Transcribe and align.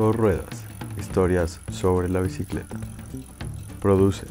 Dos 0.00 0.16
Ruedas, 0.16 0.64
historias 0.98 1.60
sobre 1.70 2.08
la 2.08 2.22
bicicleta. 2.22 2.74
Produce 3.82 4.26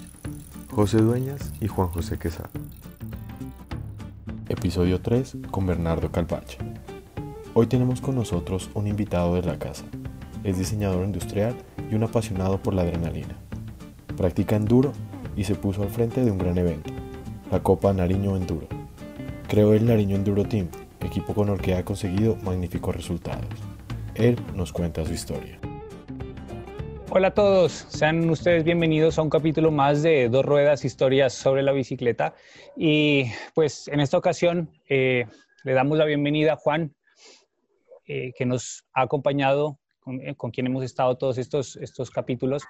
José 0.71 0.97
Dueñas 0.97 1.53
y 1.61 1.67
Juan 1.67 1.89
José 1.89 2.17
Quesada. 2.17 2.49
Episodio 4.47 4.99
3 4.99 5.37
con 5.51 5.67
Bernardo 5.67 6.11
Calvache. 6.11 6.57
Hoy 7.53 7.67
tenemos 7.67 8.01
con 8.01 8.15
nosotros 8.15 8.71
un 8.73 8.87
invitado 8.87 9.35
de 9.35 9.43
la 9.43 9.59
casa. 9.59 9.85
Es 10.43 10.57
diseñador 10.57 11.05
industrial 11.05 11.55
y 11.91 11.93
un 11.93 12.01
apasionado 12.01 12.57
por 12.57 12.73
la 12.73 12.81
adrenalina. 12.81 13.37
Practica 14.17 14.55
enduro 14.55 14.91
y 15.35 15.43
se 15.43 15.53
puso 15.53 15.83
al 15.83 15.89
frente 15.89 16.25
de 16.25 16.31
un 16.31 16.39
gran 16.39 16.57
evento, 16.57 16.91
la 17.51 17.61
Copa 17.61 17.93
Nariño 17.93 18.35
Enduro. 18.35 18.65
Creó 19.47 19.75
el 19.75 19.85
Nariño 19.85 20.15
Enduro 20.15 20.45
Team, 20.45 20.67
equipo 20.99 21.35
con 21.35 21.49
el 21.49 21.61
que 21.61 21.75
ha 21.75 21.85
conseguido 21.85 22.37
magníficos 22.37 22.95
resultados. 22.95 23.45
Él 24.19 24.37
nos 24.53 24.73
cuenta 24.73 25.05
su 25.05 25.13
historia. 25.13 25.59
Hola 27.19 27.27
a 27.27 27.33
todos, 27.33 27.85
sean 27.89 28.29
ustedes 28.29 28.63
bienvenidos 28.63 29.19
a 29.19 29.21
un 29.21 29.29
capítulo 29.29 29.71
más 29.71 30.01
de 30.01 30.29
Dos 30.29 30.45
Ruedas, 30.45 30.85
historias 30.85 31.33
sobre 31.33 31.63
la 31.63 31.73
bicicleta. 31.73 32.33
Y 32.77 33.25
pues 33.53 33.89
en 33.89 33.99
esta 33.99 34.17
ocasión 34.17 34.69
eh, 34.87 35.25
le 35.65 35.73
damos 35.73 35.97
la 35.97 36.05
bienvenida 36.05 36.53
a 36.53 36.55
Juan, 36.55 36.95
eh, 38.05 38.31
que 38.37 38.45
nos 38.45 38.85
ha 38.93 39.01
acompañado, 39.01 39.81
eh, 40.21 40.33
con, 40.35 40.51
quien 40.51 40.67
hemos 40.67 40.81
estado 40.85 41.17
todos 41.17 41.37
estos, 41.37 41.75
estos 41.75 42.09
capítulos. 42.09 42.63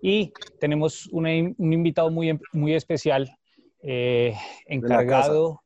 Y 0.00 0.32
tenemos 0.60 1.08
un 1.08 1.26
invitado 1.58 2.08
muy, 2.08 2.38
muy 2.52 2.74
especial, 2.74 3.36
encargado, 3.82 5.64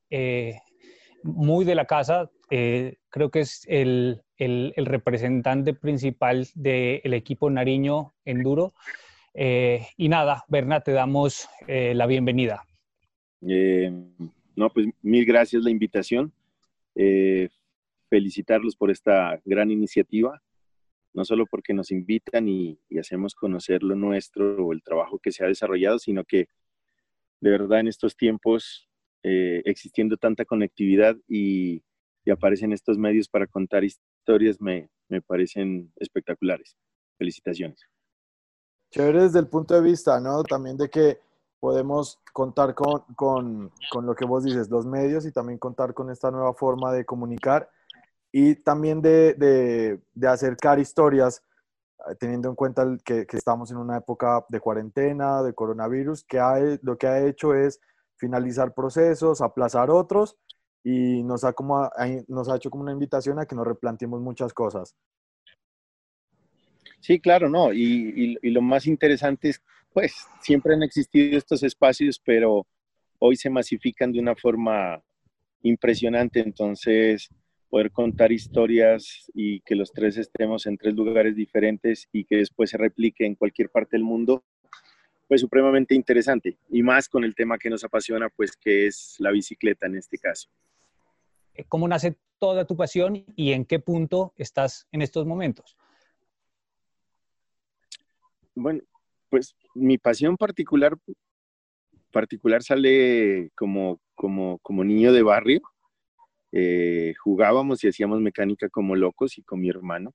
muy 1.22 1.66
de 1.66 1.74
la 1.74 1.84
casa. 1.84 2.30
creo 2.48 3.30
que 3.30 3.41
es 3.41 3.66
el, 3.68 4.22
el, 4.40 4.72
representante 4.86 5.74
principal 5.74 6.48
del 6.54 7.14
equipo 7.14 7.50
Nariño 7.50 8.14
Enduro. 8.24 8.72
Eh, 9.34 9.86
y 9.97 10.08
nada, 10.08 10.44
Berna, 10.48 10.80
te 10.80 10.92
damos 10.92 11.48
eh, 11.69 11.94
la 11.94 12.06
bienvenida. 12.06 12.64
Eh, 13.47 13.92
no, 14.56 14.70
pues 14.72 14.88
mil 15.02 15.24
gracias 15.24 15.62
la 15.62 15.70
invitación. 15.70 16.32
felicitarlos 18.08 18.74
por 18.74 18.91
esta 18.91 19.41
gran 19.44 19.70
iniciativa, 19.70 20.42
no 21.14 21.25
solo 21.25 21.47
porque 21.47 21.72
nos 21.72 21.92
invitan 21.92 22.48
y, 22.48 22.78
hacemos 22.98 23.34
conocer 23.34 23.82
lo 23.82 23.94
nuestro 23.94 24.66
o 24.66 24.72
el 24.72 24.82
trabajo 24.82 25.19
que 25.19 25.30
se 25.30 25.44
ha 25.44 25.48
desarrollado, 25.48 25.98
sino 25.98 26.25
que 26.25 26.48
de 27.41 27.50
verdad 27.50 27.80
en 27.80 27.88
estos 27.88 28.16
tiempos, 28.16 28.88
existiendo 29.22 30.16
tanta 30.16 30.44
conectividad 30.47 31.16
y, 31.28 31.82
y 32.25 32.30
aparecen 32.30 32.72
estos 32.72 32.98
medios 32.98 33.28
para 33.28 33.47
contar 33.47 33.84
historias 34.20 34.60
me, 34.60 34.88
me 35.08 35.20
parecen 35.20 35.92
espectaculares. 35.96 36.76
Felicitaciones. 37.18 37.80
Chévere 38.90 39.22
desde 39.22 39.38
el 39.38 39.48
punto 39.48 39.74
de 39.74 39.82
vista, 39.82 40.20
¿no? 40.20 40.42
También 40.42 40.76
de 40.76 40.88
que 40.88 41.20
podemos 41.58 42.18
contar 42.32 42.74
con, 42.74 43.02
con, 43.14 43.70
con, 43.91 44.06
lo 44.06 44.14
que 44.14 44.24
vos 44.24 44.44
dices, 44.44 44.70
los 44.70 44.86
medios 44.86 45.26
y 45.26 45.32
también 45.32 45.58
contar 45.58 45.92
con 45.92 46.10
esta 46.10 46.30
nueva 46.30 46.54
forma 46.54 46.92
de 46.92 47.04
comunicar 47.04 47.68
y 48.32 48.54
también 48.54 49.02
de, 49.02 49.34
de, 49.34 50.00
de 50.14 50.28
acercar 50.28 50.78
historias, 50.78 51.42
eh, 52.08 52.14
teniendo 52.18 52.48
en 52.48 52.54
cuenta 52.54 52.86
que, 53.04 53.26
que, 53.26 53.36
estamos 53.36 53.70
en 53.70 53.76
una 53.76 53.98
época 53.98 54.44
de 54.48 54.60
cuarentena, 54.60 55.42
de 55.42 55.52
coronavirus, 55.52 56.24
que 56.24 56.38
ha, 56.38 56.54
lo 56.82 56.96
que 56.96 57.06
ha 57.06 57.26
hecho 57.26 57.54
es 57.54 57.80
finalizar 58.16 58.72
procesos, 58.72 59.42
aplazar 59.42 59.91
otros 59.91 60.38
y 60.83 61.23
nos 61.23 61.45
ha, 61.45 61.53
como, 61.53 61.91
nos 62.28 62.48
ha 62.48 62.56
hecho 62.56 62.70
como 62.70 62.83
una 62.83 62.92
invitación 62.92 63.39
a 63.39 63.47
que 63.47 63.55
nos 63.55 63.67
replanteemos 63.67 64.20
muchas 64.20 64.53
cosas. 64.53 64.95
Sí, 67.00 67.19
claro, 67.19 67.48
no. 67.48 67.72
Y, 67.72 68.39
y, 68.42 68.50
lo 68.50 68.61
más 68.61 68.87
interesante 68.87 69.50
es, 69.50 69.62
pues, 69.92 70.27
siempre 70.42 70.75
han 70.75 70.83
existido 70.83 71.37
estos 71.37 71.62
espacios, 71.62 72.21
pero 72.25 72.66
hoy 73.19 73.37
se 73.37 73.50
masifican 73.50 74.12
de 74.12 74.21
una 74.21 74.37
forma 74.37 75.03
impresionante. 75.62 76.41
Entonces, 76.41 77.28
poder 77.69 77.91
contar 77.91 78.33
historias 78.33 79.31
y 79.33 79.60
que 79.60 79.75
los 79.75 79.93
tres 79.93 80.16
estemos 80.16 80.66
en 80.66 80.77
tres 80.77 80.94
lugares 80.94 81.37
diferentes 81.37 82.09
y 82.12 82.25
que 82.25 82.37
después 82.37 82.71
se 82.71 82.78
replique 82.78 83.25
en 83.25 83.34
cualquier 83.34 83.71
parte 83.71 83.97
del 83.97 84.04
mundo, 84.04 84.44
pues 85.28 85.41
supremamente 85.41 85.94
interesante. 85.94 86.59
Y 86.69 86.83
más 86.83 87.09
con 87.09 87.25
el 87.25 87.34
tema 87.34 87.59
que 87.59 87.71
nos 87.71 87.84
apasiona, 87.84 88.28
pues, 88.28 88.56
que 88.56 88.87
es 88.87 89.16
la 89.19 89.31
bicicleta 89.31 89.87
en 89.87 89.97
este 89.97 90.19
caso. 90.19 90.49
Eh, 91.60 91.65
cómo 91.69 91.87
nace 91.88 92.16
toda 92.38 92.65
tu 92.65 92.75
pasión 92.75 93.22
y 93.37 93.53
en 93.53 93.66
qué 93.66 93.81
punto 93.81 94.32
estás 94.37 94.88
en 94.93 95.03
estos 95.03 95.26
momentos. 95.26 95.76
Bueno, 98.54 98.81
pues 99.28 99.54
mi 99.75 99.98
pasión 99.98 100.37
particular, 100.37 100.97
particular 102.10 102.62
sale 102.62 103.50
como, 103.54 104.00
como, 104.15 104.59
como 104.60 104.84
niño 104.84 105.12
de 105.12 105.22
barrio. 105.22 105.60
Eh, 106.53 107.12
jugábamos 107.22 107.84
y 107.84 107.88
hacíamos 107.88 108.21
mecánica 108.21 108.69
como 108.71 108.97
locos 108.97 109.37
y 109.37 109.42
con 109.42 109.60
mi 109.60 109.69
hermano. 109.69 110.15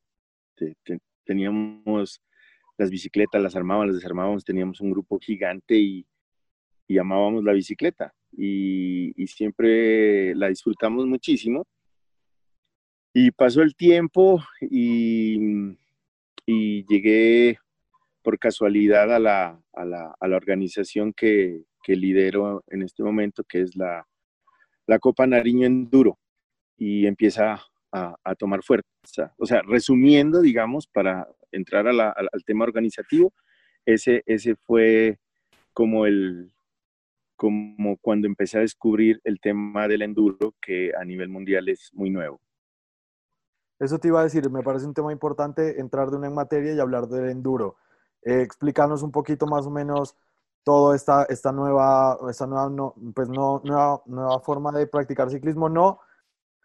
teníamos 1.26 2.22
las 2.78 2.90
bicicletas, 2.90 3.42
las 3.42 3.56
armábamos, 3.56 3.88
las 3.88 3.98
desarmábamos, 3.98 4.44
teníamos 4.44 4.82
un 4.82 4.92
grupo 4.92 5.20
gigante 5.20 5.76
y, 5.76 6.08
y 6.88 6.98
amábamos 6.98 7.44
la 7.44 7.54
bicicleta 7.54 8.14
y, 8.38 9.28
siempre 9.28 10.36
la 10.36 10.50
disfrutamos 10.50 11.06
muchísimo. 11.06 11.66
Y 13.14 13.32
pasó 13.32 13.62
el 13.62 13.76
tiempo 13.76 14.44
y, 14.62 15.78
llegué 16.48 17.58
por 18.22 18.38
casualidad 18.40 19.14
a 19.14 19.20
la, 19.20 19.62
a 19.74 19.86
la, 19.86 20.16
a 20.20 20.28
la 20.28 20.38
organización 20.38 21.14
que, 21.14 21.64
que, 21.84 21.96
lidero 21.96 22.64
en 22.68 22.82
este 22.82 23.04
momento, 23.04 23.44
que 23.44 23.62
es 23.62 23.76
la, 23.76 24.08
la 24.88 25.00
Copa 25.00 25.26
Nariño 25.28 25.66
Enduro, 25.66 26.20
y 26.78 27.08
empieza 27.08 27.62
a, 27.92 28.16
a, 28.24 28.36
tomar 28.36 28.64
fuerza. 28.64 29.34
O 29.38 29.46
sea, 29.46 29.62
resumiendo, 29.62 30.42
digamos, 30.42 30.88
para 30.88 31.28
entrar 31.52 31.88
al, 31.88 32.00
al 32.00 32.44
tema 32.46 32.66
organizativo, 32.66 33.34
ese, 33.86 34.24
ese 34.26 34.56
fue 34.56 35.20
como 35.74 36.06
el, 36.06 36.52
como 37.36 37.98
cuando 37.98 38.28
empecé 38.28 38.58
a 38.58 38.62
descubrir 38.62 39.22
el 39.24 39.40
tema 39.40 39.88
del 39.88 40.02
enduro, 40.02 40.54
que 40.62 40.92
a 41.00 41.04
nivel 41.04 41.30
mundial 41.30 41.70
es 41.70 41.92
muy 41.94 42.10
nuevo. 42.10 42.40
Eso 43.80 44.00
te 44.00 44.08
iba 44.08 44.22
a 44.22 44.24
decir, 44.24 44.50
me 44.50 44.64
parece 44.64 44.86
un 44.86 44.94
tema 44.94 45.12
importante 45.12 45.80
entrar 45.80 46.10
de 46.10 46.18
una 46.18 46.28
en 46.28 46.34
materia 46.34 46.74
y 46.74 46.80
hablar 46.80 47.08
del 47.08 47.30
enduro. 47.30 47.76
Eh, 48.22 48.42
explícanos 48.42 49.04
un 49.04 49.12
poquito 49.12 49.48
más 49.48 49.66
o 49.66 49.72
menos 49.72 50.16
toda 50.64 50.96
esta, 50.96 51.24
esta 51.26 51.52
nueva, 51.52 52.18
esta 52.30 52.48
nueva, 52.48 52.72
pues 53.14 53.30
no, 53.30 53.62
nueva, 53.64 54.02
nueva 54.06 54.40
forma 54.40 54.72
de 54.72 54.88
practicar 54.88 55.30
ciclismo, 55.30 55.70
no, 55.70 56.00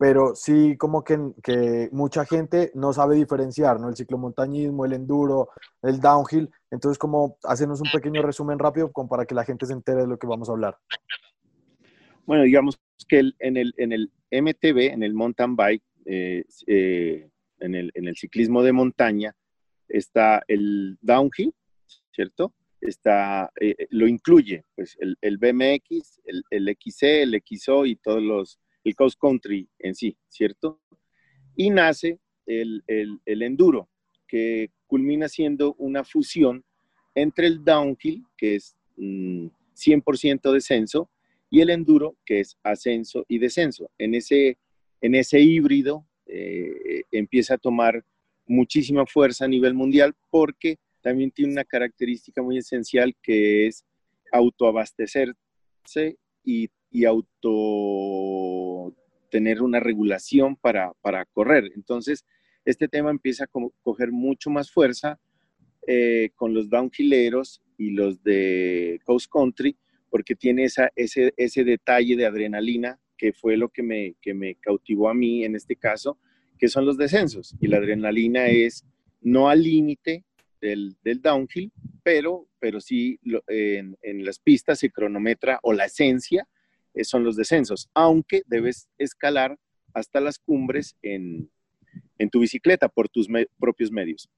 pero 0.00 0.34
sí 0.34 0.78
como 0.78 1.04
que, 1.04 1.18
que, 1.42 1.90
mucha 1.92 2.24
gente 2.24 2.70
no 2.74 2.90
sabe 2.94 3.16
diferenciar, 3.16 3.78
¿no? 3.78 3.90
El 3.90 3.96
ciclomontañismo, 3.96 4.86
el 4.86 4.94
enduro, 4.94 5.50
el 5.82 6.00
downhill. 6.00 6.48
Entonces, 6.70 6.96
como 6.96 7.36
hacernos 7.44 7.82
un 7.82 7.90
pequeño 7.92 8.22
resumen 8.22 8.58
rápido 8.58 8.90
como 8.90 9.10
para 9.10 9.26
que 9.26 9.34
la 9.34 9.44
gente 9.44 9.66
se 9.66 9.74
entere 9.74 10.00
de 10.00 10.06
lo 10.06 10.18
que 10.18 10.26
vamos 10.26 10.48
a 10.48 10.52
hablar. 10.52 10.78
Bueno, 12.24 12.44
digamos 12.44 12.80
que 13.06 13.30
en, 13.40 13.58
el, 13.58 13.74
en 13.76 13.92
el 13.92 14.10
MTB, 14.30 14.90
en 14.90 15.02
el 15.02 15.12
mountain 15.12 15.54
bike, 15.54 15.84
eh, 16.06 16.44
eh, 16.66 17.28
en, 17.58 17.74
el, 17.74 17.90
en 17.92 18.08
el 18.08 18.16
ciclismo 18.16 18.62
de 18.62 18.72
montaña, 18.72 19.36
está 19.86 20.42
el 20.48 20.96
downhill, 21.02 21.54
¿cierto? 22.10 22.54
Está, 22.80 23.52
eh, 23.60 23.86
lo 23.90 24.08
incluye, 24.08 24.64
pues, 24.74 24.96
el, 24.98 25.18
el 25.20 25.36
BMX, 25.36 26.22
el, 26.24 26.42
el 26.48 26.74
XC, 26.74 27.02
el 27.02 27.42
XO 27.46 27.84
y 27.84 27.96
todos 27.96 28.22
los 28.22 28.58
el 28.84 28.94
cross 28.94 29.16
country 29.16 29.68
en 29.78 29.94
sí, 29.94 30.16
¿cierto? 30.28 30.80
Y 31.56 31.70
nace 31.70 32.18
el, 32.46 32.82
enduro, 33.26 33.88
que 34.26 34.70
culmina 34.86 35.28
siendo 35.28 35.74
una 35.74 36.04
fusión 36.04 36.64
entre 37.14 37.46
el 37.46 37.64
downhill, 37.64 38.24
que 38.36 38.56
es 38.56 38.76
100% 38.96 40.40
mm, 40.48 40.52
descenso, 40.52 41.10
y 41.50 41.60
el 41.60 41.70
enduro, 41.70 42.16
que 42.24 42.40
es 42.40 42.56
ascenso 42.62 43.24
y 43.28 43.38
descenso. 43.38 43.90
En 43.98 44.14
ese, 44.14 44.58
en 45.00 45.14
ese 45.14 45.40
híbrido 45.40 46.06
eh, 46.26 47.02
empieza 47.10 47.54
a 47.54 47.58
tomar 47.58 48.04
muchísima 48.46 49.06
fuerza 49.06 49.44
a 49.44 49.48
nivel 49.48 49.74
mundial 49.74 50.14
porque 50.30 50.78
también 51.00 51.30
tiene 51.30 51.52
una 51.52 51.64
característica 51.64 52.42
muy 52.42 52.58
esencial 52.58 53.14
que 53.22 53.66
es 53.66 53.84
autoabastecerse 54.32 55.36
y, 56.44 56.68
y 56.90 57.04
auto 57.04 58.94
tener 59.30 59.62
una 59.62 59.80
regulación 59.80 60.56
para, 60.56 60.92
correr. 61.32 61.70
Entonces, 61.74 62.24
este 62.64 62.88
tema 62.88 63.10
empieza 63.10 63.44
a 63.44 63.50
coger 63.82 64.10
mucho 64.10 64.50
más 64.50 64.70
fuerza 64.70 65.18
eh, 65.86 66.30
con 66.34 66.52
los 66.52 66.68
downhilleros 66.68 67.62
y 67.78 67.90
los 67.90 68.22
de 68.22 69.00
coast 69.04 69.30
country, 69.30 69.76
porque 70.10 70.34
tiene 70.34 70.64
esa, 70.64 70.90
ese, 70.96 71.32
ese 71.36 71.64
detalle 71.64 72.16
de 72.16 72.26
adrenalina 72.26 72.98
que 73.16 73.32
fue 73.32 73.56
lo 73.56 73.68
que 73.68 73.82
me, 73.82 74.14
que 74.20 74.34
me 74.34 74.56
cautivó 74.56 75.08
a 75.08 75.14
mí 75.14 75.44
en 75.44 75.54
este 75.54 75.76
caso, 75.76 76.18
que 76.58 76.68
son 76.68 76.86
los 76.86 76.96
descensos. 76.96 77.54
Y 77.60 77.68
la 77.68 77.76
adrenalina 77.76 78.48
es 78.48 78.84
no 79.20 79.48
al 79.48 79.62
límite 79.62 80.24
del, 80.60 80.96
downhill, 81.20 81.72
pero, 82.02 82.48
pero 82.58 82.80
sí 82.80 83.18
en, 83.48 83.96
las 84.24 84.38
pistas 84.38 84.78
se 84.78 84.90
cronometra 84.90 85.58
o 85.62 85.72
la 85.72 85.86
esencia 85.86 86.46
son 87.02 87.24
los 87.24 87.36
descensos, 87.36 87.88
aunque 87.94 88.42
debes 88.46 88.88
escalar 88.98 89.58
hasta 89.94 90.20
las 90.20 90.38
cumbres 90.38 90.96
en, 91.02 91.50
tu 92.30 92.40
bicicleta 92.40 92.88
por 92.88 93.08
tus 93.08 93.28
propios 93.58 93.90
medios. 93.90 94.28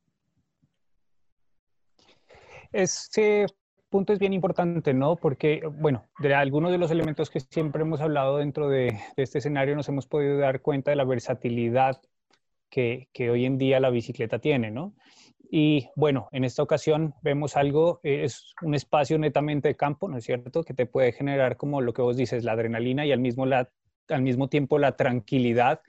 Este 2.73 3.47
punto 3.91 4.13
es 4.13 4.19
bien 4.19 4.33
importante, 4.33 4.95
¿no? 4.95 5.17
Porque, 5.17 5.63
bueno, 5.71 6.09
de 6.19 6.35
algunos 6.35 6.71
de 6.71 6.79
los 6.79 6.91
elementos 6.91 7.29
que 7.29 7.41
siempre 7.41 7.83
hemos 7.83 8.01
hablado 8.01 8.39
dentro 8.39 8.69
de, 8.69 8.99
de 9.17 9.23
este 9.23 9.39
escenario 9.39 9.77
nos 9.77 9.89
hemos 9.89 10.07
podido 10.07 10.39
dar 10.39 10.63
cuenta 10.63 10.91
de 10.91 10.97
la 10.97 11.05
versatilidad 11.05 12.01
que, 12.71 13.09
que, 13.13 13.29
hoy 13.29 13.45
en 13.45 13.59
día 13.59 13.81
la 13.81 13.91
bicicleta 13.91 14.39
tiene, 14.39 14.71
¿no? 14.71 14.95
Y 15.55 15.91
bueno, 15.97 16.31
en 16.33 16.45
esta 16.45 16.63
ocasión 16.63 17.13
vemos 17.21 17.59
algo, 17.59 18.01
es 18.03 18.55
un 18.63 18.75
espacio 18.75 19.19
netamente 19.19 19.69
de 19.69 19.77
campo, 19.77 20.09
¿no 20.09 20.17
es 20.17 20.25
cierto? 20.25 20.65
Que 20.65 20.73
te 20.73 20.87
puede 20.87 21.13
generar 21.13 21.59
como 21.59 21.83
lo 21.83 21.93
que 21.93 22.01
vos 22.01 22.17
dices, 22.17 22.43
la 22.43 22.53
adrenalina 22.53 23.05
y 23.05 23.13
al 23.13 23.21
mismo, 23.21 23.45
la, 23.45 23.69
al 24.09 24.23
mismo 24.23 24.49
tiempo 24.49 24.79
la 24.79 24.97
tranquilidad 24.97 25.83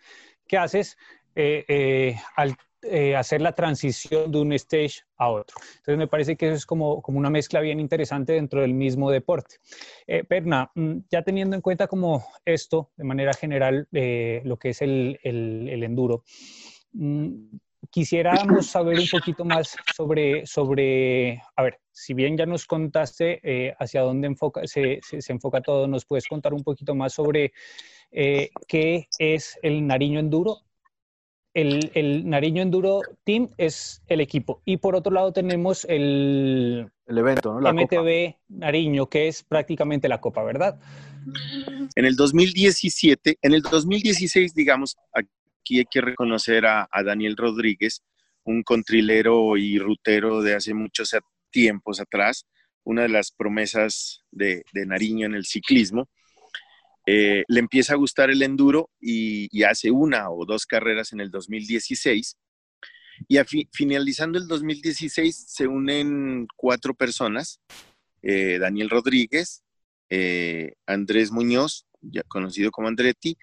que 0.50 0.58
haces 0.58 0.98
eh, 1.34 1.64
eh, 1.70 2.18
al 2.36 2.58
eh, 2.82 3.16
hacer 3.16 3.40
la 3.40 3.54
transición 3.54 4.34
de 4.34 4.40
un 4.42 4.52
stage 4.52 5.04
a 5.16 5.30
otro. 5.30 5.56
Entonces 5.78 5.98
me 5.98 6.08
parece 6.08 6.36
que 6.36 6.48
eso 6.48 6.56
es 6.56 6.66
como, 6.66 7.02
como 7.02 7.18
una 7.18 7.30
mezcla 7.30 7.62
bien 7.62 7.80
interesante 7.80 8.34
dentro 8.34 8.60
del 8.60 8.74
mismo 8.74 9.12
deporte. 9.12 9.60
Perna, 10.28 10.70
mm, 10.76 10.98
ya 11.10 11.22
teniendo 11.22 11.56
en 11.56 11.62
cuenta 11.62 11.88
como 11.88 12.28
esto, 12.44 12.92
de 12.98 13.06
manera 13.06 13.32
general, 13.32 13.88
lo 13.90 14.58
que 14.58 14.72
es 14.72 14.82
el, 14.82 15.22
el, 15.24 15.70
el 15.70 15.84
enduro, 15.84 16.26
mm, 16.92 17.56
quisiéramos 17.90 18.68
saber 18.68 19.00
un 19.00 19.08
poquito 19.08 19.46
más 19.46 19.76
sobre, 19.96 20.46
sobre, 20.46 21.42
a 21.56 21.64
ver, 21.64 21.80
si 21.92 22.14
bien 22.14 22.38
ya 22.38 22.46
nos 22.46 22.66
contaste 22.66 23.40
eh, 23.44 23.74
hacia 23.80 24.02
dónde 24.02 24.28
enfoca, 24.28 24.66
se, 24.68 25.00
se, 25.02 25.32
enfoca 25.32 25.62
todo, 25.62 25.88
¿nos 25.88 26.06
puedes 26.06 26.28
contar 26.28 26.54
un 26.54 26.64
poquito 26.64 26.96
más 26.96 27.14
sobre 27.14 27.54
eh, 28.12 28.50
qué 28.68 29.08
es 29.20 29.58
el 29.62 29.86
Nariño 29.86 30.20
Enduro? 30.20 30.60
El, 31.54 31.92
el, 31.94 32.28
Nariño 32.28 32.64
Enduro 32.64 33.02
Team 33.24 33.50
es 33.58 34.02
el 34.08 34.22
equipo. 34.22 34.62
Y 34.66 34.78
por 34.78 34.96
otro 34.96 35.14
lado 35.14 35.32
tenemos 35.32 35.86
el, 35.86 36.90
el 37.06 37.18
evento, 37.18 37.54
¿no? 37.54 37.62
La 37.62 37.74
MTB 37.74 38.36
Nariño, 38.50 39.08
que 39.08 39.28
es 39.28 39.44
prácticamente 39.44 40.08
la 40.08 40.20
copa, 40.20 40.44
¿verdad? 40.44 40.80
En 41.96 42.06
el 42.06 42.16
2017, 42.16 43.38
en 43.40 43.54
el 43.54 43.62
2016, 43.62 44.56
digamos, 44.56 44.98
aquí 45.14 45.30
hay 45.70 45.86
que 45.90 46.02
reconocer 46.02 46.66
a, 46.66 46.88
Daniel 47.06 47.38
Rodríguez, 47.38 48.04
un 48.44 48.64
contrilero 48.64 49.58
y 49.58 49.80
rutero 49.80 50.42
de 50.42 50.56
hace 50.56 50.74
muchos 50.74 51.16
tiempos 51.50 52.00
atrás, 52.00 52.46
una 52.84 53.04
de 53.04 53.10
las 53.10 53.32
promesas 53.32 54.22
de, 54.32 54.64
Nariño 54.74 55.26
en 55.26 55.36
el 55.36 55.46
ciclismo. 55.46 56.10
Eh, 57.06 57.44
le 57.48 57.60
empieza 57.60 57.94
a 57.94 57.98
gustar 57.98 58.30
el 58.30 58.42
enduro 58.42 58.90
y, 59.00 59.64
hace 59.64 59.92
una 59.92 60.30
o 60.30 60.46
dos 60.46 60.66
carreras 60.66 61.14
en 61.14 61.22
el 61.22 61.32
2016. 61.32 62.38
Y 63.28 63.38
finalizando 63.72 64.40
el 64.40 64.48
2016 64.48 65.46
se 65.48 65.68
unen 65.68 66.48
cuatro 66.58 66.94
personas, 66.94 67.60
eh, 68.22 68.58
Daniel 68.60 68.90
Rodríguez, 68.90 69.64
eh, 70.10 70.74
Andrés 70.86 71.32
Muñoz, 71.32 71.86
ya 72.02 72.24
conocido 72.24 72.72
como 72.72 72.88
Andretti, 72.88 73.38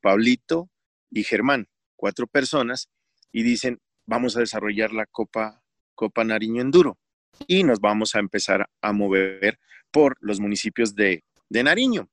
Pablito, 0.00 0.70
y 1.14 1.22
Germán, 1.22 1.68
cuatro 1.96 2.26
personas, 2.26 2.90
y 3.32 3.42
dicen, 3.44 3.80
vamos 4.04 4.36
a 4.36 4.40
desarrollar 4.40 4.92
la 4.92 5.06
Copa, 5.06 5.62
Copa 5.94 6.24
Nariño 6.24 6.60
Enduro 6.60 6.98
y 7.46 7.62
nos 7.64 7.80
vamos 7.80 8.14
a 8.14 8.18
empezar 8.18 8.68
a 8.82 8.92
mover 8.92 9.58
por 9.90 10.16
los 10.20 10.40
municipios 10.40 10.94
de, 10.94 11.22
Nariño. 11.50 12.10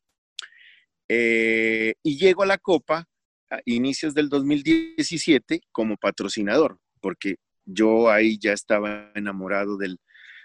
Eh, 1.10 1.96
y 2.04 2.18
llego 2.18 2.44
a 2.44 2.46
la 2.46 2.60
Copa 2.60 3.08
a 3.50 3.60
inicios 3.66 4.14
del 4.14 4.30
2017 4.30 5.62
como 5.72 5.98
patrocinador, 5.98 6.80
porque 7.02 7.36
yo 7.66 8.10
ahí 8.10 8.38
ya 8.40 8.54
estaba 8.54 9.12
enamorado 9.16 9.78
del, 9.78 9.98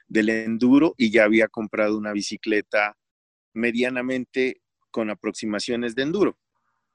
del 0.08 0.30
enduro 0.30 0.94
y 0.96 1.10
ya 1.10 1.24
había 1.24 1.48
comprado 1.48 1.98
una 1.98 2.12
bicicleta 2.12 2.96
medianamente 3.52 4.62
con 4.90 5.10
aproximaciones 5.10 5.94
de 5.94 6.02
enduro. 6.02 6.38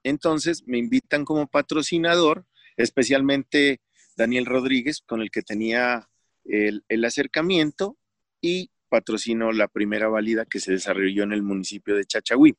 Entonces 0.04 0.64
me 0.66 0.78
invitan 0.78 1.26
como 1.26 1.48
patrocinador, 1.48 2.46
especialmente 2.78 3.82
Daniel 4.16 4.46
Rodríguez, 4.46 5.02
con 5.02 5.22
el 5.22 5.32
que 5.32 5.42
tenía 5.42 6.10
el, 6.46 7.06
acercamiento 7.06 7.98
y 8.42 8.72
patrocinó 8.90 9.52
la 9.52 9.68
primera 9.68 10.08
válida 10.10 10.46
que 10.46 10.60
se 10.60 10.74
desarrolló 10.74 11.24
en 11.24 11.34
el 11.34 11.44
municipio 11.44 11.96
de 11.96 12.06
Chachagüí. 12.06 12.56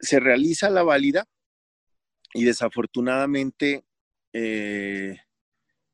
Se 0.00 0.18
realiza 0.18 0.68
la 0.68 0.82
válida 0.82 1.28
y 2.34 2.44
desafortunadamente 2.44 3.84
eh, 4.32 5.18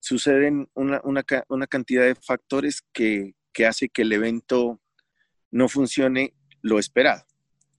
suceden 0.01 0.71
una, 0.75 1.23
cantidad 1.69 2.05
de 2.05 2.15
factores 2.15 2.83
que, 2.93 3.35
que 3.53 3.67
hace 3.67 3.89
que 3.89 4.03
el 4.03 4.13
evento 4.13 4.81
no 5.51 5.69
funcione 5.69 6.35
lo 6.63 6.79
esperado. 6.79 7.27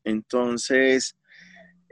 Entonces, 0.04 1.16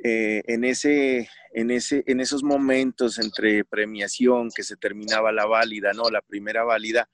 eh, 0.03 0.44
en, 0.45 0.63
ese, 0.63 1.27
en, 1.53 1.71
ese, 1.71 2.03
en 2.05 2.19
esos 2.19 2.44
momentos 2.44 3.17
entre 3.17 3.65
premiación 3.65 4.49
que 4.55 4.63
se 4.63 4.77
terminaba 4.77 5.31
la 5.31 5.47
válida, 5.47 5.91
¿no? 5.94 6.09
La 6.11 6.21
primera 6.21 6.63
válida, 6.63 7.09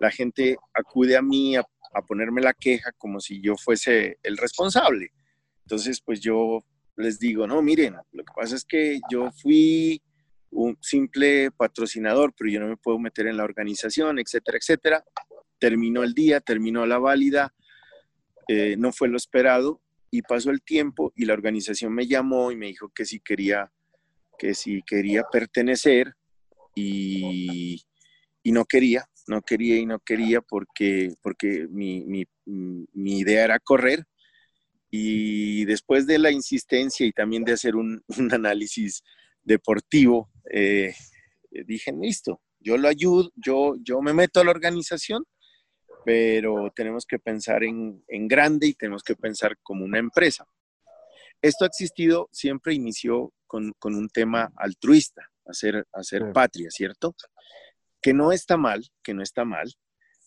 la 0.00 0.10
gente 0.10 0.56
acude 0.72 1.16
a 1.16 1.22
mí 1.22 1.56
a, 1.56 1.64
ponerme 2.08 2.42
la 2.42 2.54
queja 2.54 2.90
como 2.98 3.20
si 3.20 3.40
yo 3.40 3.56
fuese 3.56 4.18
el 4.24 4.36
responsable. 4.36 5.12
Entonces, 5.62 6.00
pues 6.04 6.20
yo 6.20 6.64
les 6.96 7.20
digo, 7.20 7.46
no, 7.46 7.62
miren, 7.62 7.94
lo 8.10 8.24
que 8.24 8.32
pasa 8.34 8.56
es 8.56 8.64
que 8.64 8.98
yo 9.08 9.30
fui 9.30 10.02
un 10.50 10.76
simple 10.80 11.52
patrocinador, 11.52 12.34
pero 12.36 12.50
yo 12.50 12.58
no 12.58 12.66
me 12.66 12.76
puedo 12.76 12.98
meter 12.98 13.28
en 13.28 13.36
la 13.36 13.44
organización, 13.44 14.18
etcétera, 14.18 14.58
etcétera. 14.58 15.04
Terminó 15.60 16.02
el 16.02 16.14
día, 16.14 16.40
terminó 16.40 16.84
la 16.84 16.98
válida, 16.98 17.54
eh, 18.48 18.74
no 18.76 18.92
fue 18.92 19.08
lo 19.08 19.16
esperado 19.16 19.80
y 20.14 20.22
pasó 20.22 20.50
el 20.50 20.62
tiempo 20.62 21.12
y 21.16 21.24
la 21.24 21.32
organización 21.32 21.92
me 21.92 22.06
llamó 22.06 22.52
y 22.52 22.56
me 22.56 22.66
dijo 22.66 22.88
que 22.94 23.04
si 23.04 23.18
quería, 23.18 23.72
que 24.38 24.54
si 24.54 24.80
quería 24.86 25.24
pertenecer 25.24 26.14
y, 26.76 27.82
no 28.44 28.64
quería, 28.64 29.06
no 29.26 29.42
quería 29.42 29.76
y 29.76 29.86
no 29.86 29.98
quería 29.98 30.40
porque, 30.40 31.12
porque 31.20 31.66
mi, 31.68 32.26
idea 32.94 33.44
era 33.44 33.58
correr. 33.58 34.04
Y 34.88 35.64
después 35.64 36.06
de 36.06 36.20
la 36.20 36.30
insistencia 36.30 37.04
y 37.04 37.10
también 37.10 37.42
de 37.42 37.54
hacer 37.54 37.74
un, 37.76 38.00
análisis 38.30 39.02
deportivo, 39.42 40.30
eh, 40.52 40.94
dije, 41.66 41.92
listo, 41.92 42.40
yo 42.60 42.78
lo 42.78 42.86
ayudo, 42.86 43.32
yo, 43.34 43.74
yo 43.82 44.00
me 44.00 44.12
meto 44.12 44.38
a 44.38 44.44
la 44.44 44.52
organización 44.52 45.24
pero 46.04 46.70
tenemos 46.74 47.06
que 47.06 47.18
pensar 47.18 47.64
en, 47.64 48.02
grande 48.28 48.68
y 48.68 48.74
tenemos 48.74 49.02
que 49.02 49.16
pensar 49.16 49.56
como 49.62 49.84
una 49.84 49.98
empresa. 49.98 50.46
Esto 51.40 51.64
ha 51.64 51.68
existido, 51.68 52.28
siempre 52.32 52.74
inició 52.74 53.32
con, 53.46 53.74
un 53.82 54.08
tema 54.08 54.52
altruista, 54.56 55.22
hacer, 55.46 55.86
hacer 55.92 56.32
patria, 56.32 56.70
¿cierto? 56.70 57.14
Que 58.00 58.12
no 58.12 58.32
está 58.32 58.56
mal, 58.56 58.84
que 59.02 59.14
no 59.14 59.22
está 59.22 59.44
mal, 59.44 59.72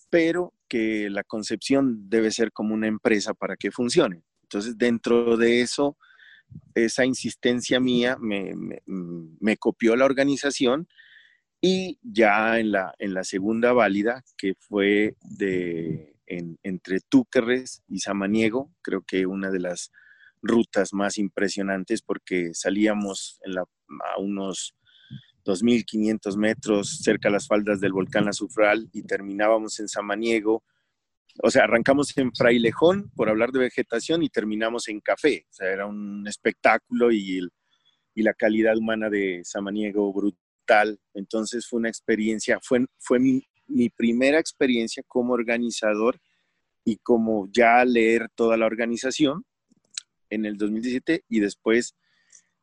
pero 0.10 0.54
que 0.68 1.10
la 1.10 1.24
concepción 1.24 2.10
debe 2.10 2.32
ser 2.32 2.52
como 2.52 2.74
una 2.74 2.88
empresa 2.88 3.34
para 3.34 3.56
que 3.56 3.72
funcione. 3.72 4.24
Entonces, 4.44 4.78
dentro 4.78 5.38
de 5.38 5.62
eso, 5.62 5.98
esa 6.74 7.06
insistencia 7.06 7.80
mía 7.80 8.18
me, 8.20 8.54
me 8.86 9.58
copió 9.58 9.96
la 9.96 10.06
organización 10.06 10.88
y 11.62 12.00
ya 12.04 12.60
en 12.60 12.72
la, 12.72 12.94
en 13.00 13.14
la 13.14 13.24
segunda 13.24 13.74
válida, 13.74 14.24
que 14.38 14.54
fue 14.60 15.16
de, 15.22 16.16
entre 16.28 17.00
Túquerres 17.00 17.84
y 17.88 18.00
Samaniego, 18.00 18.72
creo 18.82 19.02
que 19.02 19.26
una 19.26 19.50
de 19.50 19.60
las 19.60 19.92
rutas 20.42 20.94
más 20.94 21.18
impresionantes 21.18 22.02
porque 22.02 22.54
salíamos 22.54 23.40
a 24.16 24.20
unos 24.20 24.76
2.500 25.46 26.38
metros 26.38 27.00
cerca 27.02 27.30
de 27.30 27.34
las 27.34 27.48
faldas 27.48 27.80
del 27.80 27.94
volcán 27.94 28.28
Azufral 28.28 28.90
y 28.94 29.04
terminábamos 29.04 29.80
en 29.80 29.88
Samaniego. 29.88 30.64
O 31.42 31.50
sea, 31.50 31.64
arrancamos 31.64 32.16
en 32.18 32.34
Frailejón 32.36 33.10
por 33.16 33.30
hablar 33.30 33.52
de 33.52 33.60
vegetación 33.60 34.22
y 34.22 34.30
terminamos 34.30 34.90
en 34.90 35.00
Café. 35.00 35.46
O 35.50 35.54
sea, 35.54 35.72
era 35.72 35.86
un 35.86 36.28
espectáculo 36.28 37.12
y, 37.12 37.40
y 38.14 38.22
la 38.22 38.34
calidad 38.34 38.78
humana 38.78 39.10
de 39.10 39.42
Samaniego 39.44 40.14
brutal 40.14 40.47
entonces 41.14 41.68
fue 41.68 41.80
una 41.80 41.90
experiencia, 41.90 42.60
fue, 42.62 42.86
fue 43.00 43.20
mi, 43.20 43.44
primera 43.90 44.40
experiencia 44.40 45.04
como 45.08 45.34
organizador 45.34 46.20
y 46.86 46.98
como 46.98 47.50
ya 47.52 47.84
leer 47.84 48.30
toda 48.36 48.56
la 48.56 48.66
organización 48.66 49.46
en 50.30 50.46
el 50.46 50.58
2017 50.58 51.24
y 51.28 51.40
después 51.40 51.96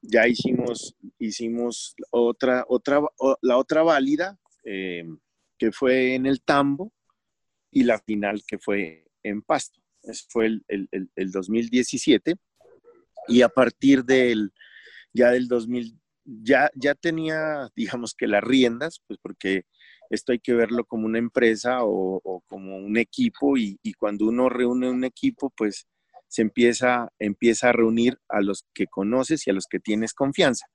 ya 0.01 0.27
hicimos, 0.27 0.97
hicimos 1.19 1.95
otra, 2.11 2.65
otra, 2.69 3.01
la 3.43 3.57
otra 3.57 3.83
válida 3.83 4.39
eh, 4.65 5.05
que 5.59 5.73
fue 5.73 6.15
en 6.15 6.27
el 6.27 6.43
Tambo, 6.43 6.93
y 7.75 7.83
la 7.83 7.99
final 7.99 8.43
que 8.47 8.59
fue 8.59 9.05
en 9.23 9.43
Pasto. 9.43 9.83
Eso 10.03 10.25
fue 10.31 10.47
el, 10.47 10.65
el, 10.69 11.31
2017. 11.33 12.37
Y 13.27 13.43
a 13.43 13.49
partir 13.49 14.05
del, 14.05 14.53
ya 15.13 15.31
del 15.31 15.49
2000, 15.49 15.99
ya, 16.25 16.71
ya 16.75 16.95
tenía, 16.95 17.69
digamos 17.77 18.15
que 18.15 18.27
las 18.27 18.43
riendas, 18.43 19.01
pues 19.07 19.19
porque 19.23 19.65
esto 20.11 20.33
hay 20.33 20.39
que 20.39 20.55
verlo 20.55 20.85
como 20.85 21.07
una 21.07 21.19
empresa 21.19 21.79
o, 21.83 22.43
como 22.47 22.77
un 22.77 22.97
equipo 22.97 23.57
y, 23.57 23.79
cuando 23.99 24.27
uno 24.27 24.49
reúne 24.49 24.91
un 24.91 25.05
equipo, 25.05 25.53
pues 25.57 25.87
se 26.29 26.43
empieza, 26.43 27.09
empieza 27.19 27.69
a 27.69 27.73
reunir 27.73 28.19
a 28.29 28.41
los 28.41 28.65
que 28.75 28.87
conoces 28.87 29.47
y 29.47 29.51
a 29.51 29.55
los 29.55 29.67
que 29.67 29.81
tienes 29.81 30.15
confianza. 30.15 30.67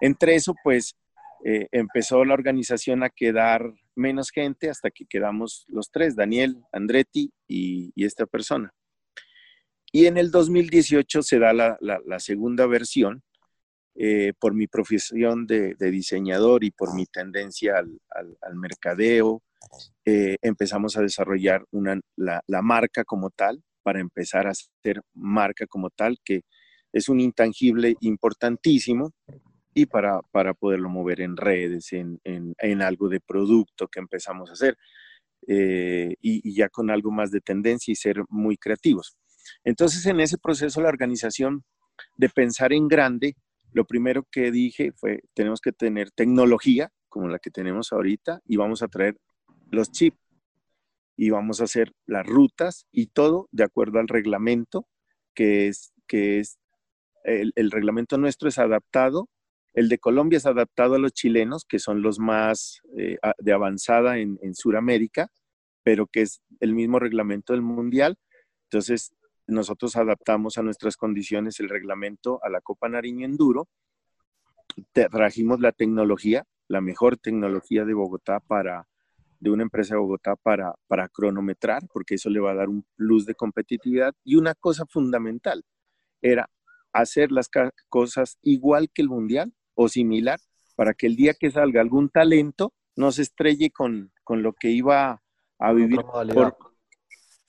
Entre 0.00 0.34
eso, 0.34 0.54
pues 0.62 0.96
eh, 1.44 1.68
empezó 1.72 2.24
la 2.24 2.34
organización 2.34 3.02
a 3.02 3.10
quedar 3.10 3.72
menos 3.94 4.30
gente 4.30 4.70
hasta 4.70 4.90
que 4.90 5.06
quedamos 5.06 5.64
los 5.68 5.90
tres, 5.90 6.16
Daniel, 6.16 6.62
Andretti 6.72 7.32
y, 7.46 7.92
esta 8.04 8.26
persona. 8.26 8.72
Y 9.92 10.06
en 10.06 10.18
el 10.18 10.30
2018 10.30 11.22
se 11.22 11.38
da 11.38 11.52
la, 11.52 12.18
segunda 12.18 12.66
versión 12.66 13.22
eh, 14.00 14.32
por 14.38 14.54
mi 14.54 14.68
profesión 14.68 15.46
de, 15.46 15.74
diseñador 15.78 16.62
y 16.62 16.70
por 16.70 16.94
mi 16.94 17.06
tendencia 17.06 17.78
al, 17.78 18.56
mercadeo. 18.56 19.42
Eh, 20.04 20.36
empezamos 20.40 20.96
a 20.96 21.02
desarrollar 21.02 21.64
la, 22.16 22.42
la 22.46 22.62
marca 22.62 23.04
como 23.04 23.30
tal 23.30 23.62
para 23.82 24.00
empezar 24.00 24.46
a 24.46 24.50
hacer 24.50 25.02
marca 25.14 25.66
como 25.66 25.90
tal, 25.90 26.18
que 26.24 26.42
es 26.92 27.08
un 27.08 27.20
intangible 27.20 27.96
importantísimo 28.00 29.12
y 29.74 29.86
para, 29.86 30.20
para 30.30 30.54
poderlo 30.54 30.88
mover 30.88 31.20
en 31.20 31.36
redes, 31.36 31.92
en, 31.92 32.20
en, 32.24 32.82
algo 32.82 33.08
de 33.08 33.20
producto 33.20 33.88
que 33.88 34.00
empezamos 34.00 34.50
a 34.50 34.52
hacer 34.52 34.76
eh, 35.46 36.14
y, 36.20 36.54
ya 36.54 36.68
con 36.68 36.90
algo 36.90 37.10
más 37.10 37.30
de 37.30 37.40
tendencia 37.40 37.92
y 37.92 37.96
ser 37.96 38.22
muy 38.28 38.56
creativos. 38.56 39.16
Entonces, 39.64 40.04
en 40.06 40.20
ese 40.20 40.38
proceso, 40.38 40.80
la 40.80 40.88
organización 40.88 41.64
de 42.16 42.28
pensar 42.28 42.72
en 42.72 42.88
grande, 42.88 43.34
lo 43.72 43.84
primero 43.84 44.24
que 44.30 44.50
dije 44.50 44.92
fue, 44.92 45.22
tenemos 45.34 45.60
que 45.60 45.72
tener 45.72 46.10
tecnología 46.10 46.90
como 47.08 47.28
la 47.28 47.38
que 47.38 47.50
tenemos 47.50 47.92
ahorita 47.92 48.40
y 48.46 48.56
vamos 48.56 48.82
a 48.82 48.88
traer 48.88 49.16
los 49.70 49.90
chips 49.90 50.18
y 51.16 51.30
vamos 51.30 51.60
a 51.60 51.64
hacer 51.64 51.92
las 52.06 52.26
rutas 52.26 52.86
y 52.92 53.06
todo 53.06 53.48
de 53.50 53.64
acuerdo 53.64 53.98
al 53.98 54.08
reglamento 54.08 54.86
que 55.34 55.68
es, 55.68 55.92
que 56.06 56.38
es 56.38 56.58
el, 57.24 57.70
reglamento 57.70 58.16
nuestro 58.18 58.48
es 58.48 58.58
adaptado 58.58 59.28
el 59.74 59.88
de 59.88 59.98
Colombia 59.98 60.38
es 60.38 60.46
adaptado 60.46 60.96
a 60.96 60.98
los 60.98 61.12
chilenos, 61.12 61.64
que 61.64 61.78
son 61.78 62.02
los 62.02 62.18
más 62.18 62.80
eh, 62.96 63.16
de 63.38 63.52
avanzada 63.52 64.18
en, 64.18 64.36
en 64.42 64.56
Sudamérica, 64.56 65.30
pero 65.84 66.08
que 66.08 66.22
es 66.22 66.42
el 66.58 66.74
mismo 66.74 66.98
reglamento 66.98 67.52
del 67.52 67.62
mundial. 67.62 68.18
Entonces, 68.64 69.12
nosotros 69.48 69.96
adaptamos 69.96 70.58
a 70.58 70.62
nuestras 70.62 70.96
condiciones 70.96 71.58
el 71.58 71.68
reglamento 71.68 72.38
a 72.44 72.50
la 72.50 72.60
Copa 72.60 72.88
Nariño 72.88 73.26
Enduro. 73.26 73.66
Trajimos 74.92 75.60
la 75.60 75.72
tecnología, 75.72 76.44
la 76.68 76.80
mejor 76.80 77.16
tecnología 77.16 77.84
de 77.84 77.94
Bogotá 77.94 78.40
para, 78.40 78.86
de 79.40 79.50
una 79.50 79.64
empresa 79.64 79.94
de 79.94 80.00
Bogotá 80.00 80.36
para, 80.36 80.74
para 80.86 81.08
cronometrar, 81.08 81.82
porque 81.92 82.14
eso 82.16 82.30
le 82.30 82.40
va 82.40 82.52
a 82.52 82.56
dar 82.56 82.68
un 82.68 82.84
plus 82.94 83.26
de 83.26 83.34
competitividad. 83.34 84.14
Y 84.22 84.36
una 84.36 84.54
cosa 84.54 84.84
fundamental 84.86 85.64
era 86.20 86.48
hacer 86.92 87.32
las 87.32 87.48
cosas 87.88 88.38
igual 88.42 88.90
que 88.92 89.02
el 89.02 89.08
mundial, 89.08 89.52
o 89.74 89.88
similar 89.88 90.40
para 90.74 90.92
que 90.92 91.06
el 91.06 91.16
día 91.16 91.34
que 91.34 91.50
salga 91.50 91.80
algún 91.80 92.08
talento 92.08 92.72
no 92.96 93.12
se 93.12 93.22
estrelle 93.22 93.70
con, 93.70 94.12
lo 94.28 94.52
que 94.52 94.70
iba 94.70 95.22
a 95.58 95.72
vivir 95.72 96.00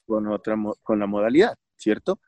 con, 0.05 0.27
otra, 0.27 0.55
con 0.83 0.99
la 0.99 1.07
modalidad, 1.07 1.57
¿cierto? 1.79 2.19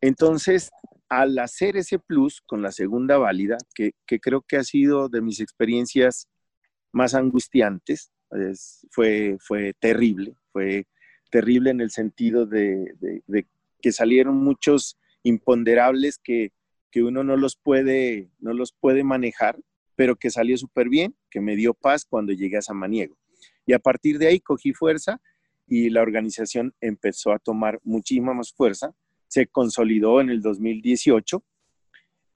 Entonces, 0.00 0.70
al 1.08 1.38
hacer 1.38 1.76
ese 1.76 1.98
plus 1.98 2.40
con 2.40 2.62
la 2.62 2.72
segunda 2.72 3.18
válida, 3.18 3.58
que, 3.74 3.92
creo 4.20 4.42
que 4.42 4.56
ha 4.56 4.64
sido 4.64 5.08
de 5.08 5.20
mis 5.20 5.40
experiencias 5.40 6.28
más 6.92 7.14
angustiantes, 7.14 8.10
fue, 8.90 9.36
fue 9.40 9.72
terrible, 9.78 10.34
fue 10.52 10.86
terrible 11.30 11.70
en 11.70 11.80
el 11.80 11.90
sentido 11.90 12.46
de, 12.46 12.92
de 12.98 13.46
que 13.80 13.92
salieron 13.92 14.36
muchos 14.36 14.98
imponderables 15.22 16.18
que, 16.18 16.52
que 16.90 17.02
uno 17.02 17.22
no 17.22 17.36
los 17.36 17.56
puede, 17.56 18.30
no 18.38 18.54
los 18.54 18.72
puede 18.72 19.04
manejar, 19.04 19.58
pero 19.96 20.16
que 20.16 20.30
salió 20.30 20.56
súper 20.56 20.88
bien, 20.88 21.14
que 21.30 21.40
me 21.40 21.56
dio 21.56 21.74
paz 21.74 22.04
cuando 22.04 22.32
llegué 22.32 22.56
a 22.56 22.62
Samaniego. 22.62 23.16
Y 23.66 23.72
a 23.72 23.78
partir 23.78 24.18
de 24.18 24.28
ahí 24.28 24.40
cogí 24.40 24.72
fuerza 24.72 25.20
y 25.66 25.90
la 25.90 26.02
organización 26.02 26.74
empezó 26.80 27.32
a 27.32 27.38
tomar 27.38 27.80
muchísima 27.82 28.34
más 28.34 28.52
fuerza. 28.52 28.94
Se 29.28 29.46
consolidó 29.46 30.20
en 30.20 30.30
el 30.30 30.40
2018. 30.40 31.42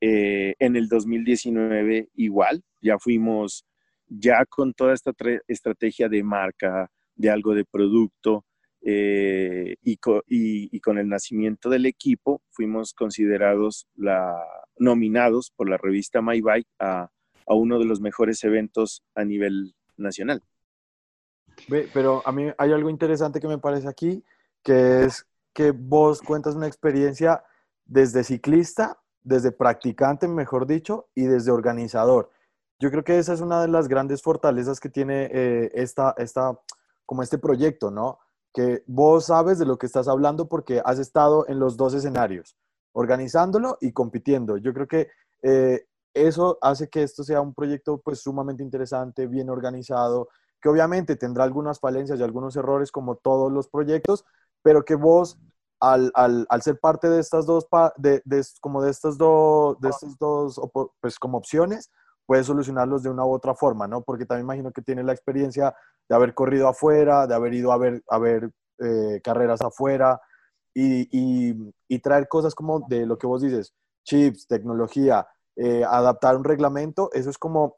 Eh, 0.02 0.54
en 0.58 0.76
el 0.76 0.88
2019 0.88 2.08
igual, 2.14 2.62
ya 2.80 2.98
fuimos 2.98 3.66
ya 4.08 4.44
con 4.46 4.72
toda 4.72 4.94
esta 4.94 5.12
estrategia 5.46 6.08
de 6.08 6.22
marca, 6.22 6.90
de 7.14 7.30
algo 7.30 7.54
de 7.54 7.64
producto, 7.64 8.44
eh, 8.82 9.76
y, 9.82 10.80
con 10.80 10.98
el 10.98 11.08
nacimiento 11.08 11.68
del 11.68 11.84
equipo 11.84 12.40
fuimos 12.50 12.94
considerados 12.94 13.86
nominados 14.78 15.52
por 15.54 15.68
la 15.68 15.76
revista 15.76 16.22
My 16.22 16.40
Bike 16.40 16.68
a, 16.78 17.10
uno 17.46 17.78
de 17.78 17.84
los 17.84 18.00
mejores 18.00 18.42
eventos 18.44 19.02
a 19.14 19.24
nivel 19.24 19.74
nacional. 19.96 20.42
Pero 21.68 22.22
a 22.24 22.32
mí 22.32 22.50
hay 22.56 22.72
algo 22.72 22.90
interesante 22.90 23.40
que 23.40 23.48
me 23.48 23.58
parece 23.58 23.88
aquí, 23.88 24.24
que 24.62 25.04
es 25.04 25.26
que 25.52 25.72
vos 25.72 26.20
cuentas 26.20 26.54
una 26.54 26.66
experiencia 26.66 27.42
desde 27.84 28.24
ciclista, 28.24 28.98
desde 29.22 29.52
practicante, 29.52 30.28
mejor 30.28 30.66
dicho, 30.66 31.08
y 31.14 31.24
desde 31.24 31.50
organizador. 31.50 32.30
Yo 32.78 32.90
creo 32.90 33.04
que 33.04 33.18
esa 33.18 33.34
es 33.34 33.40
una 33.40 33.60
de 33.60 33.68
las 33.68 33.88
grandes 33.88 34.22
fortalezas 34.22 34.80
que 34.80 34.88
tiene 34.88 35.28
eh, 35.32 35.70
esta, 35.74 36.14
esta, 36.16 36.58
como 37.04 37.22
este 37.22 37.38
proyecto, 37.38 37.90
¿no? 37.90 38.18
que 38.52 38.82
vos 38.86 39.26
sabes 39.26 39.58
de 39.58 39.66
lo 39.66 39.78
que 39.78 39.86
estás 39.86 40.08
hablando 40.08 40.48
porque 40.48 40.82
has 40.84 40.98
estado 40.98 41.46
en 41.48 41.58
los 41.58 41.76
dos 41.76 41.94
escenarios, 41.94 42.56
organizándolo 42.92 43.78
y 43.80 43.92
compitiendo. 43.92 44.56
Yo 44.56 44.72
creo 44.72 44.88
que 44.88 45.08
eh, 45.42 45.86
eso 46.12 46.58
hace 46.60 46.88
que 46.88 47.02
esto 47.02 47.22
sea 47.22 47.40
un 47.40 47.54
proyecto 47.54 47.98
pues 47.98 48.20
sumamente 48.20 48.62
interesante, 48.62 49.26
bien 49.26 49.50
organizado, 49.50 50.28
que 50.60 50.68
obviamente 50.68 51.16
tendrá 51.16 51.44
algunas 51.44 51.80
falencias 51.80 52.18
y 52.18 52.22
algunos 52.22 52.56
errores 52.56 52.92
como 52.92 53.16
todos 53.16 53.50
los 53.52 53.68
proyectos, 53.68 54.24
pero 54.62 54.84
que 54.84 54.94
vos 54.94 55.38
al, 55.80 56.12
ser 56.62 56.78
parte 56.78 57.08
de 57.08 57.20
estas 57.20 57.46
dos, 57.46 57.66
de, 57.96 58.22
como 58.60 58.82
de 58.82 58.90
estas 58.90 59.16
dos, 59.16 59.80
de 59.80 59.88
estas 59.88 60.18
dos, 60.18 60.60
pues 61.00 61.18
como 61.18 61.38
opciones, 61.38 61.90
puedes 62.26 62.46
solucionarlos 62.46 63.02
de 63.02 63.10
una 63.10 63.24
u 63.24 63.32
otra 63.32 63.54
forma, 63.54 63.88
¿no? 63.88 64.02
Porque 64.02 64.26
también 64.26 64.44
imagino 64.44 64.72
que 64.72 64.82
tienes 64.82 65.04
la 65.04 65.12
experiencia 65.12 65.74
de 66.08 66.14
haber 66.14 66.34
corrido 66.34 66.68
afuera, 66.68 67.26
de 67.26 67.34
haber 67.34 67.54
ido 67.54 67.72
a 67.72 67.78
ver, 67.78 68.02
a 68.08 68.18
ver 68.18 68.50
eh, 68.78 69.20
carreras 69.24 69.62
afuera 69.62 70.20
y, 70.74 71.98
traer 72.00 72.28
cosas 72.28 72.54
como 72.54 72.80
de 72.88 73.04
lo 73.06 73.18
que 73.18 73.26
vos 73.26 73.42
dices, 73.42 73.74
chips, 74.04 74.46
tecnología, 74.46 75.26
eh, 75.56 75.84
adaptar 75.84 76.36
un 76.36 76.44
reglamento, 76.44 77.10
eso 77.12 77.30
es 77.30 77.38
como, 77.38 77.76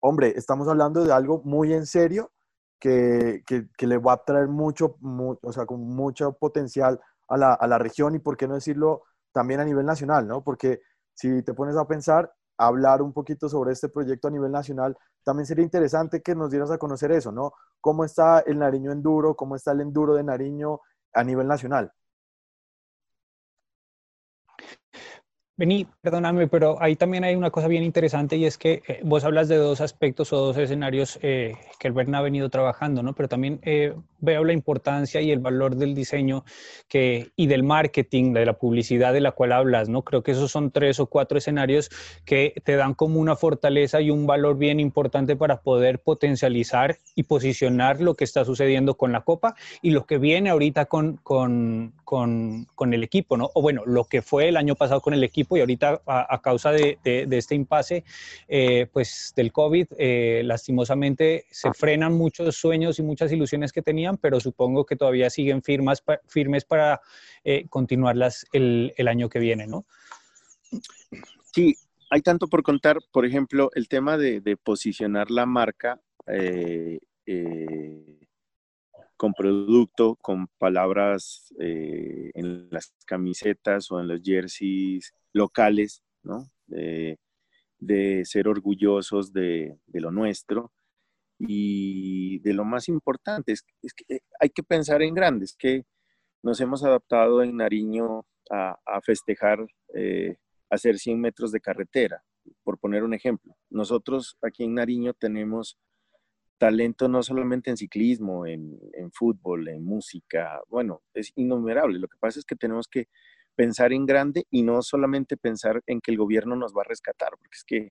hombre, 0.00 0.34
estamos 0.36 0.68
hablando 0.68 1.04
de 1.04 1.12
algo 1.12 1.42
muy 1.44 1.72
en 1.72 1.86
serio 1.86 2.32
que, 2.78 3.42
le 3.78 3.98
va 3.98 4.14
a 4.14 4.24
traer 4.24 4.48
mucho, 4.48 4.96
o 5.00 5.52
sea, 5.52 5.66
con 5.66 5.80
mucho 5.80 6.32
potencial 6.32 7.00
a 7.28 7.36
la, 7.36 7.54
a 7.54 7.66
la 7.66 7.78
región 7.78 8.14
y, 8.14 8.18
por 8.18 8.36
qué 8.36 8.46
no 8.46 8.54
decirlo, 8.54 9.02
también 9.32 9.60
a 9.60 9.64
nivel 9.64 9.84
nacional, 9.84 10.26
¿no? 10.26 10.42
Porque 10.42 10.80
si 11.14 11.42
te 11.42 11.54
pones 11.54 11.76
a 11.76 11.86
pensar, 11.86 12.32
hablar 12.56 13.02
un 13.02 13.12
poquito 13.12 13.48
sobre 13.48 13.72
este 13.72 13.88
proyecto 13.88 14.28
a 14.28 14.30
nivel 14.30 14.50
nacional, 14.52 14.96
también 15.24 15.46
sería 15.46 15.64
interesante 15.64 16.22
que 16.22 16.34
nos 16.34 16.50
dieras 16.50 16.70
a 16.70 16.78
conocer 16.78 17.12
eso, 17.12 17.32
¿no? 17.32 17.52
¿Cómo 17.80 18.04
está 18.04 18.40
el 18.40 18.58
Nariño 18.58 18.92
Enduro? 18.92 19.36
¿Cómo 19.36 19.56
está 19.56 19.72
el 19.72 19.80
Enduro 19.80 20.14
de 20.14 20.24
Nariño 20.24 20.80
a 21.12 21.24
nivel 21.24 21.46
nacional? 21.46 21.92
Vení, 25.58 25.88
perdóname, 26.02 26.46
pero 26.46 26.80
ahí 26.80 26.94
también 26.94 27.24
hay 27.24 27.34
una 27.34 27.50
cosa 27.50 27.66
bien 27.66 27.82
interesante 27.82 28.36
y 28.36 28.44
es 28.44 28.56
que 28.56 28.80
eh, 28.86 29.00
vos 29.02 29.24
hablas 29.24 29.48
de 29.48 29.56
dos 29.56 29.80
aspectos 29.80 30.32
o 30.32 30.36
dos 30.36 30.56
escenarios 30.56 31.18
eh, 31.20 31.56
que 31.80 31.88
el 31.88 31.94
Berna 31.94 32.18
ha 32.18 32.22
venido 32.22 32.48
trabajando, 32.48 33.02
¿no? 33.02 33.12
Pero 33.12 33.28
también 33.28 33.58
eh, 33.64 33.92
veo 34.20 34.44
la 34.44 34.52
importancia 34.52 35.20
y 35.20 35.30
el 35.30 35.38
valor 35.38 35.76
del 35.76 35.94
diseño 35.94 36.44
que, 36.88 37.30
y 37.36 37.46
del 37.46 37.62
marketing, 37.62 38.32
de 38.32 38.46
la 38.46 38.54
publicidad 38.54 39.12
de 39.12 39.20
la 39.20 39.32
cual 39.32 39.52
hablas, 39.52 39.88
¿no? 39.88 40.02
Creo 40.02 40.22
que 40.22 40.32
esos 40.32 40.50
son 40.50 40.70
tres 40.70 41.00
o 41.00 41.06
cuatro 41.06 41.38
escenarios 41.38 41.90
que 42.24 42.54
te 42.64 42.76
dan 42.76 42.94
como 42.94 43.20
una 43.20 43.36
fortaleza 43.36 44.00
y 44.00 44.10
un 44.10 44.26
valor 44.26 44.58
bien 44.58 44.80
importante 44.80 45.36
para 45.36 45.60
poder 45.60 46.00
potencializar 46.00 46.98
y 47.14 47.24
posicionar 47.24 48.00
lo 48.00 48.14
que 48.14 48.24
está 48.24 48.44
sucediendo 48.44 48.96
con 48.96 49.12
la 49.12 49.22
Copa 49.22 49.54
y 49.82 49.90
lo 49.90 50.06
que 50.06 50.18
viene 50.18 50.50
ahorita 50.50 50.86
con, 50.86 51.18
con, 51.18 51.92
con, 52.04 52.66
con 52.74 52.94
el 52.94 53.02
equipo, 53.02 53.36
¿no? 53.36 53.50
O 53.54 53.62
bueno, 53.62 53.82
lo 53.86 54.04
que 54.04 54.22
fue 54.22 54.48
el 54.48 54.56
año 54.56 54.74
pasado 54.74 55.00
con 55.00 55.14
el 55.14 55.24
equipo 55.24 55.56
y 55.56 55.60
ahorita 55.60 56.02
a, 56.06 56.40
causa 56.42 56.72
de, 56.72 56.98
de, 57.04 57.26
este 57.36 57.54
impasse, 57.54 58.04
eh, 58.48 58.86
pues 58.92 59.32
del 59.36 59.52
COVID, 59.52 59.86
eh, 59.98 60.42
lastimosamente 60.44 61.44
se 61.50 61.72
frenan 61.72 62.14
muchos 62.14 62.56
sueños 62.56 62.98
y 62.98 63.02
muchas 63.02 63.32
ilusiones 63.32 63.72
que 63.72 63.82
tenía 63.82 64.07
pero 64.16 64.40
supongo 64.40 64.86
que 64.86 64.96
todavía 64.96 65.30
siguen 65.30 65.62
firmas, 65.62 66.02
firmes 66.26 66.64
para 66.64 67.00
eh, 67.44 67.66
continuarlas 67.68 68.46
el, 68.52 68.92
año 69.06 69.28
que 69.28 69.38
viene, 69.38 69.66
¿no? 69.66 69.86
Sí, 71.52 71.76
hay 72.10 72.22
tanto 72.22 72.48
por 72.48 72.62
contar, 72.62 72.98
por 73.12 73.26
ejemplo, 73.26 73.70
el 73.74 73.88
tema 73.88 74.16
de, 74.16 74.56
posicionar 74.62 75.30
la 75.30 75.46
marca 75.46 76.00
eh, 76.26 76.98
eh, 77.26 78.18
con 79.16 79.32
producto, 79.34 80.16
con 80.16 80.46
palabras 80.58 81.52
en 81.58 82.68
las 82.70 82.94
camisetas 83.04 83.90
o 83.90 84.00
en 84.00 84.08
los 84.08 84.20
jerseys 84.22 85.12
locales, 85.32 86.02
¿no? 86.22 86.50
de 87.80 88.24
ser 88.24 88.48
orgullosos 88.48 89.32
de, 89.32 89.78
lo 89.92 90.10
nuestro 90.10 90.72
y 91.38 92.40
de 92.40 92.52
lo 92.52 92.64
más 92.64 92.88
importante 92.88 93.52
es, 93.52 93.62
que 93.62 94.16
eh, 94.16 94.20
hay 94.40 94.50
que 94.50 94.62
pensar 94.62 95.02
en 95.02 95.14
grandes, 95.14 95.54
que 95.56 95.84
nos 96.42 96.60
hemos 96.60 96.84
adaptado 96.84 97.42
en 97.42 97.56
Nariño 97.56 98.26
a, 98.50 99.00
festejar, 99.02 99.66
eh, 99.94 100.36
hacer 100.70 100.98
100 100.98 101.20
metros 101.20 101.52
de 101.52 101.60
carretera, 101.60 102.24
por 102.64 102.78
poner 102.78 103.04
un 103.04 103.14
ejemplo. 103.14 103.54
Nosotros 103.68 104.38
aquí 104.42 104.64
en 104.64 104.74
Nariño 104.74 105.12
tenemos 105.12 105.78
talento 106.56 107.08
no 107.08 107.22
solamente 107.22 107.70
en 107.70 107.76
ciclismo, 107.76 108.46
en, 108.46 108.78
en, 108.94 109.12
fútbol, 109.12 109.68
en 109.68 109.84
música, 109.84 110.60
bueno, 110.68 111.02
es 111.14 111.32
innumerable. 111.36 111.98
Lo 111.98 112.08
que 112.08 112.18
pasa 112.18 112.38
es 112.38 112.44
que 112.44 112.56
tenemos 112.56 112.88
que 112.88 113.08
pensar 113.54 113.92
en 113.92 114.06
grande 114.06 114.46
y 114.50 114.62
no 114.62 114.82
solamente 114.82 115.36
pensar 115.36 115.82
en 115.86 116.00
que 116.00 116.10
el 116.10 116.16
gobierno 116.16 116.56
nos 116.56 116.72
va 116.74 116.82
a 116.82 116.88
rescatar, 116.88 117.30
porque 117.38 117.56
es 117.56 117.64
que 117.64 117.90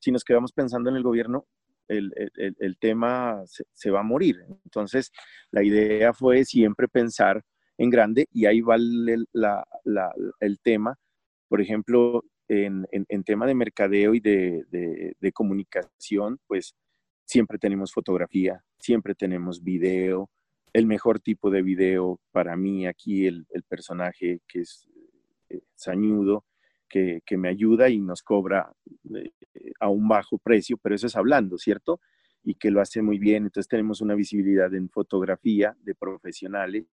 si 0.00 0.10
nos 0.10 0.24
quedamos 0.24 0.52
pensando 0.52 0.90
en 0.90 0.96
el 0.96 1.02
gobierno, 1.02 1.46
el, 1.88 2.76
tema 2.78 3.42
se, 3.46 3.90
va 3.90 4.00
a 4.00 4.04
morir. 4.04 4.36
Entonces, 4.64 5.10
la 5.50 5.62
idea 5.62 6.12
fue 6.12 6.44
siempre 6.44 6.88
pensar 6.88 7.42
en 7.76 7.90
grande 7.90 8.26
y 8.32 8.46
ahí 8.46 8.60
va 8.60 8.76
el, 8.76 9.26
tema. 10.62 10.96
Por 11.48 11.60
ejemplo, 11.60 12.24
en, 12.48 12.86
tema 13.24 13.46
de 13.46 13.54
mercadeo 13.54 14.14
y 14.14 14.20
de, 14.20 15.32
comunicación, 15.32 16.38
pues 16.46 16.74
siempre 17.24 17.58
tenemos 17.58 17.92
fotografía, 17.92 18.62
siempre 18.78 19.14
tenemos 19.14 19.62
video. 19.62 20.30
El 20.72 20.86
mejor 20.86 21.18
tipo 21.18 21.50
de 21.50 21.62
video 21.62 22.20
para 22.30 22.56
mí 22.56 22.86
aquí, 22.86 23.26
el, 23.26 23.46
personaje 23.68 24.40
que 24.46 24.60
es 24.60 24.88
eh, 25.48 25.60
sañudo, 25.74 26.44
que, 26.88 27.22
me 27.36 27.48
ayuda 27.48 27.88
y 27.88 28.00
nos 28.00 28.22
cobra 28.22 28.72
eh, 29.14 29.32
a 29.80 29.88
un 29.88 30.08
bajo 30.08 30.38
precio, 30.38 30.76
pero 30.78 30.94
eso 30.94 31.06
es 31.06 31.16
hablando, 31.16 31.58
¿cierto? 31.58 32.00
Y 32.42 32.54
que 32.54 32.70
lo 32.70 32.80
hace 32.80 33.02
muy 33.02 33.18
bien. 33.18 33.44
Entonces 33.44 33.68
tenemos 33.68 34.00
una 34.00 34.14
visibilidad 34.14 34.72
en 34.74 34.88
fotografía 34.88 35.76
de 35.82 35.94
profesionales 35.94 36.86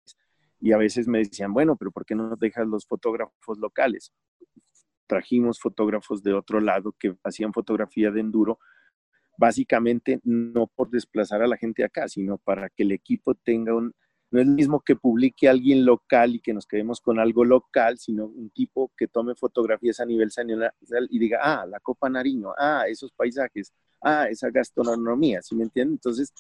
y 0.60 0.72
a 0.72 0.78
veces 0.78 1.08
me 1.08 1.20
decían, 1.20 1.54
bueno, 1.54 1.75
pero 1.75 1.92
¿por 1.92 2.06
qué 2.06 2.16
no 2.16 2.36
dejas 2.36 2.68
los 2.68 2.86
fotógrafos 2.86 3.58
locales? 3.60 4.12
Trajimos 5.08 5.60
fotógrafos 5.60 6.24
de 6.24 6.34
otro 6.34 6.60
lado 6.60 6.96
que 6.98 7.16
hacían 7.24 7.54
fotografía 7.54 8.12
de 8.12 8.22
enduro, 8.22 8.60
básicamente 9.38 10.20
no 10.24 10.68
por 10.68 10.90
desplazar 10.90 11.42
a 11.42 11.48
la 11.48 11.58
gente 11.58 11.84
acá, 11.84 12.08
sino 12.08 12.38
para 12.38 12.70
que 12.70 12.84
el 12.84 12.92
equipo 12.92 13.36
tenga 13.36 13.75
un, 13.75 13.94
no 14.32 14.41
es 14.41 14.48
lo 14.48 14.53
mismo 14.53 14.82
que 14.82 14.96
publique 14.96 15.48
alguien 15.48 15.86
local 15.86 16.36
y 16.36 16.39
que 16.39 16.53
nos 16.53 16.65
quedemos 16.65 17.00
con 17.00 17.20
algo 17.20 17.46
local, 17.46 17.98
sino 17.98 18.25
un 18.25 18.50
tipo 18.50 18.91
que 18.98 19.08
tome 19.08 19.36
fotografías 19.36 20.00
a 20.00 20.05
nivel 20.05 20.27
nacional 20.27 21.08
y 21.10 21.20
diga, 21.20 21.39
ah, 21.41 21.65
la 21.65 21.79
Copa 21.79 22.10
Nariño, 22.10 22.51
ah, 22.58 22.86
esos 22.88 23.12
paisajes, 23.13 23.74
ah, 24.01 24.27
esa 24.29 24.50
gastronomía, 24.50 25.41
¿sí 25.41 25.55
me 25.55 25.63
entienden? 25.63 25.94
Entonces, 25.94 26.34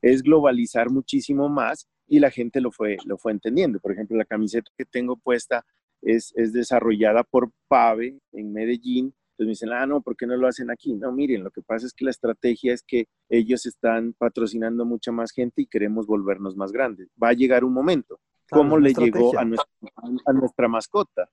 es 0.00 0.22
globalizar 0.22 0.90
muchísimo 0.90 1.48
más 1.48 1.88
y 2.06 2.20
la 2.20 2.30
gente 2.30 2.60
lo 2.60 2.72
fue, 2.72 2.96
lo 3.06 3.18
fue 3.18 3.32
entendiendo. 3.32 3.80
Por 3.80 3.92
ejemplo, 3.92 4.16
la 4.16 4.24
camiseta 4.24 4.70
que 4.76 4.84
tengo 4.84 5.16
puesta 5.16 5.64
es, 6.00 6.32
es 6.36 6.52
desarrollada 6.52 7.22
por 7.22 7.50
Pave 7.68 8.18
en 8.32 8.52
Medellín 8.52 9.14
me 9.44 9.50
dicen, 9.50 9.70
ah, 9.72 9.86
no, 9.86 10.00
¿por 10.00 10.16
qué 10.16 10.26
no 10.26 10.36
lo 10.36 10.46
hacen 10.46 10.70
aquí? 10.70 10.94
No, 10.94 11.12
miren, 11.12 11.44
lo 11.44 11.50
que 11.50 11.62
pasa 11.62 11.86
es 11.86 11.92
que 11.92 12.04
la 12.04 12.10
estrategia 12.10 12.72
es 12.72 12.82
que 12.82 13.06
ellos 13.28 13.66
están 13.66 14.14
patrocinando 14.14 14.84
mucha 14.84 15.12
más 15.12 15.32
gente 15.32 15.62
y 15.62 15.66
queremos 15.66 16.06
volvernos 16.06 16.56
más 16.56 16.72
grandes. 16.72 17.08
Va 17.22 17.28
a 17.28 17.34
llegar 17.34 17.64
un 17.64 17.72
momento. 17.72 18.20
¿Cómo 18.50 18.78
le 18.78 18.92
llegó 18.92 19.32
a 19.38 19.44
nuestra, 19.44 20.68
mascota? 20.68 21.30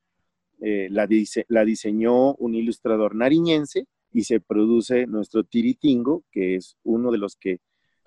Eh, 0.61 0.87
la, 0.89 1.07
la 1.47 1.65
diseñó 1.65 2.33
un 2.35 2.55
ilustrador 2.55 3.15
nariñense 3.15 3.87
y 4.11 4.23
se 4.23 4.39
produce 4.39 5.05
nuestro 5.07 5.43
tiritingo, 5.43 6.23
que 6.31 6.55
es 6.55 6.77
uno 6.83 7.11
de 7.11 7.17
los 7.17 7.35
que 7.35 7.59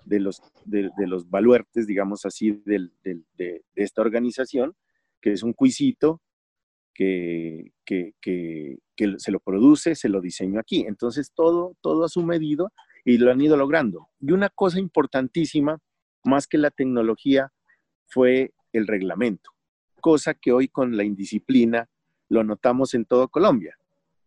de 0.05 0.19
los, 0.19 0.41
de, 0.65 0.91
los 1.07 1.29
baluartes, 1.29 1.87
digamos 1.87 2.25
así, 2.25 2.61
de, 2.65 2.89
de, 3.03 3.63
esta 3.75 4.01
organización, 4.01 4.75
que 5.21 5.31
es 5.31 5.43
un 5.43 5.53
cuisito 5.53 6.21
que, 6.93 7.71
que, 7.85 8.13
que, 8.21 8.77
se 9.17 9.31
lo 9.31 9.39
produce, 9.39 9.95
se 9.95 10.09
lo 10.09 10.21
diseño 10.21 10.59
aquí. 10.59 10.85
Entonces, 10.87 11.31
todo, 11.33 11.75
todo 11.81 12.05
a 12.05 12.09
su 12.09 12.23
medida 12.23 12.65
y 13.03 13.17
lo 13.17 13.31
han 13.31 13.41
ido 13.41 13.57
logrando. 13.57 14.09
Y 14.19 14.31
una 14.31 14.49
cosa 14.49 14.79
importantísima, 14.79 15.79
más 16.23 16.47
que 16.47 16.57
la 16.57 16.71
tecnología, 16.71 17.51
fue 18.07 18.53
el 18.71 18.87
reglamento, 18.87 19.51
cosa 20.01 20.33
que 20.33 20.51
hoy 20.51 20.67
con 20.67 20.95
la 20.95 21.03
indisciplina 21.03 21.89
lo 22.29 22.43
notamos 22.43 22.93
en 22.93 23.05
todo 23.05 23.27
Colombia. 23.27 23.77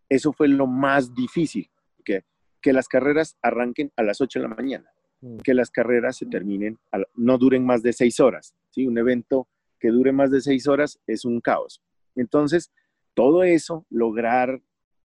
Eso 0.09 0.33
fue 0.33 0.49
lo 0.49 0.67
más 0.67 1.15
difícil, 1.15 1.71
que, 2.05 2.25
que 2.61 2.73
las 2.73 2.89
carreras 2.89 3.37
arranquen 3.43 3.93
a 3.97 4.03
las 4.03 4.21
8 4.21 4.41
de 4.41 4.49
la 4.49 4.55
mañana, 4.55 4.91
mm. 5.21 5.39
que 5.39 5.55
las 5.55 5.71
carreras 5.71 6.17
se 6.17 6.27
terminen, 6.27 6.79
no 7.15 7.39
duren 7.39 7.65
más 7.65 7.83
de 7.83 7.93
6 7.93 8.21
horas. 8.21 8.55
¿sí? 8.71 8.87
Un 8.87 8.99
evento 8.99 9.49
que 9.79 9.89
dure 9.89 10.13
más 10.13 10.31
de 10.31 10.41
6 10.41 10.69
horas 10.69 11.01
es 11.07 11.25
un 11.25 11.41
caos. 11.41 11.83
Entonces, 12.17 12.73
todo 13.15 13.45
eso, 13.45 13.87
lograr 13.89 14.61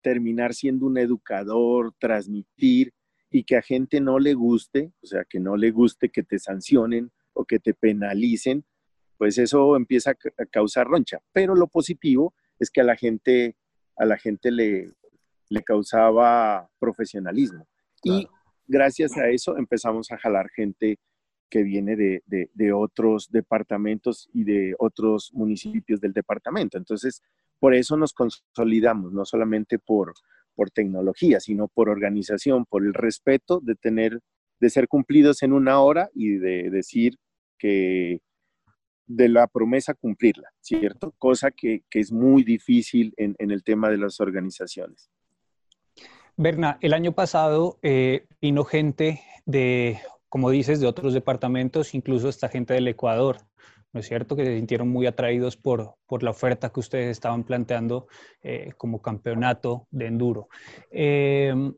terminar 0.01 0.53
siendo 0.53 0.85
un 0.85 0.97
educador, 0.97 1.93
transmitir 1.99 2.93
y 3.31 3.43
que 3.43 3.55
a 3.55 3.61
gente 3.61 4.01
no 4.01 4.19
le 4.19 4.33
guste, 4.33 4.91
o 5.01 5.07
sea, 5.07 5.23
que 5.25 5.39
no 5.39 5.55
le 5.55 5.71
guste 5.71 6.09
que 6.09 6.23
te 6.23 6.39
sancionen 6.39 7.11
o 7.33 7.45
que 7.45 7.59
te 7.59 7.73
penalicen, 7.73 8.65
pues 9.17 9.37
eso 9.37 9.75
empieza 9.75 10.11
a 10.11 10.45
causar 10.45 10.87
roncha. 10.87 11.19
Pero 11.31 11.55
lo 11.55 11.67
positivo 11.67 12.33
es 12.59 12.69
que 12.69 12.81
a 12.81 12.83
la 12.83 12.95
gente, 12.95 13.55
a 13.95 14.05
la 14.05 14.17
gente 14.17 14.51
le, 14.51 14.91
le 15.49 15.63
causaba 15.63 16.69
profesionalismo. 16.79 17.67
Y 18.03 18.27
gracias 18.67 19.17
a 19.17 19.29
eso 19.29 19.57
empezamos 19.57 20.11
a 20.11 20.17
jalar 20.17 20.49
gente 20.49 20.99
que 21.53 21.61
viene 21.61 21.95
de, 21.95 22.23
de, 22.25 22.73
otros 22.73 23.29
departamentos 23.29 24.27
y 24.33 24.43
de 24.43 24.73
otros 24.79 25.31
municipios 25.35 26.01
del 26.01 26.11
departamento. 26.11 26.79
Entonces, 26.79 27.21
por 27.59 27.75
eso 27.75 27.95
nos 27.95 28.11
consolidamos, 28.11 29.13
no 29.13 29.23
solamente 29.23 29.77
por, 29.77 30.15
por 30.55 30.71
tecnología, 30.71 31.39
sino 31.39 31.67
por 31.67 31.89
organización, 31.89 32.65
por 32.65 32.83
el 32.83 32.95
respeto 32.95 33.59
de 33.59 33.75
tener, 33.75 34.19
de 34.59 34.69
ser 34.71 34.87
cumplidos 34.87 35.43
en 35.43 35.53
una 35.53 35.79
hora 35.79 36.09
y 36.15 36.37
de 36.37 36.71
decir 36.71 37.19
que 37.59 38.21
de 39.05 39.29
la 39.29 39.45
promesa 39.45 39.93
cumplirla, 39.93 40.49
¿cierto? 40.59 41.13
Cosa 41.19 41.51
que, 41.51 41.83
que 41.87 41.99
es 41.99 42.11
muy 42.11 42.43
difícil 42.43 43.13
en, 43.15 43.35
en, 43.37 43.51
el 43.51 43.63
tema 43.63 43.91
de 43.91 43.99
las 43.99 44.19
organizaciones. 44.19 45.11
Berna, 46.35 46.79
el 46.81 46.93
año 46.93 47.11
pasado 47.11 47.77
eh, 47.83 48.25
vino 48.41 48.63
gente 48.63 49.21
de 49.45 49.99
como 50.33 50.49
dices, 50.49 50.79
de 50.79 50.87
otros 50.87 51.13
departamentos, 51.13 51.93
incluso 51.93 52.27
esta 52.27 52.49
gente 52.49 52.73
del 52.73 52.87
Ecuador, 52.87 53.37
¿no 53.91 53.99
es 53.99 54.07
cierto? 54.07 54.35
Que 54.35 54.43
se 54.43 54.55
sintieron 54.55 54.89
muy 54.89 55.05
atraídos 55.05 55.57
por, 55.57 55.93
por 56.07 56.23
la 56.23 56.31
oferta 56.31 56.71
que 56.71 56.79
ustedes 56.79 57.11
estaban 57.11 57.43
planteando 57.43 58.07
eh, 58.41 58.71
como 58.75 58.99
campeonato 58.99 59.85
de 59.91 60.07
enduro. 60.07 60.49
Em, 60.89 61.75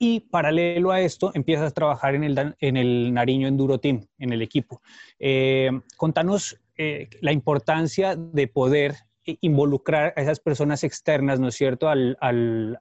y 0.00 0.18
paralelo 0.18 0.90
a 0.90 1.02
esto, 1.02 1.30
empiezas 1.34 1.70
a 1.70 1.70
trabajar 1.70 2.16
en 2.16 2.24
el, 2.24 2.56
en 2.58 2.76
el 2.76 3.14
Nariño 3.14 3.46
Enduro 3.46 3.78
Team, 3.78 4.04
en 4.18 4.32
el 4.32 4.42
equipo. 4.42 4.82
Em, 5.20 5.80
contanos 5.96 6.60
eh, 6.76 7.08
la 7.20 7.30
importancia 7.30 8.16
de 8.16 8.48
poder 8.48 8.96
involucrar 9.40 10.12
a 10.16 10.22
esas 10.22 10.40
personas 10.40 10.84
externas, 10.84 11.40
¿no 11.40 11.48
es 11.48 11.54
cierto?, 11.54 11.88
al, 11.88 12.78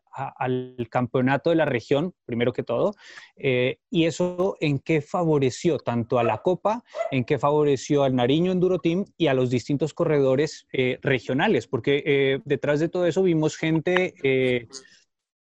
campeonato 0.90 1.50
de 1.50 1.56
la 1.56 1.66
región, 1.66 2.14
primero 2.26 2.54
que 2.54 2.64
todo. 2.64 2.94
Eh, 3.36 3.80
y 3.90 4.06
eso 4.06 4.56
en 4.60 4.80
qué 4.80 5.02
favoreció 5.02 5.78
tanto 5.78 6.20
a 6.20 6.24
la 6.24 6.40
Copa, 6.40 6.84
en 7.12 7.24
qué 7.24 7.40
favoreció 7.40 8.04
al 8.04 8.16
Nariño 8.16 8.52
Enduro 8.52 8.80
Team 8.80 9.06
y 9.18 9.28
a 9.28 9.34
los 9.34 9.50
distintos 9.50 9.94
corredores 9.94 10.68
eh, 10.74 11.00
regionales, 11.02 11.68
porque 11.68 12.42
detrás 12.46 12.80
de 12.80 12.90
todo 12.90 13.06
eso 13.08 13.24
vimos 13.24 13.58
gente 13.58 14.14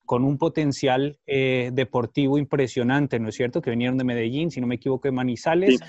con 0.06 0.26
un 0.26 0.38
potencial 0.38 1.18
deportivo 1.26 2.38
impresionante, 2.38 3.20
¿no 3.20 3.30
es 3.30 3.36
cierto?, 3.36 3.62
que 3.62 3.72
vinieron 3.72 3.98
de 3.98 4.04
Medellín, 4.04 4.52
si 4.52 4.62
no 4.62 4.68
me 4.68 4.76
equivoco, 4.76 5.08
de 5.08 5.14
Manizales. 5.14 5.80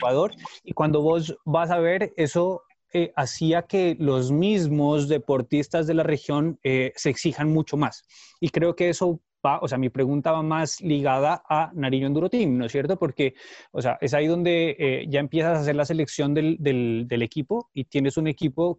Ecuador, 0.00 0.32
y 0.64 0.72
cuando 0.72 1.02
vos 1.02 1.36
vas 1.44 1.70
a 1.70 1.78
ver 1.78 2.14
eso 2.16 2.62
eh, 2.92 3.12
hacía 3.14 3.62
que 3.62 3.96
los 4.00 4.32
mismos 4.32 5.08
deportistas 5.08 5.86
de 5.86 5.94
la 5.94 6.02
región 6.02 6.58
eh, 6.64 6.92
se 6.96 7.10
exijan 7.10 7.52
mucho 7.52 7.76
más. 7.76 8.02
Y 8.40 8.48
creo 8.48 8.74
que 8.74 8.88
eso 8.88 9.20
va, 9.46 9.60
o 9.60 9.68
sea, 9.68 9.78
mi 9.78 9.90
pregunta 9.90 10.32
va 10.32 10.42
más 10.42 10.80
ligada 10.80 11.42
a 11.48 11.70
Nariño 11.72 12.08
Enduro 12.08 12.28
Team, 12.28 12.58
¿no 12.58 12.66
es 12.66 12.72
cierto? 12.72 12.98
Porque, 12.98 13.34
o 13.70 13.80
sea, 13.80 13.96
es 14.00 14.12
ahí 14.12 14.26
donde 14.26 14.76
eh, 14.78 15.06
ya 15.08 15.20
empiezas 15.20 15.56
a 15.56 15.60
hacer 15.60 15.76
la 15.76 15.84
selección 15.84 16.34
del, 16.34 16.56
del, 16.58 17.06
del 17.06 17.22
equipo 17.22 17.70
y 17.72 17.84
tienes 17.84 18.16
un 18.16 18.26
equipo 18.26 18.76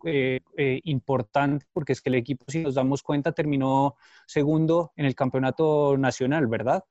importante, 0.83 1.65
porque 1.71 1.93
es 1.93 2.01
que 2.01 2.09
el 2.09 2.15
equipo, 2.15 2.43
si 2.49 2.59
nos 2.59 2.75
damos 2.75 3.03
cuenta, 3.03 3.31
terminó 3.31 3.95
segundo 4.27 4.91
en 4.97 5.05
el 5.05 5.15
campeonato 5.15 5.97
nacional, 5.97 6.47
¿verdad? 6.47 6.83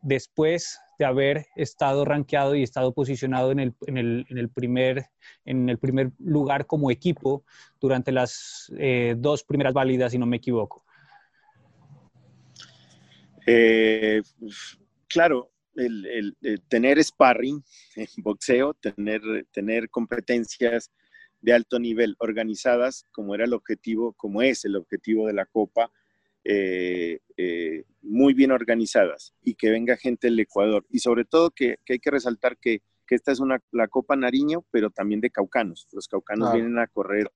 después 0.00 0.80
de 0.98 1.04
haber 1.04 1.46
estado 1.54 2.04
rankeado 2.04 2.54
y 2.54 2.62
estado 2.62 2.92
posicionado 2.92 3.52
en 3.52 3.60
el, 3.60 3.74
en 3.86 3.98
el, 3.98 4.26
en 4.28 4.38
el 4.38 4.48
primer, 4.48 5.06
en 5.44 5.68
el 5.68 5.78
primer 5.78 6.10
lugar 6.18 6.66
como 6.66 6.90
equipo 6.90 7.44
durante 7.80 8.10
las 8.10 8.72
eh, 8.78 9.14
dos 9.16 9.44
primeras 9.44 9.72
válidas, 9.72 10.12
si 10.12 10.18
no 10.18 10.26
me 10.26 10.38
equivoco. 10.38 10.84
Eh, 13.46 14.20
claro, 15.08 15.52
el, 15.76 16.34
el, 16.42 16.62
tener 16.68 17.02
sparring 17.02 17.62
en 17.96 18.06
boxeo, 18.18 18.74
tener, 18.74 19.22
tener 19.52 19.88
competencias 19.90 20.92
de 21.40 21.52
alto 21.52 21.78
nivel 21.78 22.16
organizadas, 22.18 23.06
como 23.12 23.34
era 23.34 23.44
el 23.44 23.54
objetivo, 23.54 24.12
como 24.14 24.42
es 24.42 24.64
el 24.64 24.74
objetivo 24.74 25.28
de 25.28 25.34
la 25.34 25.46
Copa, 25.46 25.92
eh, 26.50 27.20
eh, 27.36 27.84
muy 28.00 28.32
bien 28.32 28.52
organizadas 28.52 29.34
y 29.42 29.54
que 29.54 29.68
venga 29.68 29.98
gente 29.98 30.28
del 30.28 30.40
Ecuador. 30.40 30.86
Y 30.88 31.00
sobre 31.00 31.26
todo 31.26 31.50
que, 31.50 31.76
hay 31.86 31.98
que 31.98 32.10
resaltar 32.10 32.56
que, 32.56 32.80
esta 33.10 33.32
es 33.32 33.40
una, 33.40 33.62
la 33.70 33.86
Copa 33.88 34.16
Nariño, 34.16 34.64
pero 34.70 34.88
también 34.88 35.20
de 35.20 35.28
caucanos. 35.28 35.86
Los 35.92 36.08
caucanos 36.08 36.54
vienen 36.54 36.78
a 36.78 36.86
correr 36.86 37.30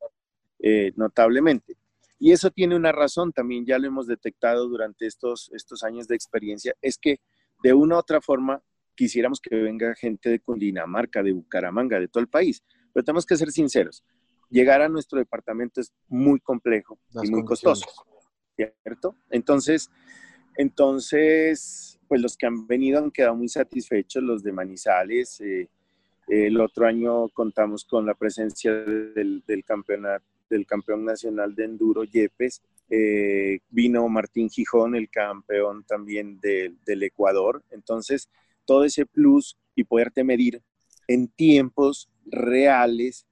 eh, 0.60 0.92
notablemente. 0.96 1.76
Y 2.18 2.32
eso 2.32 2.50
tiene 2.50 2.74
una 2.74 2.90
razón, 2.90 3.32
también 3.32 3.66
ya 3.66 3.78
lo 3.78 3.86
hemos 3.86 4.06
detectado 4.06 4.66
durante 4.66 5.06
estos, 5.06 5.50
estos 5.52 5.82
años 5.82 6.08
de 6.08 6.14
experiencia, 6.14 6.74
es 6.80 6.96
que 6.96 7.20
de 7.62 7.74
una 7.74 7.96
u 7.96 7.98
otra 7.98 8.22
forma 8.22 8.62
quisiéramos 8.94 9.40
que 9.42 9.56
venga 9.56 9.94
gente 9.94 10.30
de 10.30 10.40
Cundinamarca, 10.40 11.22
de 11.22 11.32
Bucaramanga, 11.32 12.00
de 12.00 12.08
todo 12.08 12.22
el 12.22 12.28
país. 12.28 12.62
Pero 12.94 13.04
tenemos 13.04 13.26
que 13.26 13.36
ser 13.36 13.50
sinceros, 13.50 14.04
llegar 14.48 14.80
a 14.80 14.88
nuestro 14.88 15.18
departamento 15.18 15.82
es 15.82 15.92
muy 16.08 16.40
complejo 16.40 16.98
y 17.22 17.30
muy 17.30 17.44
costoso. 17.44 17.84
¿Cierto? 18.56 19.16
Entonces, 19.30 19.90
entonces, 20.56 21.98
pues 22.08 22.20
los 22.20 22.36
que 22.36 22.46
han 22.46 22.66
venido 22.66 22.98
han 22.98 23.10
quedado 23.10 23.34
muy 23.34 23.48
satisfechos, 23.48 24.22
los 24.22 24.42
de 24.42 24.52
Manizales. 24.52 25.40
Eh, 25.40 25.68
el 26.28 26.60
otro 26.60 26.86
año 26.86 27.28
contamos 27.30 27.84
con 27.84 28.06
la 28.06 28.14
presencia 28.14 28.72
del, 28.72 29.42
del 29.46 29.64
campeón 29.64 31.04
nacional 31.04 31.54
de 31.54 31.64
enduro 31.64 32.04
Yepes. 32.04 32.62
Eh, 32.90 33.60
vino 33.70 34.06
Martín 34.08 34.50
Gijón, 34.50 34.94
el 34.94 35.08
campeón 35.08 35.84
también 35.84 36.38
del 36.40 37.02
Ecuador. 37.02 37.62
Entonces, 37.70 38.28
todo 38.66 38.84
ese 38.84 39.06
plus 39.06 39.56
y 39.74 39.84
poderte 39.84 40.24
medir 40.24 40.62
en 41.08 41.28
tiempos 41.28 42.10
reales, 42.26 43.26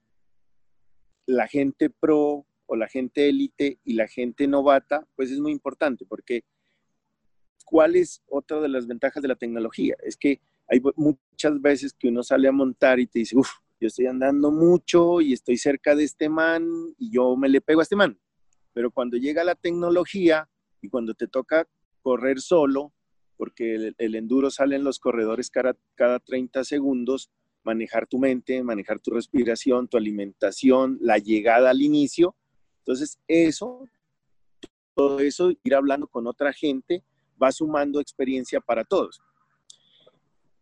la 1.25 1.47
gente 1.47 1.89
pro 1.89 2.45
o 2.71 2.77
la 2.77 2.87
gente 2.87 3.27
élite 3.27 3.79
y 3.83 3.95
la 3.95 4.07
gente 4.07 4.47
novata, 4.47 5.05
pues 5.17 5.29
es 5.29 5.41
muy 5.41 5.51
importante 5.51 6.05
porque 6.05 6.45
¿cuál 7.65 7.97
es 7.97 8.23
otra 8.29 8.61
de 8.61 8.69
las 8.69 8.87
ventajas 8.87 9.21
de 9.21 9.27
la 9.27 9.35
tecnología? 9.35 9.97
Es 10.01 10.15
que 10.15 10.39
hay 10.69 10.79
muchas 10.95 11.61
veces 11.61 11.91
que 11.91 12.07
uno 12.07 12.23
sale 12.23 12.47
a 12.47 12.53
montar 12.53 13.01
y 13.01 13.07
te 13.07 13.19
dice, 13.19 13.37
uff, 13.37 13.49
yo 13.77 13.87
estoy 13.87 14.05
andando 14.05 14.51
mucho 14.51 15.19
y 15.19 15.33
estoy 15.33 15.57
cerca 15.57 15.95
de 15.95 16.05
este 16.05 16.29
man 16.29 16.65
y 16.97 17.11
yo 17.11 17.35
me 17.35 17.49
le 17.49 17.59
pego 17.59 17.81
a 17.81 17.83
este 17.83 17.97
man. 17.97 18.17
Pero 18.71 18.89
cuando 18.89 19.17
llega 19.17 19.43
la 19.43 19.55
tecnología 19.55 20.49
y 20.81 20.87
cuando 20.87 21.13
te 21.13 21.27
toca 21.27 21.67
correr 22.01 22.39
solo, 22.39 22.93
porque 23.35 23.93
el, 23.97 24.15
enduro 24.15 24.49
sale 24.49 24.77
en 24.77 24.85
los 24.85 24.97
corredores 24.99 25.49
cada, 25.49 25.75
cada 25.95 26.19
30 26.19 26.63
segundos, 26.63 27.31
manejar 27.63 28.07
tu 28.07 28.17
mente, 28.17 28.63
manejar 28.63 29.01
tu 29.01 29.11
respiración, 29.11 29.89
tu 29.89 29.97
alimentación, 29.97 30.99
la 31.01 31.17
llegada 31.17 31.71
al 31.71 31.81
inicio, 31.81 32.37
entonces, 32.81 33.19
eso, 33.27 33.87
todo 34.95 35.19
eso, 35.19 35.51
ir 35.63 35.75
hablando 35.75 36.07
con 36.07 36.25
otra 36.25 36.51
gente, 36.51 37.03
va 37.41 37.51
sumando 37.51 37.99
experiencia 37.99 38.59
para 38.59 38.83
todos. 38.83 39.21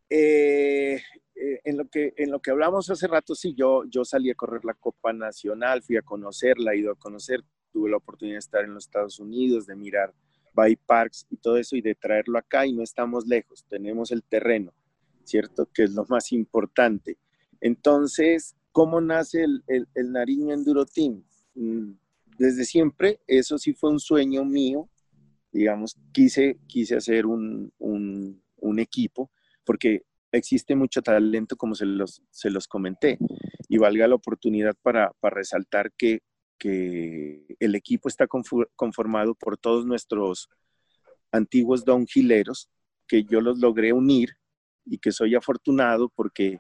Eh, 0.09 1.01
eh, 1.35 1.61
en, 1.63 1.77
lo 1.77 1.87
que, 1.87 2.13
en 2.17 2.31
lo 2.31 2.41
que 2.41 2.51
hablamos 2.51 2.89
hace 2.89 3.07
rato, 3.07 3.35
sí, 3.35 3.53
yo, 3.55 3.83
yo 3.85 4.03
salí 4.03 4.29
a 4.29 4.35
correr 4.35 4.65
la 4.65 4.73
Copa 4.73 5.13
Nacional, 5.13 5.81
fui 5.81 5.95
a 5.95 6.01
conocerla, 6.01 6.73
he 6.73 6.79
ido 6.79 6.91
a 6.91 6.95
conocer, 6.95 7.41
tuve 7.71 7.89
la 7.89 7.97
oportunidad 7.97 8.35
de 8.35 8.39
estar 8.39 8.65
en 8.65 8.73
los 8.73 8.85
Estados 8.85 9.19
Unidos, 9.19 9.65
de 9.65 9.75
mirar 9.75 10.13
bike 10.53 10.81
parks 10.85 11.25
y 11.29 11.37
todo 11.37 11.55
eso 11.55 11.77
y 11.77 11.81
de 11.81 11.95
traerlo 11.95 12.37
acá 12.37 12.65
y 12.65 12.73
no 12.73 12.83
estamos 12.83 13.27
lejos, 13.27 13.63
tenemos 13.69 14.11
el 14.11 14.23
terreno, 14.23 14.73
¿cierto? 15.23 15.69
Que 15.73 15.83
es 15.83 15.91
lo 15.93 16.05
más 16.09 16.33
importante. 16.33 17.17
Entonces, 17.61 18.57
¿cómo 18.73 18.99
nace 18.99 19.43
el, 19.43 19.63
el, 19.67 19.87
el 19.95 20.11
Nariño 20.11 20.53
Enduro 20.53 20.85
Team? 20.85 21.23
Desde 22.39 22.63
siempre, 22.63 23.19
eso 23.27 23.57
sí 23.57 23.73
fue 23.73 23.91
un 23.91 23.99
sueño 23.99 24.45
mío, 24.45 24.89
digamos, 25.51 25.97
quise, 26.13 26.57
quise 26.67 26.95
hacer 26.95 27.25
un, 27.25 27.73
equipo, 28.77 29.29
porque 29.65 30.03
existe 30.31 30.73
mucho 30.73 31.01
talento, 31.01 31.57
como 31.57 31.75
se 31.75 31.85
los, 31.85 32.23
se 32.31 32.49
los 32.49 32.65
comenté, 32.65 33.17
y 33.67 33.77
valga 33.77 34.07
la 34.07 34.15
oportunidad 34.15 34.73
para, 34.81 35.11
resaltar 35.21 35.91
que, 35.91 36.21
el 36.61 37.75
equipo 37.75 38.07
está 38.07 38.25
conformado 38.27 39.35
por 39.35 39.57
todos 39.57 39.85
nuestros 39.85 40.49
antiguos 41.33 41.83
downhilleros, 41.83 42.69
que 43.05 43.23
yo 43.25 43.41
los 43.41 43.59
logré 43.59 43.91
unir 43.91 44.37
y 44.85 44.97
que 44.97 45.11
soy 45.11 45.35
afortunado 45.35 46.09
porque 46.09 46.57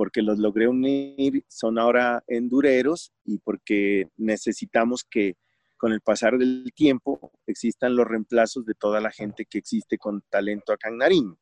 porque 0.00 0.22
los 0.22 0.38
logré 0.38 0.66
unir, 0.66 1.44
son 1.46 1.78
ahora 1.78 2.24
endureros 2.26 3.12
y 3.22 3.36
porque 3.36 4.08
necesitamos 4.16 5.04
que 5.04 5.36
con 5.76 5.92
el 5.92 6.00
pasar 6.00 6.38
del 6.38 6.72
tiempo 6.74 7.32
existan 7.46 7.94
los 7.94 8.06
reemplazos 8.06 8.64
de 8.64 8.72
toda 8.72 9.02
la 9.02 9.10
gente 9.10 9.44
que 9.44 9.58
existe 9.58 9.98
con 9.98 10.22
talento 10.30 10.72
acá 10.72 10.88
en 10.88 10.96
Nariño. 10.96 11.38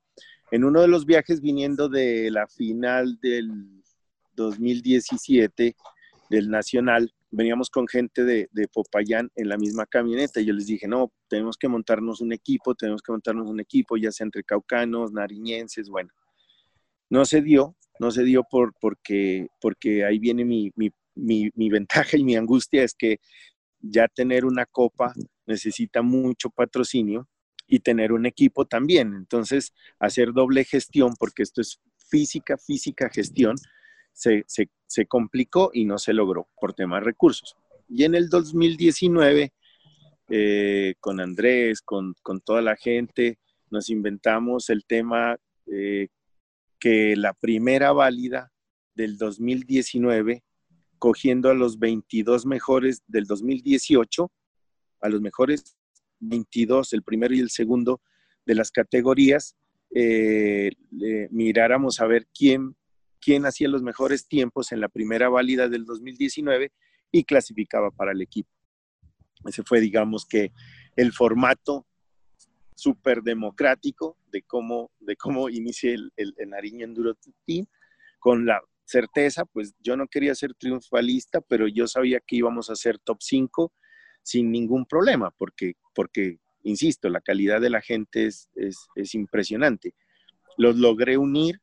En 0.51 0.65
uno 0.65 0.81
de 0.81 0.89
los 0.89 1.07
viajes 1.07 1.41
viniendo 1.41 1.89
de 1.89 2.33
la 2.33 2.49
final 2.49 3.21
del 3.23 3.49
2017 4.35 5.77
del 6.29 6.51
Nacional, 6.51 7.15
veníamos 7.31 7.71
con 7.71 7.87
gente 7.87 8.25
de, 8.25 8.49
de, 8.51 8.67
Popayán 8.67 9.31
en 9.37 9.51
la 9.51 9.57
misma 9.57 9.87
camioneta. 9.87 10.41
Y 10.41 10.47
yo 10.47 10.53
les 10.53 10.67
dije, 10.67 10.89
no, 10.89 11.13
tenemos 11.29 11.57
que 11.57 11.69
montarnos 11.69 12.21
un 12.21 12.33
equipo, 12.33 12.75
tenemos 12.75 13.03
que 13.03 13.13
montarnos 13.13 13.49
un 13.49 13.61
equipo, 13.61 13.97
ya 13.97 14.11
sea 14.11 14.25
entre 14.25 14.43
caucanos, 14.43 15.13
nariñenses, 15.13 15.89
bueno. 15.89 16.11
No 17.09 17.25
se 17.25 17.41
dio, 17.41 17.77
no 18.01 18.11
se 18.11 18.25
dio 18.25 18.45
por, 18.45 18.75
porque, 18.81 19.49
porque 19.61 20.05
ahí 20.05 20.19
viene 20.19 20.45
mi, 20.45 20.73
ventaja 21.71 22.17
y 22.17 22.25
mi 22.25 22.37
angustia, 22.37 22.85
es 22.85 22.95
que 22.95 23.19
ya 23.81 24.09
tener 24.09 24.45
una 24.45 24.67
copa 24.67 25.13
necesita 25.47 26.03
mucho 26.03 26.51
patrocinio 26.51 27.29
y 27.67 27.81
tener 27.81 28.13
un 28.13 28.27
equipo 28.27 28.67
también. 28.67 29.15
Entonces, 29.15 29.73
hacer 29.99 30.33
doble 30.33 30.65
gestión, 30.65 31.15
porque 31.19 31.43
esto 31.43 31.61
es 31.61 31.81
física, 32.11 32.57
física 32.57 33.11
gestión, 33.11 33.57
se, 34.13 35.07
complicó 35.07 35.71
y 35.73 35.85
no 35.85 35.99
se 35.99 36.13
logró 36.13 36.49
por 36.61 36.75
temas 36.75 37.03
recursos. 37.03 37.57
Y 37.89 38.05
en 38.05 38.15
el 38.15 38.29
2019, 38.29 39.53
eh, 40.31 40.95
con 41.01 41.21
Andrés, 41.21 41.81
con, 41.83 42.15
toda 42.45 42.63
la 42.63 42.77
gente, 42.77 43.39
nos 43.71 43.91
inventamos 43.91 44.71
el 44.71 44.85
tema 44.85 45.37
eh, 45.67 46.09
que 46.79 47.17
la 47.17 47.35
primera 47.35 47.93
válida 47.93 48.53
del 48.95 49.17
2019, 49.17 50.43
cogiendo 50.99 51.51
a 51.51 51.55
los 51.55 51.79
22 51.79 52.47
mejores 52.47 53.03
del 53.07 53.25
2018, 53.25 54.31
a 55.01 55.09
los 55.09 55.21
mejores 55.21 55.77
22, 56.21 56.93
el 56.93 57.03
primero 57.03 57.35
y 57.35 57.41
el 57.41 57.51
segundo 57.51 58.01
de 58.45 58.55
las 58.55 58.71
categorías, 58.71 59.57
eh, 59.95 60.73
miráramos 61.31 62.01
a 62.01 62.07
ver 62.07 62.27
quién, 62.35 62.77
quién 63.21 63.47
hacía 63.47 63.69
los 63.69 63.83
mejores 63.83 64.27
tiempos 64.27 64.73
en 64.73 64.81
la 64.81 64.89
primera 64.89 65.29
válida 65.29 65.69
del 65.69 65.85
2019 65.85 66.73
y 67.13 67.25
clasificaba 67.25 67.91
para 67.91 68.13
el 68.13 68.21
equipo. 68.21 68.51
Ese 69.47 69.63
fue, 69.63 69.81
digamos 69.81 70.27
que, 70.27 70.53
el 70.97 71.13
formato 71.13 71.87
súper 72.79 73.23
democrático 73.23 74.17
de 74.31 74.43
cómo, 74.43 74.93
de 75.01 75.17
cómo 75.17 75.49
inicie 75.49 75.95
el, 75.95 76.13
el, 76.17 76.49
Nariño 76.49 76.85
Enduro 76.85 77.17
Team, 77.45 77.67
con 78.21 78.47
la 78.47 78.61
certeza, 78.85 79.45
pues 79.45 79.75
yo 79.81 79.97
no 79.97 80.07
quería 80.07 80.33
ser 80.37 80.55
triunfalista, 80.55 81.41
pero 81.41 81.67
yo 81.67 81.89
sabía 81.89 82.21
que 82.25 82.37
íbamos 82.37 82.71
a 82.71 82.77
ser 82.77 83.01
top 83.01 83.19
5 83.21 83.73
sin 84.23 84.53
ningún 84.53 84.87
problema, 84.87 85.33
porque, 85.37 85.75
porque 85.93 86.39
insisto, 86.63 87.09
la 87.09 87.21
calidad 87.21 87.61
de 87.61 87.71
la 87.71 87.81
gente 87.81 88.27
es, 88.27 88.49
es, 88.55 89.15
impresionante. 89.17 89.93
Los 90.57 90.77
logré 90.77 91.19
unir, 91.19 91.61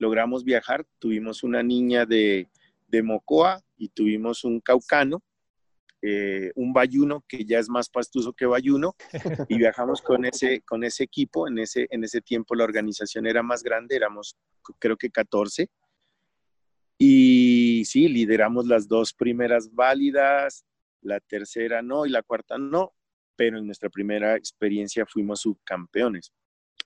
logramos 0.00 0.42
viajar, 0.42 0.84
tuvimos 0.98 1.44
una 1.44 1.62
niña 1.62 2.04
de, 2.04 2.48
de 2.88 3.02
Mocoa 3.04 3.62
y 3.76 3.90
tuvimos 3.90 4.42
un 4.42 4.60
caucano, 4.60 5.22
eh, 6.02 6.52
un 6.54 6.72
bayuno 6.72 7.24
que 7.26 7.44
ya 7.44 7.58
es 7.58 7.68
más 7.68 7.88
pastuso 7.88 8.32
que 8.32 8.46
bayuno, 8.46 8.94
y 9.48 9.58
viajamos 9.58 10.02
con 10.02 10.24
ese, 10.24 10.60
con 10.62 10.84
ese 10.84 11.04
equipo. 11.04 11.48
En 11.48 11.58
ese, 11.58 11.86
en 11.90 12.04
ese 12.04 12.20
tiempo 12.20 12.54
la 12.54 12.64
organización 12.64 13.26
era 13.26 13.42
más 13.42 13.62
grande, 13.62 13.96
éramos 13.96 14.36
creo 14.78 14.96
que 14.96 15.10
14. 15.10 15.68
Y 16.98 17.84
sí, 17.86 18.08
lideramos 18.08 18.66
las 18.66 18.88
dos 18.88 19.12
primeras 19.12 19.72
válidas, 19.74 20.64
la 21.02 21.20
tercera 21.20 21.82
no 21.82 22.06
y 22.06 22.10
la 22.10 22.22
cuarta 22.22 22.56
no, 22.58 22.94
pero 23.36 23.58
en 23.58 23.66
nuestra 23.66 23.90
primera 23.90 24.36
experiencia 24.36 25.04
fuimos 25.06 25.40
subcampeones. 25.40 26.32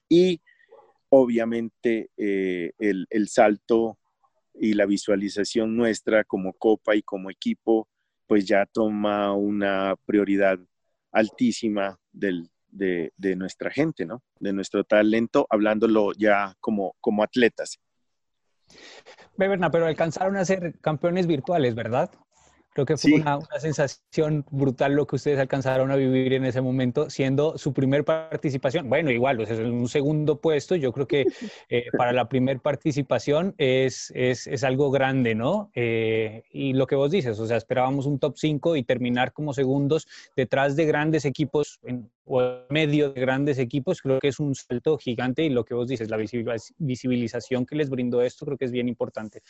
Y 0.08 0.40
obviamente 1.10 2.10
eh, 2.16 2.72
el, 2.78 3.06
el, 3.10 3.28
salto 3.28 3.98
y 4.54 4.74
la 4.74 4.86
visualización 4.86 5.76
nuestra 5.76 6.24
como 6.24 6.52
copa 6.52 6.96
y 6.96 7.02
como 7.02 7.30
equipo, 7.30 7.88
pues 8.30 8.46
ya 8.46 8.64
toma 8.64 9.32
una 9.32 9.96
prioridad 10.06 10.56
altísima 11.10 11.98
de, 12.12 13.12
nuestra 13.36 13.72
gente, 13.72 14.06
¿no? 14.06 14.22
De 14.38 14.52
nuestro 14.52 14.84
talento, 14.84 15.48
hablándolo 15.50 16.12
ya 16.16 16.54
como 16.60 16.94
atletas. 17.24 17.80
Beberna, 19.36 19.72
pero 19.72 19.86
alcanzaron 19.86 20.36
a 20.36 20.44
ser 20.44 20.78
campeones 20.80 21.26
virtuales, 21.26 21.74
¿verdad? 21.74 22.12
Creo 22.84 22.96
que 22.96 22.96
fue 22.96 23.20
una, 23.20 23.40
sensación 23.58 24.44
brutal 24.50 24.94
lo 24.94 25.06
que 25.06 25.16
ustedes 25.16 25.38
alcanzaron 25.38 25.90
a 25.90 25.96
vivir 25.96 26.32
en 26.32 26.46
ese 26.46 26.62
momento, 26.62 27.10
siendo 27.10 27.58
su 27.58 27.74
primer 27.74 28.04
participación. 28.04 28.88
Bueno, 28.88 29.10
igual, 29.10 29.38
o 29.40 29.44
sea, 29.44 29.56
en 29.56 29.72
un 29.72 29.88
segundo 29.88 30.40
puesto, 30.40 30.76
yo 30.76 30.92
creo 30.92 31.06
que 31.06 31.26
eh, 31.68 31.84
para 31.96 32.12
la 32.12 32.28
primer 32.28 32.60
participación 32.60 33.54
es, 33.58 34.12
es, 34.14 34.46
es, 34.46 34.64
algo 34.64 34.90
grande, 34.90 35.34
¿no? 35.34 35.70
Eh, 35.74 36.44
y 36.52 36.72
lo 36.72 36.86
que 36.86 36.94
vos 36.94 37.10
dices, 37.10 37.38
o 37.38 37.46
sea, 37.46 37.58
esperábamos 37.58 38.06
un 38.06 38.18
top 38.18 38.36
5 38.38 38.76
y 38.76 38.82
terminar 38.82 39.32
como 39.32 39.52
segundos 39.52 40.06
detrás 40.34 40.74
de 40.74 40.86
grandes 40.86 41.26
equipos 41.26 41.80
en, 41.82 42.10
o 42.24 42.42
en 42.42 42.60
medio 42.70 43.10
de 43.10 43.20
grandes 43.20 43.58
equipos, 43.58 44.00
creo 44.00 44.20
que 44.20 44.28
es 44.28 44.40
un 44.40 44.54
salto 44.54 44.96
gigante 44.96 45.44
y 45.44 45.50
lo 45.50 45.64
que 45.64 45.74
vos 45.74 45.88
dices, 45.88 46.08
la 46.08 46.16
visibilización 46.78 47.66
que 47.66 47.76
les 47.76 47.90
brindó 47.90 48.22
esto, 48.22 48.46
creo 48.46 48.56
que 48.56 48.64
es 48.64 48.72
bien 48.72 48.88
importante. 48.88 49.42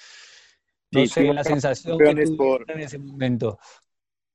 No 0.93 1.07
sé 1.07 1.33
la 1.33 1.45
sensación 1.45 1.99
que 1.99 2.11
en 2.11 2.81
ese 2.81 2.99
momento. 2.99 3.59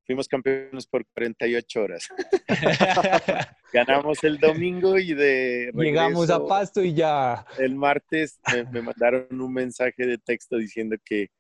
Fuimos 0.06 0.28
campeones 0.28 0.86
por 0.86 1.06
48 1.08 1.82
horas. 1.82 2.08
Ganamos 3.74 4.24
el 4.24 4.38
domingo 4.38 5.00
y 5.00 5.16
de 5.16 5.72
Llegamos 5.74 6.30
a 6.30 6.46
Pasto 6.46 6.84
y 6.84 6.94
ya. 6.94 7.44
El 7.58 7.76
martes 7.76 8.40
me, 8.72 8.84
mandaron 8.84 9.42
un 9.42 9.52
mensaje 9.52 10.06
de 10.06 10.20
texto 10.20 10.58
diciendo 10.58 10.96
que, 11.04 11.32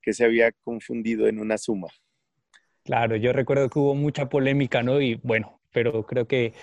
que 0.00 0.12
se 0.12 0.24
había 0.24 0.52
confundido 0.52 1.26
en 1.26 1.40
una 1.40 1.58
suma. 1.58 1.88
Claro, 2.84 3.16
yo 3.16 3.32
recuerdo 3.32 3.68
que 3.68 3.78
hubo 3.78 3.94
mucha 3.96 4.28
polémica, 4.28 4.82
¿no? 4.84 5.00
Y 5.00 5.16
bueno, 5.16 5.60
pero 5.72 6.04
creo 6.06 6.26
que, 6.26 6.54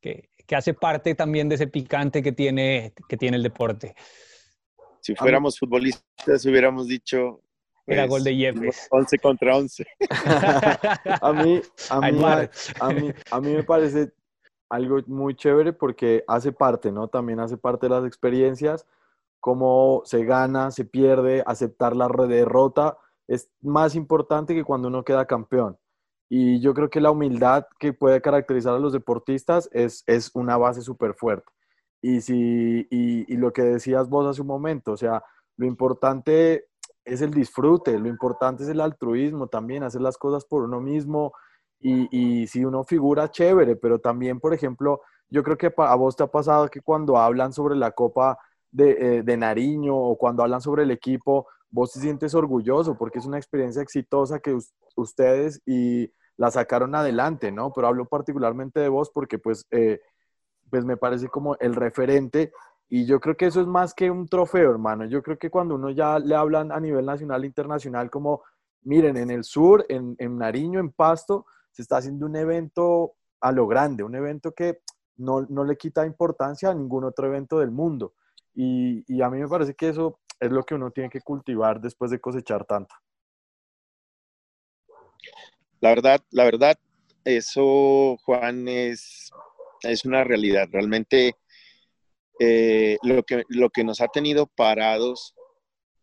que, 0.00 0.30
que, 0.46 0.56
hace 0.56 0.72
parte 0.72 1.16
también 1.16 1.48
de 1.48 1.56
ese 1.56 1.66
picante 1.66 2.22
que 2.22 2.32
tiene, 2.32 2.92
que 3.08 3.16
tiene 3.16 3.36
el 3.36 3.42
deporte. 3.42 3.94
Si 5.00 5.14
fuéramos 5.14 5.58
futbolistas, 5.58 6.44
hubiéramos 6.46 6.86
dicho, 6.86 7.42
era 7.88 8.06
gol 8.06 8.22
de 8.22 8.36
Yepes. 8.36 8.88
11 8.90 9.18
contra 9.18 9.56
11. 9.56 9.86
a, 11.20 11.32
mí, 11.32 11.60
a, 11.90 12.00
mí, 12.00 12.22
a, 12.80 12.88
mí, 12.90 13.12
a 13.30 13.40
mí 13.40 13.52
me 13.54 13.64
parece 13.64 14.12
algo 14.68 14.98
muy 15.06 15.34
chévere 15.34 15.72
porque 15.72 16.24
hace 16.28 16.52
parte, 16.52 16.92
¿no? 16.92 17.08
También 17.08 17.40
hace 17.40 17.56
parte 17.56 17.86
de 17.86 17.94
las 17.94 18.04
experiencias, 18.04 18.86
cómo 19.40 20.02
se 20.04 20.24
gana, 20.24 20.70
se 20.70 20.84
pierde, 20.84 21.42
aceptar 21.46 21.96
la 21.96 22.08
derrota 22.08 22.98
es 23.28 23.50
más 23.60 23.94
importante 23.94 24.54
que 24.54 24.64
cuando 24.64 24.88
uno 24.88 25.04
queda 25.04 25.26
campeón. 25.26 25.78
Y 26.30 26.60
yo 26.60 26.74
creo 26.74 26.90
que 26.90 27.00
la 27.00 27.10
humildad 27.10 27.66
que 27.78 27.92
puede 27.92 28.20
caracterizar 28.20 28.74
a 28.74 28.78
los 28.78 28.92
deportistas 28.92 29.68
es, 29.72 30.02
es 30.06 30.30
una 30.34 30.56
base 30.56 30.82
súper 30.82 31.14
fuerte. 31.14 31.50
Y, 32.02 32.20
si, 32.20 32.86
y, 32.90 33.32
y 33.32 33.36
lo 33.36 33.52
que 33.52 33.62
decías 33.62 34.08
vos 34.08 34.26
hace 34.26 34.40
un 34.40 34.46
momento, 34.46 34.92
o 34.92 34.96
sea, 34.96 35.22
lo 35.56 35.66
importante 35.66 36.67
es 37.08 37.22
el 37.22 37.32
disfrute, 37.32 37.98
lo 37.98 38.08
importante 38.08 38.62
es 38.62 38.68
el 38.68 38.80
altruismo 38.80 39.46
también, 39.46 39.82
hacer 39.82 40.00
las 40.00 40.18
cosas 40.18 40.44
por 40.44 40.62
uno 40.62 40.80
mismo 40.80 41.32
y, 41.80 42.46
si 42.48 42.64
uno 42.64 42.84
figura 42.84 43.30
chévere, 43.30 43.76
pero 43.76 43.98
también, 43.98 44.40
por 44.40 44.52
ejemplo, 44.52 45.00
yo 45.30 45.42
creo 45.42 45.56
que 45.56 45.72
a 45.76 45.94
vos 45.94 46.16
te 46.16 46.24
ha 46.24 46.26
pasado 46.26 46.68
que 46.68 46.80
cuando 46.80 47.16
hablan 47.16 47.52
sobre 47.52 47.76
la 47.76 47.92
Copa 47.92 48.38
de, 48.70 49.22
eh, 49.26 49.36
Nariño 49.36 49.96
o 49.96 50.16
cuando 50.16 50.42
hablan 50.42 50.60
sobre 50.60 50.82
el 50.82 50.90
equipo, 50.90 51.46
vos 51.70 51.92
te 51.92 52.00
sientes 52.00 52.34
orgulloso 52.34 52.96
porque 52.96 53.18
es 53.18 53.26
una 53.26 53.38
experiencia 53.38 53.82
exitosa 53.82 54.40
que 54.40 54.56
ustedes 54.96 55.60
y 55.66 56.12
la 56.36 56.50
sacaron 56.50 56.94
adelante, 56.94 57.52
¿no? 57.52 57.72
Pero 57.72 57.88
hablo 57.88 58.06
particularmente 58.06 58.80
de 58.80 58.88
vos 58.88 59.10
porque 59.10 59.38
pues, 59.38 59.66
eh, 59.70 60.00
pues 60.70 60.84
me 60.84 60.96
parece 60.96 61.28
como 61.28 61.56
el 61.58 61.74
referente 61.74 62.52
y 62.90 63.04
yo 63.04 63.20
creo 63.20 63.36
que 63.36 63.46
eso 63.46 63.60
es 63.60 63.66
más 63.66 63.92
que 63.92 64.10
un 64.10 64.26
trofeo, 64.26 64.70
hermano. 64.70 65.04
Yo 65.04 65.22
creo 65.22 65.38
que 65.38 65.50
cuando 65.50 65.74
uno 65.74 65.90
ya 65.90 66.18
le 66.18 66.34
hablan 66.34 66.72
a 66.72 66.80
nivel 66.80 67.04
nacional 67.04 67.44
e 67.44 67.46
internacional, 67.46 68.10
como, 68.10 68.42
miren, 68.82 69.16
en 69.18 69.30
el 69.30 69.44
sur, 69.44 69.84
en, 69.88 70.16
en 70.18 70.38
Nariño, 70.38 70.80
en 70.80 70.90
Pasto, 70.90 71.44
se 71.70 71.82
está 71.82 71.98
haciendo 71.98 72.24
un 72.24 72.36
evento 72.36 73.14
a 73.40 73.52
lo 73.52 73.66
grande, 73.66 74.02
un 74.02 74.14
evento 74.14 74.52
que 74.52 74.80
no, 75.16 75.42
no 75.42 75.64
le 75.64 75.76
quita 75.76 76.06
importancia 76.06 76.70
a 76.70 76.74
ningún 76.74 77.04
otro 77.04 77.26
evento 77.26 77.58
del 77.58 77.70
mundo. 77.70 78.14
Y, 78.54 79.04
y, 79.06 79.20
a 79.20 79.28
mí 79.28 79.38
me 79.38 79.48
parece 79.48 79.74
que 79.74 79.90
eso 79.90 80.18
es 80.40 80.50
lo 80.50 80.64
que 80.64 80.74
uno 80.74 80.90
tiene 80.90 81.10
que 81.10 81.20
cultivar 81.20 81.80
después 81.80 82.10
de 82.10 82.20
cosechar 82.20 82.64
tanto. 82.64 82.94
La 85.80 85.90
verdad, 85.90 86.20
la 86.30 86.44
verdad, 86.44 86.78
eso, 87.24 88.16
Juan, 88.24 88.66
es, 88.66 89.30
es 89.82 90.04
una 90.04 90.24
realidad. 90.24 90.68
Realmente 90.72 91.36
eh, 92.38 92.98
lo, 93.02 93.22
que, 93.24 93.44
lo 93.48 93.70
que 93.70 93.84
nos 93.84 94.00
ha 94.00 94.08
tenido 94.08 94.46
parados 94.46 95.34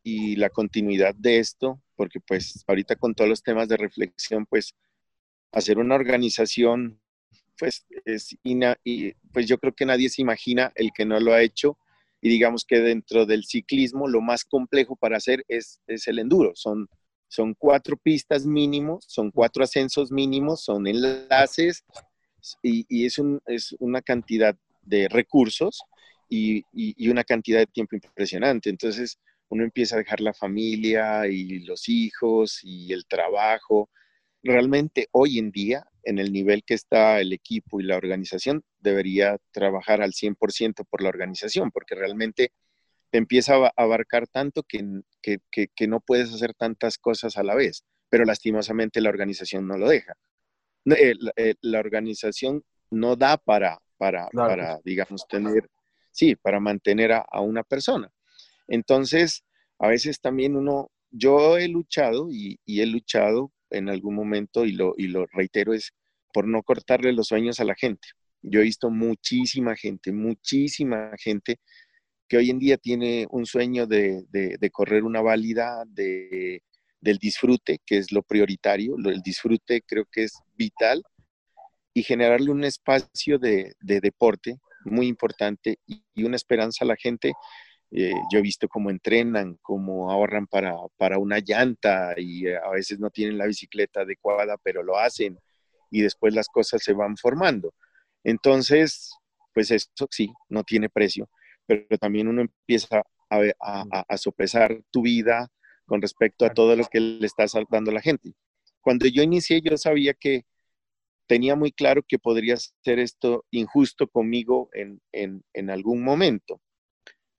y 0.03 0.35
la 0.35 0.49
continuidad 0.49 1.15
de 1.15 1.39
esto, 1.39 1.81
porque 1.95 2.19
pues 2.19 2.63
ahorita 2.67 2.95
con 2.95 3.15
todos 3.15 3.29
los 3.29 3.41
temas 3.41 3.67
de 3.67 3.77
reflexión, 3.77 4.45
pues 4.45 4.75
hacer 5.51 5.77
una 5.77 5.95
organización, 5.95 6.99
pues 7.57 7.85
es 8.03 8.37
y 8.43 9.13
pues 9.31 9.47
yo 9.47 9.57
creo 9.57 9.73
que 9.73 9.85
nadie 9.85 10.09
se 10.09 10.21
imagina 10.21 10.71
el 10.75 10.91
que 10.93 11.05
no 11.05 11.19
lo 11.19 11.33
ha 11.33 11.41
hecho 11.41 11.77
y 12.21 12.29
digamos 12.29 12.65
que 12.65 12.79
dentro 12.79 13.25
del 13.25 13.45
ciclismo 13.45 14.07
lo 14.07 14.21
más 14.21 14.43
complejo 14.43 14.95
para 14.95 15.17
hacer 15.17 15.45
es, 15.47 15.79
es 15.87 16.07
el 16.07 16.19
enduro, 16.19 16.51
son, 16.55 16.89
son 17.27 17.53
cuatro 17.53 17.97
pistas 17.97 18.45
mínimos, 18.45 19.05
son 19.07 19.31
cuatro 19.31 19.63
ascensos 19.63 20.11
mínimos, 20.11 20.63
son 20.63 20.87
enlaces 20.87 21.85
y, 22.61 22.85
y 22.89 23.05
es, 23.05 23.17
un, 23.19 23.41
es 23.45 23.75
una 23.79 24.01
cantidad 24.01 24.57
de 24.81 25.07
recursos 25.07 25.83
y, 26.29 27.09
una 27.09 27.23
cantidad 27.23 27.59
de 27.59 27.67
tiempo 27.67 27.95
impresionante. 27.95 28.69
Entonces 28.69 29.19
uno 29.49 29.63
empieza 29.63 29.95
a 29.95 29.99
dejar 29.99 30.21
la 30.21 30.33
familia 30.33 31.27
y 31.27 31.59
los 31.59 31.87
hijos 31.89 32.59
y 32.63 32.91
el 32.93 33.05
trabajo. 33.05 33.89
Realmente 34.43 35.07
hoy 35.11 35.39
en 35.39 35.51
día, 35.51 35.87
en 36.03 36.19
el 36.19 36.31
nivel 36.31 36.63
que 36.63 36.75
está 36.75 37.19
el 37.19 37.33
equipo 37.33 37.79
y 37.79 37.83
la 37.83 37.97
organización, 37.97 38.63
debería 38.79 39.37
trabajar 39.51 40.01
al 40.01 40.13
100% 40.13 40.85
por 40.89 41.01
la 41.01 41.09
organización, 41.09 41.71
porque 41.71 41.95
realmente 41.95 42.51
te 43.09 43.17
empieza 43.17 43.55
a 43.55 43.71
abarcar 43.75 44.27
tanto 44.27 44.63
que, 44.63 44.83
que, 45.21 45.87
no 45.87 45.99
puedes 45.99 46.33
hacer 46.33 46.53
tantas 46.53 46.97
cosas 46.97 47.37
a 47.37 47.43
la 47.43 47.55
vez, 47.55 47.83
pero 48.09 48.25
lastimosamente 48.25 49.01
la 49.01 49.09
organización 49.09 49.67
no 49.67 49.77
lo 49.77 49.89
deja. 49.89 50.15
Eh, 50.85 51.15
eh, 51.37 51.55
la, 51.61 51.79
organización 51.79 52.63
no 52.91 53.15
da 53.15 53.37
para, 53.37 53.79
para, 53.97 54.27
para, 54.29 54.79
digamos, 54.83 55.27
tener 55.27 55.67
sí, 56.15 56.35
para 56.35 56.59
mantener 56.59 57.11
a, 57.11 57.41
una 57.41 57.63
persona. 57.63 58.09
Entonces, 58.67 59.43
a 59.79 59.89
veces 59.89 60.19
también 60.21 60.55
uno, 60.55 60.89
yo 61.11 61.57
he 61.57 61.67
luchado 61.67 62.29
y, 62.31 62.57
he 62.65 62.85
luchado 62.85 63.51
en 63.69 63.89
algún 63.89 64.15
momento 64.15 64.65
y 64.65 64.71
lo, 64.71 64.93
y 64.97 65.07
lo 65.07 65.25
reitero 65.27 65.73
es 65.73 65.91
por 66.33 66.47
no 66.47 66.63
cortarle 66.63 67.13
los 67.13 67.27
sueños 67.27 67.59
a 67.59 67.65
la 67.65 67.75
gente. 67.75 68.07
Yo 68.41 68.61
he 68.61 68.63
visto 68.63 68.89
muchísima 68.89 69.75
gente, 69.75 70.11
muchísima 70.11 71.11
gente 71.17 71.59
que 72.27 72.37
hoy 72.37 72.49
en 72.49 72.59
día 72.59 72.77
tiene 72.77 73.27
un 73.29 73.45
sueño 73.45 73.85
de, 73.85 74.25
correr 74.71 75.03
una 75.03 75.21
válida, 75.21 75.83
de, 75.87 76.61
del 77.01 77.17
disfrute, 77.17 77.79
que 77.85 77.97
es 77.97 78.11
lo 78.11 78.23
prioritario, 78.23 78.95
el 78.97 79.21
disfrute 79.21 79.81
creo 79.85 80.05
que 80.11 80.23
es 80.23 80.33
vital, 80.55 81.03
y 81.93 82.03
generarle 82.03 82.51
un 82.51 82.65
espacio 82.65 83.39
de, 83.39 83.73
deporte 83.79 84.57
muy 84.85 85.07
importante 85.07 85.79
y, 85.85 86.03
una 86.23 86.35
esperanza 86.35 86.85
a 86.85 86.87
la 86.87 86.95
gente. 86.95 87.33
Eh, 87.91 88.13
yo 88.31 88.39
he 88.39 88.41
visto 88.41 88.67
cómo 88.67 88.89
entrenan, 88.89 89.57
cómo 89.61 90.11
ahorran 90.11 90.47
para, 90.47 90.75
para 90.97 91.17
una 91.19 91.39
llanta 91.39 92.13
y 92.17 92.47
a 92.47 92.69
veces 92.71 92.99
no 92.99 93.09
tienen 93.09 93.37
la 93.37 93.45
bicicleta 93.45 94.01
adecuada, 94.01 94.57
pero 94.63 94.83
lo 94.83 94.97
hacen 94.97 95.39
y 95.91 96.01
después 96.01 96.33
las 96.33 96.47
cosas 96.47 96.83
se 96.83 96.93
van 96.93 97.15
formando. 97.15 97.73
Entonces, 98.23 99.11
pues 99.53 99.71
eso 99.71 99.89
sí, 100.09 100.33
no 100.49 100.63
tiene 100.63 100.89
precio, 100.89 101.29
pero 101.65 101.97
también 101.97 102.27
uno 102.27 102.41
empieza 102.41 103.03
a, 103.29 104.03
a, 104.07 104.17
sopesar 104.17 104.81
tu 104.91 105.03
vida 105.03 105.47
con 105.85 106.01
respecto 106.01 106.45
a 106.45 106.53
todo 106.53 106.75
lo 106.75 106.85
que 106.85 106.99
le 106.99 107.25
estás 107.25 107.53
dando 107.69 107.91
a 107.91 107.93
la 107.93 108.01
gente. 108.01 108.33
Cuando 108.81 109.07
yo 109.07 109.23
inicié, 109.23 109.61
yo 109.61 109.77
sabía 109.77 110.13
que 110.13 110.45
tenía 111.27 111.55
muy 111.55 111.71
claro 111.71 112.03
que 112.07 112.19
podría 112.19 112.55
ser 112.57 112.99
esto 112.99 113.45
injusto 113.51 114.07
conmigo 114.07 114.69
en, 114.73 115.01
en, 115.11 115.69
algún 115.69 116.03
momento. 116.03 116.61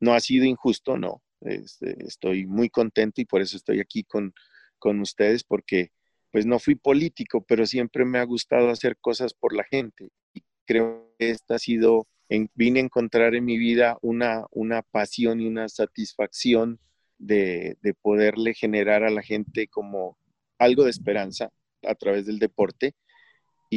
No 0.01 0.14
ha 0.14 0.20
sido 0.20 0.44
injusto, 0.44 0.99
no. 0.99 1.22
Este, 1.40 2.05
estoy 2.05 2.46
muy 2.46 2.70
contento 2.70 3.20
y 3.20 3.25
por 3.25 3.40
eso 3.40 3.57
estoy 3.57 3.81
aquí 3.81 4.05
con, 4.05 4.35
con 4.79 5.01
ustedes, 5.01 5.44
porque 5.44 5.90
pues 6.33 6.46
no 6.46 6.59
fui 6.59 6.75
político, 6.75 7.44
pero 7.46 7.66
siempre 7.66 8.05
me 8.05 8.18
ha 8.18 8.25
gustado 8.25 8.70
hacer 8.70 8.96
cosas 8.99 9.35
por 9.35 9.55
la 9.55 9.64
gente. 9.64 10.09
Y 10.35 10.42
creo 10.66 11.14
que 11.18 11.31
esta 11.31 11.55
ha 11.55 11.59
sido, 11.59 12.07
en, 12.29 12.51
vine 12.55 12.81
a 12.81 12.85
encontrar 12.85 13.35
en 13.35 13.44
mi 13.44 13.57
vida 13.59 13.99
una, 14.03 14.46
una 14.51 14.83
pasión 14.83 15.40
y 15.40 15.46
una 15.46 15.68
satisfacción 15.68 16.81
de, 17.18 17.79
de 17.83 17.94
poderle 17.94 18.53
generar 18.53 19.05
a 19.05 19.11
la 19.11 19.22
gente 19.22 19.68
como 19.68 20.18
algo 20.59 20.85
de 20.85 20.90
esperanza 20.90 21.51
a 21.83 21.94
través 21.94 22.27
del 22.27 22.38
deporte 22.38 22.94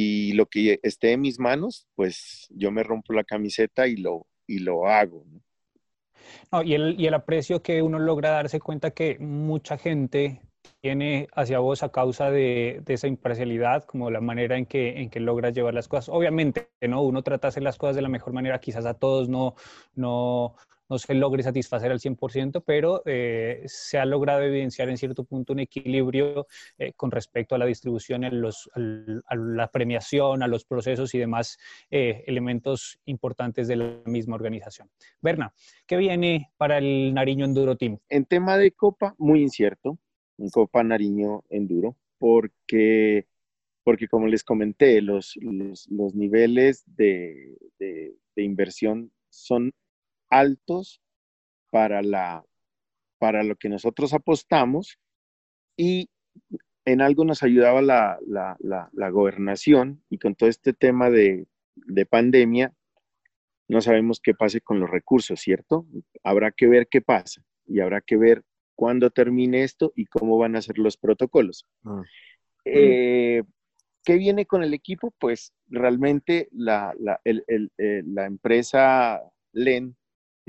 y 0.00 0.32
lo 0.32 0.46
que 0.46 0.80
esté 0.82 1.12
en 1.12 1.20
mis 1.20 1.38
manos, 1.38 1.86
pues 1.94 2.46
yo 2.50 2.70
me 2.70 2.82
rompo 2.82 3.12
la 3.12 3.24
camiseta 3.24 3.86
y 3.86 3.96
lo, 3.96 4.26
y 4.46 4.60
lo 4.60 4.86
hago. 4.86 5.24
y, 6.64 6.72
el, 6.72 6.98
y 6.98 7.06
el 7.06 7.14
aprecio 7.14 7.62
que 7.62 7.82
uno 7.82 7.98
logra 7.98 8.30
darse 8.30 8.60
cuenta 8.60 8.92
que 8.92 9.18
mucha 9.18 9.76
gente 9.76 10.40
tiene 10.80 11.28
hacia 11.34 11.58
vos 11.58 11.82
a 11.82 11.90
causa 11.90 12.30
de, 12.30 12.80
de, 12.84 12.94
esa 12.94 13.08
imparcialidad, 13.08 13.84
como 13.84 14.10
la 14.10 14.22
manera 14.22 14.56
en 14.56 14.64
que, 14.64 15.00
en 15.02 15.10
que 15.10 15.20
logras 15.20 15.52
llevar 15.52 15.74
las 15.74 15.88
cosas. 15.88 16.08
Obviamente, 16.08 16.70
¿no? 16.80 17.02
Uno 17.02 17.22
trata 17.22 17.48
de 17.48 17.50
hacer 17.50 17.62
las 17.62 17.76
cosas 17.76 17.96
de 17.96 18.02
la 18.02 18.08
mejor 18.08 18.32
manera, 18.32 18.60
quizás 18.60 18.86
a 18.86 18.94
todos 18.94 19.28
no, 19.28 19.54
no, 19.94 20.54
no 20.90 20.98
se 20.98 21.14
logre 21.14 21.42
satisfacer 21.44 21.92
al 21.92 22.00
100%, 22.00 22.62
pero 22.66 23.02
eh, 23.06 23.62
se 23.66 23.98
ha 23.98 24.04
logrado 24.04 24.42
evidenciar 24.42 24.90
en 24.90 24.98
cierto 24.98 25.24
punto 25.24 25.52
un 25.52 25.60
equilibrio 25.60 26.46
eh, 26.78 26.92
con 26.94 27.12
respecto 27.12 27.54
a 27.54 27.58
la 27.58 27.66
distribución, 27.66 28.24
a, 28.24 28.30
los, 28.30 28.68
a, 28.74 29.36
la 29.36 29.70
premiación, 29.70 30.42
a 30.42 30.48
los 30.48 30.64
procesos 30.64 31.14
y 31.14 31.18
demás 31.18 31.58
eh, 31.90 32.24
elementos 32.26 32.98
importantes 33.04 33.68
de 33.68 33.76
la 33.76 34.02
misma 34.04 34.34
organización. 34.34 34.90
Berna, 35.22 35.54
¿qué 35.86 35.96
viene 35.96 36.50
para 36.56 36.78
el 36.78 37.14
Nariño 37.14 37.44
Enduro 37.44 37.76
Team? 37.76 37.98
En 38.08 38.24
tema 38.24 38.58
de 38.58 38.72
Copa, 38.72 39.14
muy 39.16 39.42
incierto, 39.42 39.98
un 40.38 40.50
Copa 40.50 40.82
Nariño 40.82 41.44
Enduro, 41.48 41.96
porque 42.18 43.26
porque 43.82 44.08
como 44.08 44.26
les 44.26 44.44
comenté, 44.44 45.00
los, 45.00 45.36
los, 45.40 46.14
niveles 46.14 46.84
de, 46.86 47.56
de, 47.78 48.14
inversión 48.36 49.10
son 49.30 49.72
altos 50.30 51.02
para, 51.70 52.02
la, 52.02 52.44
para 53.18 53.42
lo 53.42 53.56
que 53.56 53.68
nosotros 53.68 54.14
apostamos 54.14 54.98
y 55.76 56.08
en 56.84 57.02
algo 57.02 57.24
nos 57.24 57.42
ayudaba 57.42 57.82
la, 57.82 58.18
la, 58.26 59.10
gobernación 59.10 60.02
y 60.08 60.18
con 60.18 60.34
todo 60.34 60.48
este 60.48 60.72
tema 60.72 61.10
de, 61.10 61.46
de, 61.74 62.06
pandemia, 62.06 62.72
no 63.68 63.80
sabemos 63.80 64.20
qué 64.20 64.34
pase 64.34 64.60
con 64.60 64.80
los 64.80 64.90
recursos, 64.90 65.40
¿cierto? 65.40 65.86
Habrá 66.22 66.50
que 66.50 66.66
ver 66.66 66.88
qué 66.88 67.00
pasa 67.00 67.44
y 67.66 67.80
habrá 67.80 68.00
que 68.00 68.16
ver 68.16 68.42
cuándo 68.74 69.10
termine 69.10 69.62
esto 69.62 69.92
y 69.94 70.06
cómo 70.06 70.38
van 70.38 70.56
a 70.56 70.62
ser 70.62 70.78
los 70.78 70.96
protocolos. 70.96 71.66
Ah. 71.84 72.02
Eh, 72.64 73.42
¿Qué 74.02 74.16
viene 74.16 74.46
con 74.46 74.62
el 74.62 74.72
equipo? 74.72 75.12
Pues 75.18 75.52
realmente 75.68 76.48
la, 76.52 76.94
la, 76.98 77.20
el, 77.24 77.44
el, 77.46 77.70
eh, 77.76 78.02
la 78.06 78.24
empresa 78.24 79.20
LEN 79.52 79.96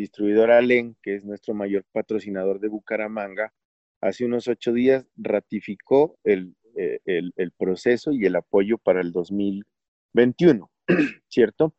distribuidora 0.02 0.62
LEN, 0.62 0.96
que 1.02 1.16
es 1.16 1.26
nuestro 1.26 1.54
mayor 1.54 1.86
patrocinador 1.92 2.60
de 2.60 2.68
Bucaramanga, 2.68 3.54
hace 4.02 4.26
unos 4.26 4.48
ocho 4.48 4.74
días 4.74 5.06
ratificó 5.16 6.18
el, 6.24 6.56
eh, 6.76 7.32
proceso 7.58 8.12
y 8.12 8.26
el 8.26 8.36
apoyo 8.36 8.78
para 8.78 9.02
el 9.02 9.12
2021, 9.12 10.72
¿cierto? 11.30 11.74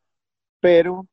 Pero, 0.59 1.07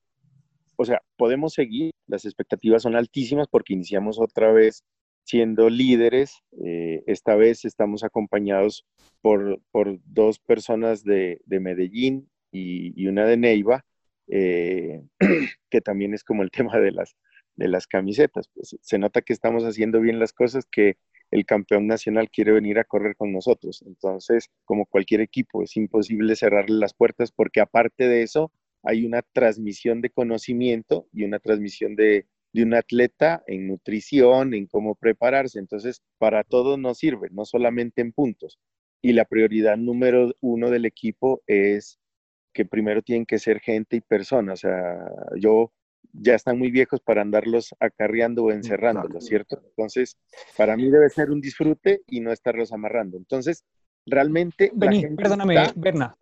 o 0.76 0.84
sea, 0.84 1.02
podemos 1.16 1.54
seguir, 1.54 1.92
las 2.06 2.24
expectativas 2.24 2.82
son 2.82 2.96
altísimas 2.96 3.48
porque 3.48 3.74
iniciamos 3.74 4.20
otra 4.20 4.52
vez 4.52 4.84
siendo 5.24 5.70
líderes. 5.70 6.42
Eh, 6.64 7.02
esta 7.06 7.36
vez 7.36 7.64
estamos 7.64 8.04
acompañados 8.04 8.84
por, 9.22 9.60
dos 10.04 10.38
personas 10.40 11.04
de, 11.04 11.40
Medellín 11.46 12.28
y, 12.52 13.06
una 13.06 13.24
de 13.24 13.36
Neiva, 13.36 13.84
eh, 14.30 15.02
que 15.70 15.80
también 15.80 16.14
es 16.14 16.24
como 16.24 16.42
el 16.42 16.50
tema 16.72 16.78
de 16.78 16.92
las, 16.92 17.16
de 17.56 17.68
las 17.68 17.86
camisetas. 17.86 18.48
Pues 18.54 18.76
se 18.80 18.98
nota 18.98 19.22
que 19.22 19.32
estamos 19.32 19.64
haciendo 19.64 20.00
bien 20.00 20.18
las 20.18 20.32
cosas, 20.32 20.66
que 20.70 20.96
el 21.30 21.44
campeón 21.46 21.86
nacional 21.86 22.30
quiere 22.30 22.52
venir 22.52 22.78
a 22.78 22.84
correr 22.84 23.16
con 23.16 23.32
nosotros. 23.32 23.82
Entonces, 23.86 24.48
como 24.64 24.86
cualquier 24.86 25.20
equipo, 25.20 25.62
es 25.62 25.76
imposible 25.76 26.36
cerrarle 26.36 26.78
las 26.78 26.94
puertas 26.94 27.32
porque 27.32 27.60
aparte 27.60 28.08
de 28.08 28.22
eso, 28.22 28.52
hay 28.82 29.04
una 29.04 29.22
transmisión 29.22 30.00
de 30.00 30.10
conocimiento 30.10 31.06
y 31.12 31.24
una 31.24 31.38
transmisión 31.38 31.94
de, 31.96 32.26
de 32.52 32.62
un 32.62 32.74
atleta 32.74 33.42
en 33.46 33.68
nutrición, 33.68 34.54
en 34.54 34.66
cómo 34.66 34.94
prepararse. 34.96 35.58
Entonces, 35.58 36.02
para 36.18 36.44
todo 36.44 36.76
nos 36.76 36.98
sirve, 36.98 37.28
no 37.30 37.44
solamente 37.44 38.00
en 38.00 38.12
puntos. 38.12 38.58
Y 39.02 39.12
la 39.12 39.24
prioridad 39.24 39.76
número 39.76 40.34
uno 40.40 40.70
del 40.70 40.84
equipo 40.84 41.42
es 41.46 41.99
que 42.52 42.64
primero 42.64 43.02
tienen 43.02 43.26
que 43.26 43.38
ser 43.38 43.60
gente 43.60 43.96
y 43.96 44.00
personas. 44.00 44.60
O 44.60 44.68
sea, 44.68 44.98
yo 45.36 45.72
ya 46.12 46.34
están 46.34 46.58
muy 46.58 46.70
viejos 46.70 47.00
para 47.00 47.22
andarlos 47.22 47.74
acarreando 47.78 48.44
o 48.44 48.50
encerrándolos, 48.50 49.24
¿cierto? 49.24 49.60
Entonces, 49.64 50.16
para 50.56 50.76
mí 50.76 50.90
debe 50.90 51.08
ser 51.08 51.30
un 51.30 51.40
disfrute 51.40 52.02
y 52.08 52.20
no 52.20 52.32
estarlos 52.32 52.72
amarrando. 52.72 53.16
Entonces, 53.16 53.64
realmente... 54.06 54.70
Vení, 54.74 55.06
perdóname, 55.16 55.56
Berna. 55.76 56.16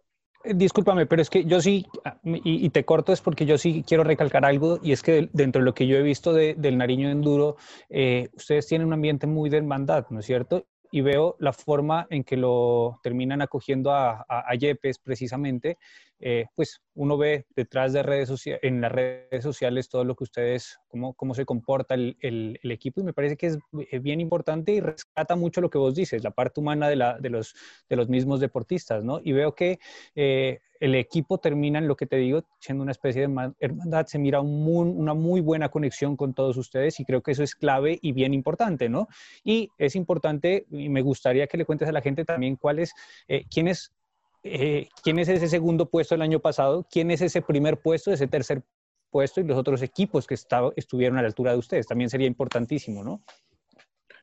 Eh, 0.44 0.52
discúlpame, 0.54 1.06
pero 1.06 1.22
es 1.22 1.30
que 1.30 1.44
yo 1.44 1.60
sí, 1.60 1.86
ah, 2.04 2.18
y, 2.22 2.68
te 2.70 2.84
corto, 2.84 3.12
es 3.12 3.20
porque 3.20 3.46
yo 3.46 3.58
sí 3.58 3.84
quiero 3.86 4.04
recalcar 4.04 4.44
algo, 4.44 4.78
y 4.82 4.92
es 4.92 5.02
que 5.02 5.28
dentro 5.32 5.60
de 5.60 5.64
lo 5.64 5.74
que 5.74 5.86
yo 5.86 5.96
he 5.96 6.02
visto 6.02 6.32
del 6.32 6.78
Nariño 6.78 7.10
Enduro, 7.10 7.56
eh, 7.88 8.28
ustedes 8.34 8.66
tienen 8.66 8.86
un 8.86 8.92
ambiente 8.92 9.26
muy 9.26 9.50
de 9.50 9.58
hermandad, 9.58 10.06
¿no 10.10 10.20
es 10.20 10.26
cierto? 10.26 10.66
y 10.90 11.00
veo 11.02 11.36
la 11.38 11.52
forma 11.52 12.06
en 12.10 12.24
que 12.24 12.36
lo 12.36 12.98
terminan 13.02 13.42
acogiendo 13.42 13.92
a, 13.92 14.24
a, 14.26 14.54
Yepes 14.54 14.98
precisamente, 14.98 15.76
eh, 16.20 16.46
pues 16.54 16.80
uno 16.94 17.16
ve 17.16 17.46
detrás 17.54 17.92
de 17.92 18.02
redes 18.02 18.28
sociales, 18.28 18.60
en 18.62 18.80
las 18.80 18.90
redes 18.90 19.42
sociales 19.42 19.88
todo 19.88 20.04
lo 20.04 20.16
que 20.16 20.24
ustedes, 20.24 20.78
cómo, 20.88 21.14
cómo 21.14 21.34
se 21.34 21.44
comporta 21.44 21.94
el, 21.94 22.58
equipo 22.62 23.00
y 23.00 23.04
me 23.04 23.12
parece 23.12 23.36
que 23.36 23.46
es 23.46 23.58
eh, 23.90 23.98
bien 23.98 24.20
importante 24.20 24.72
y 24.72 24.80
rescata 24.80 25.36
mucho 25.36 25.60
lo 25.60 25.70
que 25.70 25.78
vos 25.78 25.94
dices, 25.94 26.22
la 26.22 26.30
parte 26.30 26.60
humana 26.60 26.88
de, 26.88 26.96
los, 26.96 27.54
de 27.88 27.96
los 27.96 28.08
mismos 28.08 28.40
deportistas, 28.40 29.04
¿no? 29.04 29.20
Y 29.22 29.32
veo 29.32 29.54
que 29.54 29.78
eh, 30.14 30.60
el 30.80 30.94
equipo 30.94 31.38
termina 31.38 31.78
en 31.78 31.88
lo 31.88 31.96
que 31.96 32.06
te 32.06 32.16
digo, 32.16 32.44
siendo 32.60 32.82
una 32.82 32.92
especie 32.92 33.26
de 33.26 33.52
hermandad, 33.58 34.06
se 34.06 34.18
mira 34.18 34.40
una 34.40 35.14
muy 35.14 35.40
buena 35.40 35.68
conexión 35.68 36.16
con 36.16 36.34
todos 36.34 36.56
ustedes 36.56 37.00
y 37.00 37.04
creo 37.04 37.22
que 37.22 37.32
eso 37.32 37.42
es 37.42 37.54
clave 37.54 37.98
y 38.00 38.12
bien 38.12 38.34
importante, 38.34 38.88
¿no? 38.88 39.08
Y 39.44 39.70
es 39.78 39.96
importante, 39.96 40.66
y 40.70 40.88
me 40.88 41.02
gustaría 41.02 41.46
que 41.46 41.58
le 41.58 41.64
cuentes 41.64 41.88
a 41.88 41.92
la 41.92 42.00
gente 42.00 42.24
también 42.24 42.56
cuál 42.56 42.78
es, 42.78 42.92
eh, 43.26 43.44
quién 43.50 43.68
es, 43.68 43.92
eh, 44.42 44.88
quién 45.02 45.18
es 45.18 45.28
ese 45.28 45.48
segundo 45.48 45.86
puesto 45.90 46.14
el 46.14 46.22
año 46.22 46.40
pasado, 46.40 46.86
quién 46.90 47.10
es 47.10 47.20
ese 47.20 47.42
primer 47.42 47.78
puesto, 47.78 48.12
ese 48.12 48.26
tercer 48.26 48.62
puesto 49.10 49.40
y 49.40 49.44
los 49.44 49.58
otros 49.58 49.82
equipos 49.82 50.26
que 50.26 50.34
estuvieron 50.76 51.18
a 51.18 51.22
la 51.22 51.28
altura 51.28 51.52
de 51.52 51.58
ustedes. 51.58 51.86
También 51.86 52.10
sería 52.10 52.26
importantísimo, 52.26 53.02
¿no? 53.02 53.22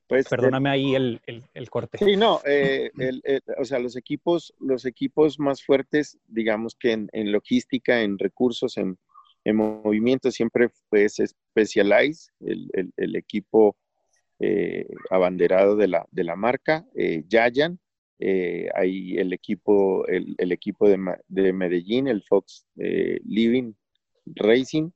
Pues, 0.07 0.27
Perdóname 0.29 0.69
ahí 0.69 0.93
el, 0.93 1.19
el, 1.25 1.69
corte. 1.69 1.97
Sí, 1.97 2.15
no, 2.15 2.39
eh, 2.45 2.91
o 3.57 3.65
sea, 3.65 3.79
los 3.79 3.95
equipos, 3.95 4.53
los 4.59 4.85
equipos 4.85 5.39
más 5.39 5.63
fuertes, 5.63 6.19
digamos 6.27 6.75
que 6.75 6.91
en, 6.91 7.09
en 7.11 7.31
logística, 7.31 8.01
en 8.01 8.19
recursos, 8.19 8.77
en, 8.77 8.99
en, 9.43 9.55
movimiento, 9.55 10.29
siempre 10.29 10.69
pues 10.89 11.15
Specialized, 11.15 12.31
el, 12.41 12.93
el 12.97 13.15
equipo 13.15 13.75
eh, 14.37 14.85
abanderado 15.11 15.77
de 15.77 15.87
la, 15.87 16.05
de 16.11 16.25
la 16.25 16.35
marca, 16.35 16.85
eh, 16.93 17.23
Yayan, 17.29 17.79
eh, 18.19 18.69
hay 18.75 19.17
el 19.17 19.33
equipo, 19.33 20.07
el, 20.07 20.35
el 20.37 20.51
equipo 20.51 20.87
de, 20.87 20.97
de, 21.27 21.53
Medellín, 21.53 22.07
el 22.07 22.23
Fox 22.23 22.65
Living 22.75 23.73
Racing, 24.25 24.91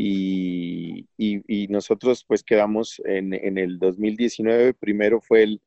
y, 0.00 1.66
nosotros 1.68 2.24
pues 2.26 2.42
quedamos 2.42 3.00
en, 3.04 3.58
el 3.58 3.78
2019, 3.78 4.74
primero 4.74 5.20
fue 5.20 5.42
el, 5.42 5.62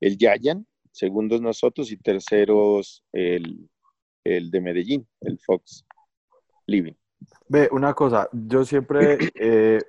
el 0.00 0.18
Yayan, 0.18 0.66
segundos 0.92 1.40
nosotros 1.40 1.90
y 1.90 1.96
terceros 1.96 3.04
el, 3.12 3.68
el 4.24 4.50
de 4.50 4.60
Medellín, 4.60 5.08
el 5.20 5.38
Fox 5.38 5.84
Living. 6.66 6.94
Ve, 7.48 7.68
una 7.72 7.94
cosa, 7.94 8.28
yo 8.32 8.64
siempre, 8.64 9.18
eh, 9.34 9.80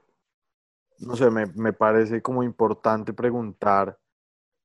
no 0.99 1.15
sé, 1.15 1.29
me, 1.29 1.47
me, 1.55 1.73
parece 1.73 2.21
como 2.21 2.43
importante 2.43 3.13
preguntar 3.13 3.97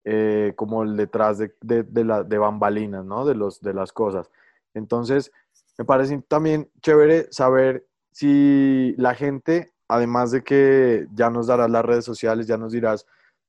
eh, 0.08 0.52
como 0.54 0.84
el 0.84 0.96
detrás 0.96 1.36
de, 1.38 1.52
de, 1.60 1.82
de, 1.82 2.04
la, 2.04 2.22
de 2.22 2.38
bambalinas, 2.38 3.04
¿no? 3.04 3.24
De, 3.24 3.34
los, 3.34 3.60
de 3.60 3.74
las 3.74 3.92
cosas. 3.92 4.30
Entonces, 4.72 5.32
me 5.76 5.84
parece 5.84 6.22
también 6.28 6.70
chévere 6.80 7.26
saber 7.32 7.84
si 8.12 8.94
la 8.98 9.16
gente, 9.16 9.72
además 9.88 10.30
de 10.30 10.44
que 10.44 11.08
ya 11.12 11.28
nos 11.28 11.48
darás 11.48 11.68
las 11.70 11.84
redes 11.84 12.04
sociales, 12.04 12.46
ya 12.46 12.56
nos 12.56 12.70
dirás 12.70 13.04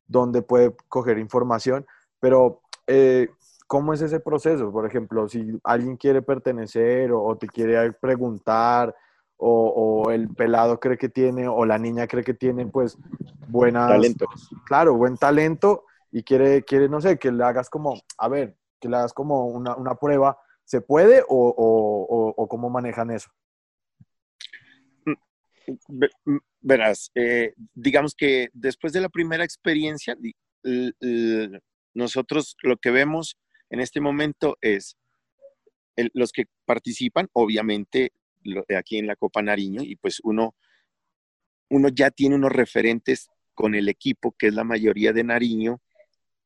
dónde 0.08 0.42
puede 0.42 0.76
coger 0.90 1.20
información, 1.20 1.86
pero 2.20 2.62
eh, 2.88 3.30
¿cómo 3.68 3.94
es 3.94 4.02
ese 4.02 4.20
proceso? 4.20 4.72
Por 4.72 4.88
ejemplo, 4.88 5.30
si 5.30 5.60
alguien 5.64 5.96
quiere 5.96 6.24
pertenecer 6.24 7.12
o, 7.12 7.24
o 7.24 7.38
te 7.38 7.46
quiere 7.46 7.92
preguntar 7.94 8.96
o, 9.38 10.06
o, 10.06 10.10
el 10.10 10.30
pelado 10.30 10.80
cree 10.80 10.98
que 10.98 11.10
tiene 11.10 11.48
o 11.48 11.64
la 11.66 11.78
niña 11.78 12.08
cree 12.08 12.24
que 12.24 12.34
tiene 12.34 12.66
pues 12.66 12.98
buenas... 13.48 13.90
Talento. 13.90 14.26
Claro, 14.66 14.96
buen 14.96 15.18
talento 15.18 15.84
y 16.12 16.24
quiere, 16.24 16.64
quiere, 16.64 16.90
no 16.90 17.02
sé, 17.02 17.18
que 17.18 17.32
le 17.32 17.44
hagas 17.44 17.70
como, 17.70 18.02
a 18.18 18.28
ver, 18.28 18.58
que 18.80 18.90
le 18.90 18.98
hagas 18.98 19.14
como 19.14 19.48
una, 19.48 19.76
una 19.76 19.96
prueba, 19.96 20.38
¿se 20.64 20.82
puede 20.82 21.24
o, 21.28 22.34
o, 22.38 22.48
cómo 22.48 22.70
manejan 22.70 23.12
eso? 23.12 23.30
Verás, 26.62 27.12
eh, 27.16 27.54
digamos 27.74 28.16
que 28.16 28.50
después 28.54 28.94
de 28.94 29.02
la 29.02 29.10
primera 29.10 29.44
experiencia, 29.44 30.18
nosotros 31.94 32.56
lo 32.62 32.78
que 32.78 32.92
vemos 32.92 33.38
en 33.70 33.80
este 33.82 34.00
momento 34.00 34.58
es 34.62 34.98
los 36.14 36.32
que 36.32 36.46
participan, 36.66 37.28
obviamente, 37.34 38.12
lo, 38.44 38.64
aquí 38.78 38.98
en 38.98 39.08
la 39.08 39.16
Copa 39.16 39.42
Nariño, 39.42 39.82
y 39.84 39.96
pues 39.96 40.20
uno, 40.24 40.56
uno 41.70 41.90
ya 41.90 42.12
tiene 42.12 42.36
unos 42.36 42.52
referentes 42.52 43.30
con 43.54 43.74
el 43.74 43.90
equipo, 43.90 44.36
que 44.38 44.48
es 44.48 44.54
la 44.54 44.64
mayoría 44.64 45.12
de 45.12 45.24
Nariño, 45.24 45.82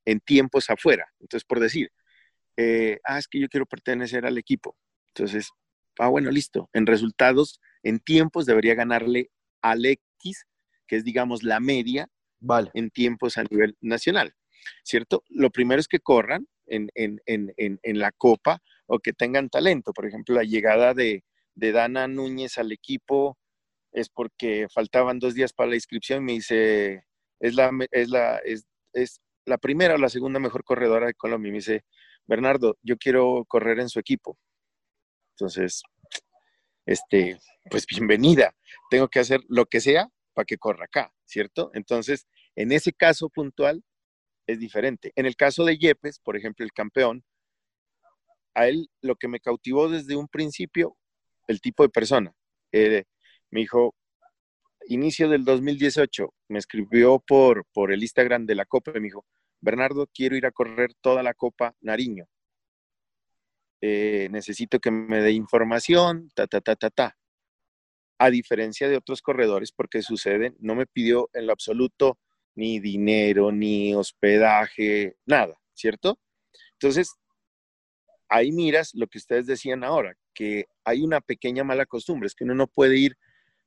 en 0.06 0.20
tiempos 0.20 0.70
afuera. 0.70 1.06
Entonces, 1.20 1.46
por 1.46 1.60
decir, 1.60 1.92
eh, 2.58 3.00
ah, 3.04 3.20
es 3.20 3.28
que 3.28 3.40
yo 3.40 3.48
quiero 3.48 3.66
pertenecer 3.66 4.26
al 4.26 4.38
equipo. 4.38 4.76
Entonces, 5.08 5.50
ah, 6.00 6.08
bueno, 6.08 6.32
listo. 6.32 6.70
En 6.74 6.86
resultados, 6.86 7.60
en 7.84 8.00
tiempos 8.00 8.46
debería 8.46 8.76
ganarle 8.76 9.30
al 9.62 9.86
X, 9.86 10.46
que 10.88 10.98
es, 10.98 11.04
digamos, 11.04 11.44
la 11.44 11.60
media 11.60 12.08
vale. 12.40 12.72
en 12.74 12.90
tiempos 12.90 13.38
a 13.38 13.44
nivel 13.44 13.78
nacional, 13.82 14.34
¿cierto? 14.84 15.24
Lo 15.30 15.50
primero 15.50 15.80
es 15.80 15.88
que 15.88 16.00
corran 16.00 16.48
en, 16.68 16.90
en, 16.96 17.22
en, 17.26 17.54
en, 17.58 18.00
la 18.00 18.12
Copa 18.12 18.62
o 18.88 19.00
que 19.00 19.14
tengan 19.14 19.50
talento. 19.50 19.94
Por 19.94 20.06
ejemplo, 20.06 20.36
la 20.36 20.44
llegada 20.44 20.94
de, 20.94 21.24
de 21.56 21.72
Dana 21.72 22.08
Núñez 22.08 22.58
al 22.58 22.72
equipo 22.72 23.38
es 23.92 24.10
porque 24.10 24.68
faltaban 24.74 25.20
dos 25.20 25.34
días 25.34 25.54
para 25.54 25.70
la 25.70 25.76
inscripción. 25.76 26.24
Me 26.24 26.34
dice, 26.34 27.06
es 27.40 27.56
la, 27.56 27.72
es 27.92 28.10
la, 28.10 28.38
es, 28.38 28.66
es 28.94 29.22
la 29.46 29.58
primera 29.58 29.96
o 29.96 29.98
la 29.98 30.10
segunda 30.10 30.40
mejor 30.40 30.64
corredora 30.64 31.08
de 31.08 31.14
Colombia. 31.14 31.52
Me 31.52 31.58
dice, 31.58 31.86
Bernardo, 32.26 32.78
yo 32.82 32.98
quiero 32.98 33.46
correr 33.48 33.80
en 33.80 33.90
su 33.90 34.00
equipo. 34.00 34.38
Entonces, 35.36 35.82
este, 36.86 37.40
pues 37.70 37.86
bienvenida. 37.86 38.54
Tengo 38.90 39.08
que 39.08 39.20
hacer 39.20 39.42
lo 39.48 39.66
que 39.66 39.82
sea 39.82 40.08
para 40.34 40.46
que 40.46 40.58
corra 40.58 40.86
acá, 40.86 41.14
¿cierto? 41.26 41.72
Entonces, 41.74 42.28
en 42.56 42.72
ese 42.72 42.94
caso 42.94 43.30
puntual 43.30 43.84
es 44.48 44.60
diferente. 44.60 45.12
En 45.16 45.26
el 45.26 45.36
caso 45.36 45.66
de 45.66 45.78
Yepes, 45.78 46.20
por 46.20 46.38
ejemplo, 46.38 46.66
el 46.66 46.74
campeón, 46.74 47.24
a 48.54 48.68
él 48.68 48.90
lo 49.02 49.16
que 49.16 49.28
me 49.28 49.40
cautivó 49.40 49.90
desde 49.90 50.16
un 50.16 50.28
principio, 50.28 50.98
el 51.48 51.62
tipo 51.62 51.84
de 51.84 51.90
persona. 51.90 52.34
Eh, 52.72 53.06
me 53.50 53.62
dijo, 53.62 53.96
inicio 54.88 55.30
del 55.30 55.46
2018, 55.46 56.34
me 56.50 56.60
escribió 56.60 57.20
por, 57.20 57.66
por 57.74 57.92
el 57.92 58.02
Instagram 58.02 58.46
de 58.46 58.56
la 58.56 58.66
Copa 58.66 58.92
y 58.92 59.00
me 59.00 59.08
dijo, 59.08 59.26
Bernardo, 59.62 60.08
quiero 60.14 60.36
ir 60.36 60.46
a 60.46 60.52
correr 60.52 60.94
toda 61.02 61.24
la 61.24 61.34
Copa 61.34 61.76
Nariño. 61.82 62.28
Eh, 63.82 64.28
necesito 64.32 64.80
que 64.80 64.92
me 64.92 65.22
dé 65.22 65.32
información, 65.32 66.32
ta, 66.36 66.48
ta, 66.48 66.62
ta, 66.62 66.76
ta, 66.76 66.90
ta. 66.90 67.18
A 68.20 68.30
diferencia 68.30 68.88
de 68.88 68.98
otros 68.98 69.22
corredores, 69.22 69.72
porque 69.72 70.02
sucede, 70.02 70.54
no 70.60 70.76
me 70.76 70.86
pidió 70.86 71.30
en 71.34 71.48
lo 71.48 71.54
absoluto 71.54 72.20
ni 72.56 72.80
dinero, 72.80 73.52
ni 73.52 73.96
hospedaje, 73.96 75.16
nada, 75.26 75.60
¿cierto? 75.74 76.20
Entonces, 76.74 77.16
ahí 78.30 78.52
miras 78.52 78.92
lo 78.94 79.08
que 79.08 79.18
ustedes 79.18 79.46
decían 79.46 79.84
ahora, 79.84 80.16
que 80.34 80.66
hay 80.84 81.02
una 81.02 81.22
pequeña 81.22 81.64
mala 81.64 81.86
costumbre, 81.86 82.28
es 82.28 82.36
que 82.36 82.44
uno 82.44 82.56
no 82.56 82.68
puede 82.68 82.98
ir, 82.98 83.18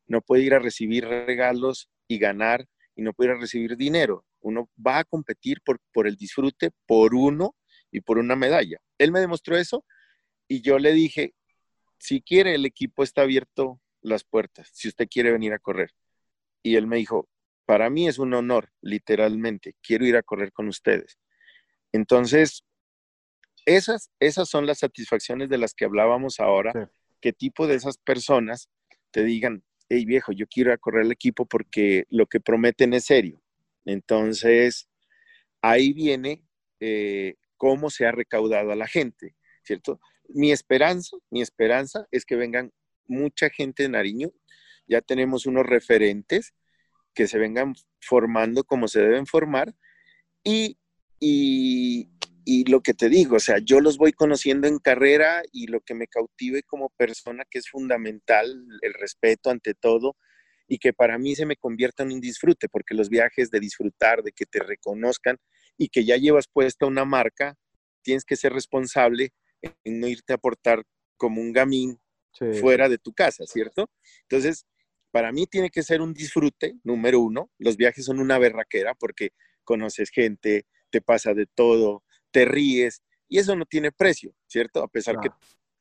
no 0.07 0.21
puede 0.21 0.43
ir 0.43 0.55
a 0.55 0.59
recibir 0.59 1.07
regalos 1.07 1.91
y 2.09 2.19
ganar 2.19 2.67
y 2.95 3.03
no 3.03 3.13
puede 3.13 3.31
ir 3.31 3.37
a 3.37 3.41
recibir 3.41 3.77
dinero. 3.77 4.25
Uno 4.41 4.71
va 4.75 4.99
a 4.99 5.05
competir 5.05 5.61
por, 5.65 5.81
por 5.93 6.07
el 6.07 6.17
disfrute, 6.17 6.71
por 6.87 7.15
uno 7.15 7.57
y 7.91 8.01
por 8.01 8.19
una 8.19 8.37
medalla. 8.37 8.79
Él 8.99 9.13
me 9.13 9.21
demostró 9.21 9.57
eso 9.57 9.85
y 10.49 10.61
yo 10.61 10.79
le 10.79 10.93
dije, 10.93 11.35
si 11.99 12.21
quiere, 12.21 12.55
el 12.55 12.67
equipo 12.67 13.03
está 13.03 13.23
abierto 13.23 13.81
las 14.03 14.25
puertas, 14.25 14.69
si 14.73 14.89
usted 14.89 15.09
quiere 15.09 15.33
venir 15.33 15.53
a 15.53 15.59
correr. 15.59 15.93
Y 16.63 16.77
él 16.77 16.87
me 16.87 16.97
dijo, 16.97 17.29
para 17.65 17.89
mí 17.89 18.07
es 18.09 18.19
un 18.19 18.35
honor, 18.35 18.71
literalmente, 18.83 19.75
quiero 19.83 20.05
ir 20.05 20.17
a 20.17 20.23
correr 20.23 20.53
con 20.53 20.69
ustedes. 20.69 21.19
Entonces, 21.93 22.65
esas, 23.65 24.11
esas 24.21 24.49
son 24.49 24.67
las 24.67 24.81
satisfacciones 24.81 25.49
de 25.49 25.59
las 25.59 25.75
que 25.75 25.87
hablábamos 25.87 26.41
ahora, 26.41 26.73
sí. 26.73 26.81
qué 27.21 27.33
tipo 27.33 27.67
de 27.67 27.77
esas 27.77 27.97
personas 27.99 28.69
te 29.11 29.25
digan, 29.25 29.65
hey 29.89 30.05
viejo, 30.05 30.32
yo 30.32 30.47
quiero 30.47 30.72
ir 30.72 30.78
correr 30.78 31.05
el 31.05 31.12
equipo 31.12 31.47
porque 31.47 32.05
lo 32.11 32.26
que 32.26 32.41
prometen 32.41 32.95
es 32.95 33.05
serio. 33.07 33.41
Entonces, 33.85 34.89
ahí 35.62 35.93
viene 35.93 36.45
eh, 36.80 37.35
cómo 37.57 37.91
se 37.91 38.07
ha 38.07 38.12
recaudado 38.12 38.72
a 38.72 38.76
la 38.76 38.87
gente, 38.87 39.37
¿cierto? 39.62 40.01
Mi 40.28 40.53
esperanza, 40.53 41.16
mi 41.30 41.43
esperanza 41.43 42.07
es 42.11 42.24
que 42.24 42.37
vengan 42.37 42.72
mucha 43.07 43.51
gente 43.51 43.85
de 43.85 43.89
Nariño. 43.91 44.30
Ya 44.87 45.01
tenemos 45.01 45.47
unos 45.47 45.66
referentes 45.66 46.55
que 47.14 47.26
se 47.26 47.39
vengan 47.39 47.74
formando 48.01 48.64
como 48.64 48.89
se 48.89 49.01
deben 49.01 49.26
formar. 49.26 49.74
Y, 50.43 50.78
y, 51.20 52.11
y, 52.45 52.71
lo 52.71 52.81
que 52.81 52.95
te 52.95 53.09
digo, 53.09 53.37
o 53.37 53.41
sea, 53.41 53.59
yo 53.59 53.81
los 53.81 53.97
voy 53.97 54.13
conociendo 54.13 54.69
en 54.69 54.79
carrera 54.79 55.43
y 55.53 55.67
lo 55.67 55.81
que 55.81 55.95
me 55.95 56.07
cautive 56.07 56.63
como 56.63 56.91
persona, 56.91 57.45
que 57.51 57.59
es 57.59 57.69
fundamental, 57.69 58.67
el 58.83 58.95
respeto 58.95 59.51
ante 59.51 59.75
todo, 59.75 60.17
y 60.67 60.79
que 60.79 60.93
para 60.93 61.19
mí 61.19 61.35
se 61.35 61.47
me 61.47 61.57
convierta 61.57 62.03
en 62.03 62.13
un 62.13 62.21
disfrute, 62.21 62.69
porque 62.69 62.95
los 62.95 63.09
viajes 63.09 63.51
de 63.51 63.61
disfrutar, 63.61 64.23
de 64.23 64.33
que 64.33 64.47
te 64.47 64.61
reconozcan 64.61 65.39
y 65.77 65.89
que 65.89 66.05
ya 66.05 66.17
llevas 66.17 66.47
puesta 66.49 66.87
una 66.87 67.05
marca, 67.05 67.57
tienes 68.03 68.25
que 68.25 68.37
ser 68.37 68.53
responsable 68.53 69.33
en 69.63 70.01
no 70.01 70.07
irte 70.07 70.33
a 70.33 70.39
portar 70.39 70.83
como 71.17 71.41
un 71.41 71.53
gamín 71.53 71.99
sí. 72.33 72.47
fuera 72.61 72.89
de 72.89 72.99
tu 72.99 73.13
casa, 73.13 73.45
¿cierto? 73.47 73.91
Entonces, 74.23 74.67
para 75.11 75.33
mí 75.33 75.47
tiene 75.47 75.71
que 75.71 75.83
ser 75.83 76.01
un 76.01 76.13
disfrute, 76.13 76.75
número 76.83 77.21
uno. 77.21 77.51
Los 77.59 77.77
viajes 77.77 78.05
son 78.05 78.19
una 78.19 78.39
berraquera 78.39 78.95
porque 78.95 79.31
conoces 79.63 80.11
gente, 80.11 80.67
te 80.91 81.01
pasa 81.01 81.35
de 81.35 81.47
todo, 81.47 82.05
te 82.35 82.45
ríes 82.45 83.01
y 83.28 83.39
eso 83.39 83.55
no 83.55 83.64
tiene 83.64 83.93
precio, 83.93 84.35
¿cierto? 84.49 84.82
A 84.82 84.89
pesar 84.89 85.14
claro. 85.14 85.39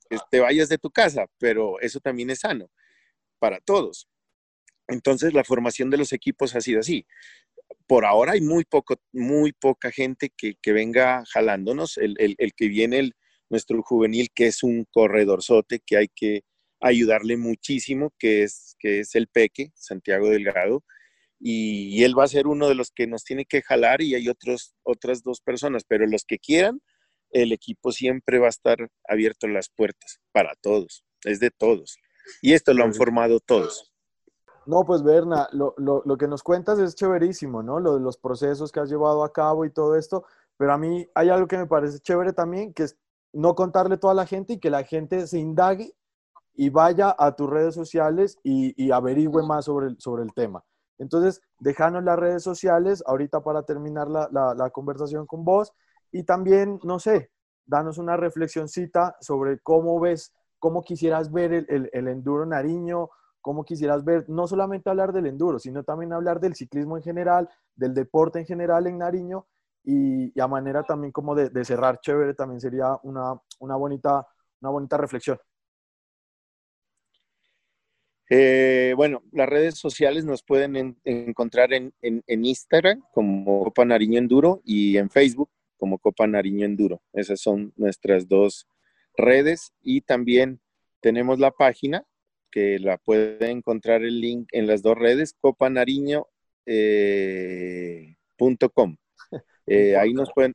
que 0.10 0.18
te 0.30 0.40
vayas 0.40 0.70
de 0.70 0.78
tu 0.78 0.92
casa, 0.92 1.26
pero 1.40 1.80
eso 1.80 2.00
también 2.00 2.30
es 2.30 2.42
sano 2.42 2.70
para 3.40 3.60
todos. 3.60 4.08
Entonces, 4.88 5.34
la 5.34 5.44
formación 5.44 5.90
de 5.90 5.98
los 5.98 6.14
equipos 6.14 6.56
ha 6.56 6.62
sido 6.62 6.82
así. 6.82 7.08
Por 7.88 8.06
ahora 8.06 8.34
hay 8.34 8.42
muy, 8.42 8.66
poco, 8.66 8.96
muy 9.12 9.52
poca 9.54 9.92
gente 9.92 10.30
que, 10.38 10.54
que 10.62 10.74
venga 10.74 11.24
jalándonos. 11.34 11.98
El, 11.98 12.16
el, 12.20 12.36
el 12.38 12.54
que 12.54 12.68
viene, 12.68 13.00
el, 13.00 13.16
nuestro 13.50 13.82
juvenil, 13.82 14.30
que 14.34 14.48
es 14.48 14.62
un 14.62 14.86
corredorzote 14.92 15.80
que 15.84 15.98
hay 15.98 16.08
que 16.14 16.44
ayudarle 16.80 17.38
muchísimo, 17.38 18.14
que 18.20 18.44
es, 18.44 18.76
que 18.78 19.00
es 19.00 19.16
el 19.16 19.28
Peque, 19.28 19.72
Santiago 19.74 20.30
Delgado, 20.30 20.84
y, 21.46 22.00
y, 22.00 22.04
él 22.06 22.18
va 22.18 22.24
a 22.24 22.28
ser 22.28 22.48
uno 22.48 22.70
de 22.70 22.76
los 22.76 22.92
que 22.92 23.06
nos 23.06 23.26
tiene 23.26 23.46
que 23.46 23.62
jalar 23.62 24.02
y 24.02 24.16
hay 24.16 24.30
otros, 24.30 24.74
otras 24.84 25.24
dos 25.24 25.42
personas, 25.42 25.84
pero 25.86 26.08
los 26.08 26.24
que 26.24 26.40
quieran, 26.40 26.82
el 27.32 27.52
equipo 27.52 27.92
siempre 27.92 28.40
va 28.40 28.46
a 28.46 28.50
estar 28.50 28.78
abierto 29.08 29.48
las 29.48 29.68
puertas 29.70 30.22
para 30.32 30.56
todos, 30.62 31.04
es 31.26 31.42
de 31.42 31.52
todos. 31.52 31.98
Y 32.42 32.54
esto 32.54 32.74
lo 32.74 32.86
han 32.86 32.94
formado 32.94 33.42
todos. 33.42 33.92
No, 34.66 34.86
pues 34.86 35.04
Berna, 35.04 35.50
lo, 35.52 35.74
lo, 35.78 36.02
lo 36.06 36.18
que 36.18 36.30
nos 36.30 36.42
cuentas 36.42 36.80
es 36.80 36.96
chéverísimo, 36.96 37.62
¿no? 37.62 37.82
Lo 37.82 37.96
de 37.96 38.00
los 38.00 38.18
procesos 38.18 38.72
que 38.72 38.80
has 38.80 38.90
llevado 38.90 39.26
a 39.26 39.34
cabo 39.34 39.66
y 39.66 39.70
todo 39.70 39.98
esto, 39.98 40.24
pero 40.56 40.72
a 40.72 40.78
mí 40.78 41.06
hay 41.14 41.28
algo 41.28 41.48
que 41.48 41.58
me 41.58 41.68
parece 41.68 42.00
chévere 42.00 42.32
también, 42.32 42.74
que 42.74 42.84
es 42.84 42.98
no 43.34 43.56
contarle 43.56 43.96
a 43.96 44.00
toda 44.00 44.14
la 44.14 44.26
gente 44.26 44.54
y 44.54 44.60
que 44.60 44.70
la 44.70 44.84
gente 44.84 45.28
se 45.28 45.40
indague 45.40 45.94
y 46.54 46.70
vaya 46.70 47.14
a 47.18 47.36
tus 47.36 47.50
redes 47.50 47.76
sociales 47.76 48.38
y, 48.44 48.82
y 48.82 48.92
averigüe 48.92 49.44
más 49.44 49.66
sobre 49.66 49.88
el, 49.88 50.00
sobre 50.00 50.24
el 50.24 50.34
tema. 50.34 50.64
Entonces, 50.98 51.42
déjanos 51.60 52.04
las 52.04 52.18
redes 52.18 52.44
sociales 52.44 53.04
ahorita 53.06 53.42
para 53.42 53.64
terminar 53.64 54.08
la, 54.10 54.70
conversación 54.72 55.26
con 55.26 55.44
vos 55.44 55.74
Y 56.12 56.24
también, 56.24 56.80
no 56.84 57.00
sé, 57.00 57.32
danos 57.66 57.98
una 57.98 58.18
reflexioncita 58.18 59.16
sobre 59.20 59.60
cómo 59.60 60.00
ves, 60.00 60.34
cómo 60.60 60.84
quisieras 60.84 61.32
ver 61.32 61.54
el, 61.54 61.90
el, 61.92 62.08
enduro 62.08 62.46
Nariño, 62.46 63.10
cómo 63.42 63.66
quisieras 63.66 64.04
ver, 64.06 64.26
no 64.30 64.48
solamente 64.48 64.90
hablar 64.90 65.12
del 65.12 65.28
enduro, 65.28 65.60
sino 65.60 65.84
también 65.84 66.14
hablar 66.14 66.40
del 66.40 66.56
ciclismo 66.56 66.98
en 66.98 67.04
general, 67.04 67.50
del 67.76 67.94
deporte 67.94 68.40
en 68.40 68.46
general 68.46 68.88
en 68.88 68.98
Nariño 69.00 69.48
y, 69.84 70.40
a 70.40 70.48
manera 70.48 70.84
también 70.84 71.12
como 71.12 71.36
de, 71.36 71.50
de, 71.50 71.66
cerrar 71.66 72.00
chévere 72.00 72.34
también 72.34 72.62
sería 72.62 72.98
una, 73.04 73.34
una, 73.60 73.76
bonita, 73.76 74.26
una 74.62 74.72
bonita 74.72 74.98
reflexión. 74.98 75.38
Eh, 78.30 78.94
bueno, 78.96 79.22
las 79.32 79.50
redes 79.50 79.78
sociales 79.78 80.26
nos 80.26 80.44
pueden 80.44 80.98
encontrar 81.04 81.74
en, 81.74 81.94
en, 82.02 82.24
en, 82.26 82.46
Instagram 82.46 83.04
como 83.12 83.64
Copa 83.66 83.86
Nariño 83.86 84.18
Enduro 84.18 84.62
y 84.64 84.98
en 84.98 85.10
Facebook 85.10 85.50
como 85.78 86.00
Copa 86.00 86.26
Nariño 86.26 86.66
Enduro. 86.66 87.02
Esas 87.12 87.42
son 87.42 87.74
nuestras 87.76 88.28
dos 88.28 88.68
redes 89.18 89.74
y 89.82 90.02
también 90.02 90.62
tenemos 91.02 91.40
la 91.40 91.52
página 91.52 92.06
que 92.54 92.78
la 92.80 92.98
puede 92.98 93.50
encontrar 93.50 94.04
el 94.04 94.22
link 94.22 94.48
en 94.52 94.68
las 94.68 94.84
dos 94.84 94.96
redes, 94.96 95.36
copanariño.com. 95.42 96.26
Eh, 96.68 98.16
eh, 99.68 99.98
ahí 99.98 100.14
nos 100.14 100.32
pueden, 100.34 100.54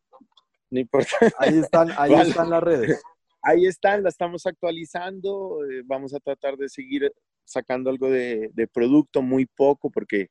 no 0.71 0.81
importa. 0.81 1.17
Ahí 1.39 1.59
están, 1.59 1.91
ahí 1.99 2.13
están 2.21 2.51
las 2.51 2.63
redes. 2.63 3.03
Ahí 3.43 3.67
están, 3.67 4.05
la 4.05 4.09
estamos 4.11 4.47
actualizando. 4.47 5.59
Eh, 5.69 5.83
vamos 5.85 6.15
a 6.15 6.21
tratar 6.21 6.57
de 6.57 6.69
seguir 6.69 7.13
sacando 7.49 7.91
algo 7.91 8.11
de, 8.11 8.51
de, 8.53 8.67
producto, 8.69 9.23
muy 9.23 9.47
poco, 9.47 9.91
porque 9.91 10.29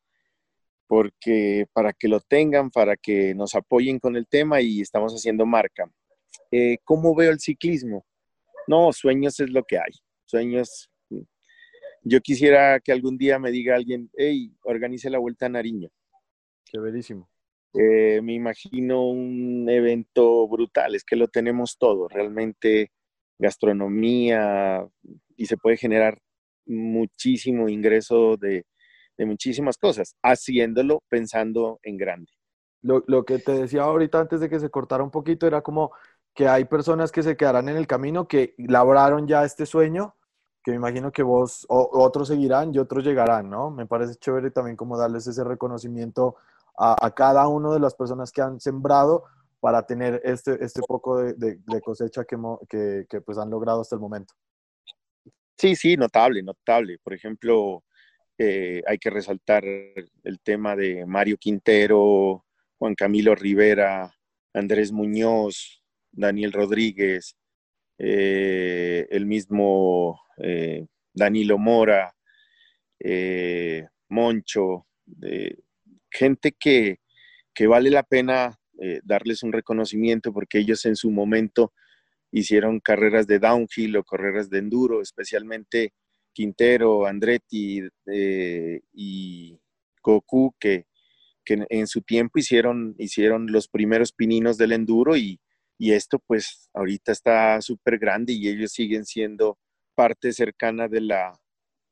porque 0.88 1.68
para 1.74 1.93
que 1.93 2.07
lo 2.07 2.22
tengan, 2.22 2.72
para 2.72 2.95
que 2.95 3.36
nos 3.36 3.55
apoyen 3.55 3.99
con 3.99 4.15
el 4.15 4.26
tema 4.26 4.61
y 4.61 4.82
estamos 4.82 5.13
haciendo 5.13 5.45
marca. 5.45 5.91
Eh, 6.49 6.78
¿Cómo 6.84 7.13
veo 7.13 7.32
el 7.32 7.39
ciclismo? 7.39 8.05
No, 8.68 8.91
sueños 8.93 9.39
es 9.39 9.49
lo 9.49 9.63
que 9.63 9.78
hay. 9.78 9.91
Sueños. 10.26 10.89
Yo 12.03 12.22
quisiera 12.22 12.80
que 12.80 12.93
algún 12.93 13.18
día 13.18 13.38
me 13.38 13.51
diga 13.51 13.76
alguien, 13.76 14.09
hey, 14.15 14.53
organice 14.63 15.09
la 15.09 15.20
vuelta 15.20 15.47
a 15.47 15.49
Nariño. 15.49 15.89
Qué 16.63 16.80
verísimo. 16.80 17.30
Eh, 17.74 18.22
me 18.24 18.34
imagino 18.34 19.07
un 19.07 19.70
evento 19.70 20.47
brutal, 20.47 20.95
es 20.95 21.03
que 21.03 21.18
lo 21.18 21.28
tenemos 21.28 21.78
todo, 21.78 22.07
realmente 22.07 22.91
gastronomía 23.38 24.88
y 25.36 25.45
se 25.45 25.57
puede 25.57 25.78
generar 25.78 26.20
muchísimo 26.68 27.70
ingreso 27.70 28.38
de, 28.38 28.65
muchísimas 29.20 29.78
cosas, 29.78 30.15
haciéndolo 30.24 31.01
pensando 31.09 31.80
en 31.84 31.97
grande. 31.97 32.32
Lo, 32.82 33.03
lo, 33.07 33.26
que 33.26 33.39
te 33.39 33.53
decía 33.53 33.84
ahorita 33.84 34.20
antes 34.20 34.39
de 34.39 34.49
que 34.49 34.59
se 34.59 34.70
cortara 34.70 35.03
un 35.03 35.09
poquito 35.11 35.47
era 35.47 35.61
como 35.61 35.91
que 36.36 36.47
hay 36.47 36.65
personas 36.65 37.11
que 37.11 37.24
se 37.24 37.36
quedarán 37.36 37.68
en 37.68 37.78
el 37.78 37.88
camino, 37.88 38.28
que 38.28 38.53
labraron 38.59 39.28
ya 39.28 39.43
este 39.43 39.65
sueño, 39.65 40.15
que 40.63 40.72
me 40.72 40.78
imagino 40.78 41.11
que 41.11 41.24
vos, 41.24 41.65
o, 41.70 41.89
otros 41.93 42.28
seguirán 42.28 42.76
y 42.76 42.78
otros 42.78 43.03
llegarán, 43.03 43.49
¿no? 43.49 43.72
Me 43.72 43.88
parece 43.88 44.15
chévere 44.15 44.51
también 44.51 44.76
como 44.76 44.97
darles 44.97 45.26
ese 45.26 45.43
reconocimiento 45.43 46.36
a, 46.78 47.11
cada 47.15 47.47
una 47.47 47.72
de 47.72 47.80
las 47.80 47.95
personas 47.95 48.32
que 48.32 48.41
han 48.41 48.59
sembrado 48.59 49.24
para 49.59 49.88
tener 49.88 50.22
este, 50.24 50.63
este 50.63 50.82
poco 50.88 51.18
de, 51.18 51.34
de, 51.34 51.82
cosecha 51.82 52.24
que, 52.26 52.38
que, 52.70 53.05
que 53.09 53.22
pues 53.22 53.38
han 53.38 53.49
logrado 53.49 53.82
hasta 53.82 53.95
el 53.95 54.01
momento. 54.01 54.34
Sí, 55.58 55.76
sí, 55.76 55.97
notable, 55.97 56.43
notable. 56.43 56.99
Por 56.99 57.14
ejemplo, 57.16 57.84
eh, 58.38 58.84
hay 58.86 58.99
que 58.99 59.10
resaltar 59.10 59.64
el 59.66 60.39
tema 60.43 60.76
de 60.76 61.05
Mario 61.08 61.38
Quintero, 61.38 62.45
Juan 62.78 62.93
Camilo 62.93 63.34
Rivera, 63.34 64.14
Andrés 64.53 64.91
Muñoz, 64.91 65.84
Daniel 66.12 66.53
Rodríguez, 66.53 67.36
eh, 67.97 69.08
el 69.10 69.26
mismo 69.26 70.22
eh, 70.38 70.86
Danilo 71.14 71.58
Mora, 71.58 72.14
Moncho, 74.10 74.88
gente 76.12 76.51
que, 76.51 76.99
que, 77.53 77.68
vale 77.68 77.89
la 77.89 78.03
pena 78.03 78.60
darles 79.03 79.43
un 79.43 79.53
reconocimiento 79.53 80.34
porque 80.34 80.60
ellos 80.60 80.86
en 80.86 80.95
su 80.95 81.12
momento 81.12 81.74
hicieron 82.40 82.80
carreras 82.80 83.28
de 83.28 83.40
downhill 83.40 83.98
o 83.98 84.04
carreras 84.04 84.50
de 84.50 84.60
enduro, 84.60 85.02
especialmente 85.02 85.94
Quintero, 86.34 87.08
Andretti 87.08 87.82
eh, 88.06 88.82
y 88.94 89.60
Goku, 90.04 90.54
que, 90.60 90.86
en 91.46 91.88
su 91.88 92.02
tiempo 92.02 92.40
hicieron, 92.40 92.94
hicieron 93.00 93.52
los 93.52 93.70
primeros 93.70 94.12
pininos 94.12 94.58
del 94.58 94.74
enduro 94.74 95.16
y, 95.16 95.40
esto 95.80 96.20
pues 96.20 96.70
ahorita 96.74 97.12
está 97.12 97.62
súper 97.62 98.00
grande 98.00 98.34
y 98.34 98.50
ellos 98.50 98.72
siguen 98.72 99.06
siendo 99.06 99.58
parte 99.96 100.34
cercana 100.34 100.88
de 100.88 101.02
la, 101.02 101.40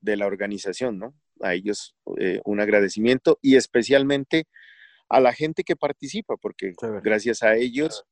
de 0.02 0.18
la 0.18 0.26
organización, 0.26 0.98
¿no? 1.00 1.16
A 1.42 1.54
ellos 1.54 1.96
eh, 2.18 2.42
un 2.46 2.60
agradecimiento 2.60 3.38
y 3.42 3.56
especialmente 3.56 4.48
a 5.08 5.20
la 5.20 5.34
gente 5.34 5.64
que 5.64 5.76
participa, 5.76 6.36
porque 6.38 6.74
gracias 7.04 7.44
a 7.44 7.56
ellos, 7.56 8.06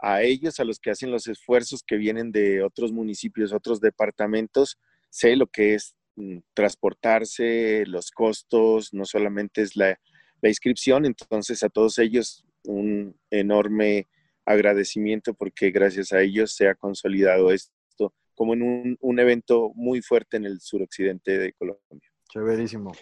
a 0.00 0.22
ellos, 0.22 0.60
a 0.60 0.64
los 0.64 0.78
que 0.78 0.90
hacen 0.90 1.10
los 1.10 1.26
esfuerzos 1.26 1.82
que 1.82 1.96
vienen 1.96 2.32
de 2.32 2.62
otros 2.62 2.92
municipios, 2.92 3.52
otros 3.52 3.80
departamentos, 3.80 4.78
sé 5.10 5.36
lo 5.36 5.46
que 5.46 5.74
es 5.74 5.94
mm, 6.16 6.38
transportarse, 6.54 7.84
los 7.86 8.10
costos, 8.10 8.92
no 8.92 9.04
solamente 9.04 9.62
es 9.62 9.76
la, 9.76 9.98
inscripción, 10.42 11.06
entonces 11.06 11.62
a 11.62 11.70
todos 11.70 11.98
ellos 11.98 12.44
un 12.64 13.18
enorme 13.30 14.08
agradecimiento 14.44 15.32
porque 15.32 15.70
gracias 15.70 16.12
a 16.12 16.20
ellos 16.20 16.54
se 16.54 16.68
ha 16.68 16.74
consolidado 16.74 17.50
esto 17.50 17.72
como 18.34 18.52
en 18.52 18.98
un, 19.00 19.18
evento 19.18 19.72
muy 19.74 20.02
fuerte 20.02 20.36
en 20.36 20.44
el 20.44 20.60
suroccidente 20.60 21.38
de 21.38 21.52
Colombia. 21.54 22.10
Chéverísimo. 22.28 22.92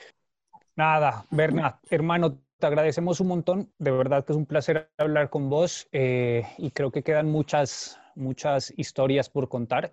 Nada, 0.77 1.27
Bernat, 1.31 1.79
hermano, 1.91 2.41
te 2.63 2.69
agradecemos 2.69 3.19
un 3.19 3.27
montón. 3.27 3.73
De 3.81 3.91
verdad 3.91 4.25
que 4.25 4.33
es 4.33 4.37
un 4.37 4.47
placer 4.47 4.89
hablar 4.97 5.31
con 5.31 5.51
vos 5.51 5.89
eh, 5.91 6.47
y 6.59 6.71
creo 6.71 6.93
que 6.93 7.03
quedan 7.03 7.29
muchas, 7.29 7.99
muchas 8.15 8.73
historias 8.77 9.29
por 9.29 9.49
contar. 9.49 9.91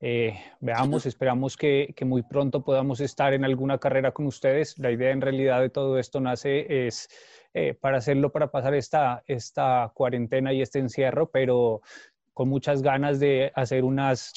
Eh, 0.00 0.34
veamos, 0.60 1.04
esperamos 1.04 1.58
que, 1.58 1.94
muy 2.06 2.22
pronto 2.22 2.64
podamos 2.64 3.00
estar 3.00 3.34
en 3.34 3.44
alguna 3.44 3.76
carrera 3.76 4.12
con 4.12 4.24
ustedes. 4.24 4.78
La 4.78 4.90
idea 4.90 5.10
en 5.10 5.20
realidad 5.20 5.60
de 5.60 5.68
todo 5.68 5.98
esto 5.98 6.18
nace 6.18 6.86
es 6.86 7.10
eh, 7.52 7.74
para 7.74 7.98
hacerlo, 7.98 8.32
para 8.32 8.50
pasar 8.50 8.74
esta, 8.74 9.22
esta 9.26 9.92
cuarentena 9.92 10.54
y 10.54 10.62
este 10.62 10.78
encierro, 10.78 11.30
pero 11.30 11.82
con 12.32 12.48
muchas 12.48 12.80
ganas 12.80 13.20
de 13.20 13.52
hacer 13.54 13.84
unas 13.84 14.32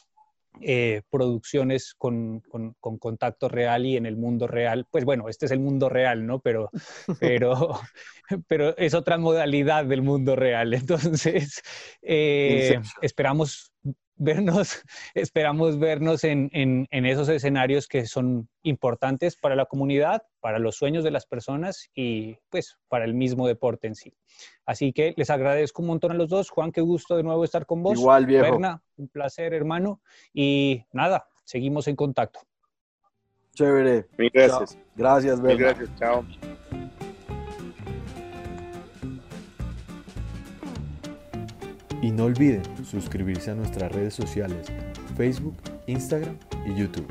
eh, 0.62 1.02
producciones 1.10 1.94
con, 1.98 2.42
contacto 2.80 3.48
real 3.48 3.86
y 3.86 3.98
en 3.98 4.06
el 4.06 4.18
mundo 4.18 4.48
real. 4.48 4.86
Pues 4.92 5.06
bueno, 5.06 5.30
este 5.30 5.46
es 5.46 5.52
el 5.52 5.60
mundo 5.60 5.90
real, 5.90 6.26
¿no? 6.26 6.40
Pero, 6.40 6.70
pero, 7.20 7.80
pero 8.48 8.78
es 8.78 8.94
otra 8.94 9.18
modalidad 9.18 9.86
del 9.86 10.02
mundo 10.02 10.36
real. 10.36 10.74
Entonces, 10.76 11.62
esperamos 12.02 13.74
vernos, 14.20 14.84
esperamos 15.16 15.80
vernos 15.80 16.24
en, 16.24 16.88
esos 16.92 17.30
escenarios 17.30 17.88
que 17.88 18.06
son 18.06 18.48
importantes 18.62 19.36
para 19.36 19.56
la 19.56 19.66
comunidad, 19.66 20.22
para 20.40 20.60
los 20.60 20.76
sueños 20.76 21.04
de 21.04 21.12
las 21.12 21.26
personas 21.26 21.90
y 21.96 22.38
pues 22.50 22.78
para 22.88 23.06
el 23.06 23.14
mismo 23.16 23.48
deporte 23.48 23.88
en 23.88 23.96
sí. 23.96 24.14
Así 24.66 24.94
que 24.94 25.14
les 25.18 25.30
agradezco 25.30 25.82
un 25.82 25.88
montón 25.88 26.12
a 26.12 26.16
los 26.16 26.30
dos. 26.30 26.50
Juan, 26.50 26.72
qué 26.72 26.82
gusto 26.82 27.18
de 27.18 27.24
nuevo 27.24 27.44
estar 27.44 27.66
con 27.66 27.82
vos. 27.82 27.98
Igual, 27.98 28.26
viejo. 28.26 28.44
Berna, 28.44 28.84
un 28.98 29.08
placer, 29.08 29.54
hermano. 29.54 30.02
Y 30.34 30.84
nada, 30.92 31.28
seguimos 31.44 31.88
en 31.88 31.96
contacto. 31.96 32.42
Chévere. 33.56 34.06
gracias. 34.34 34.78
Gracias, 34.96 35.42
Berna. 35.42 35.60
gracias, 35.60 35.90
chao. 35.98 36.24
Y 42.02 42.12
no 42.12 42.26
olviden 42.26 42.64
suscribirse 42.86 43.52
a 43.52 43.56
nuestras 43.56 43.92
redes 43.92 44.14
sociales, 44.14 44.68
Facebook, 45.18 45.56
Instagram 45.88 46.38
y 46.66 46.80
YouTube. 46.80 47.08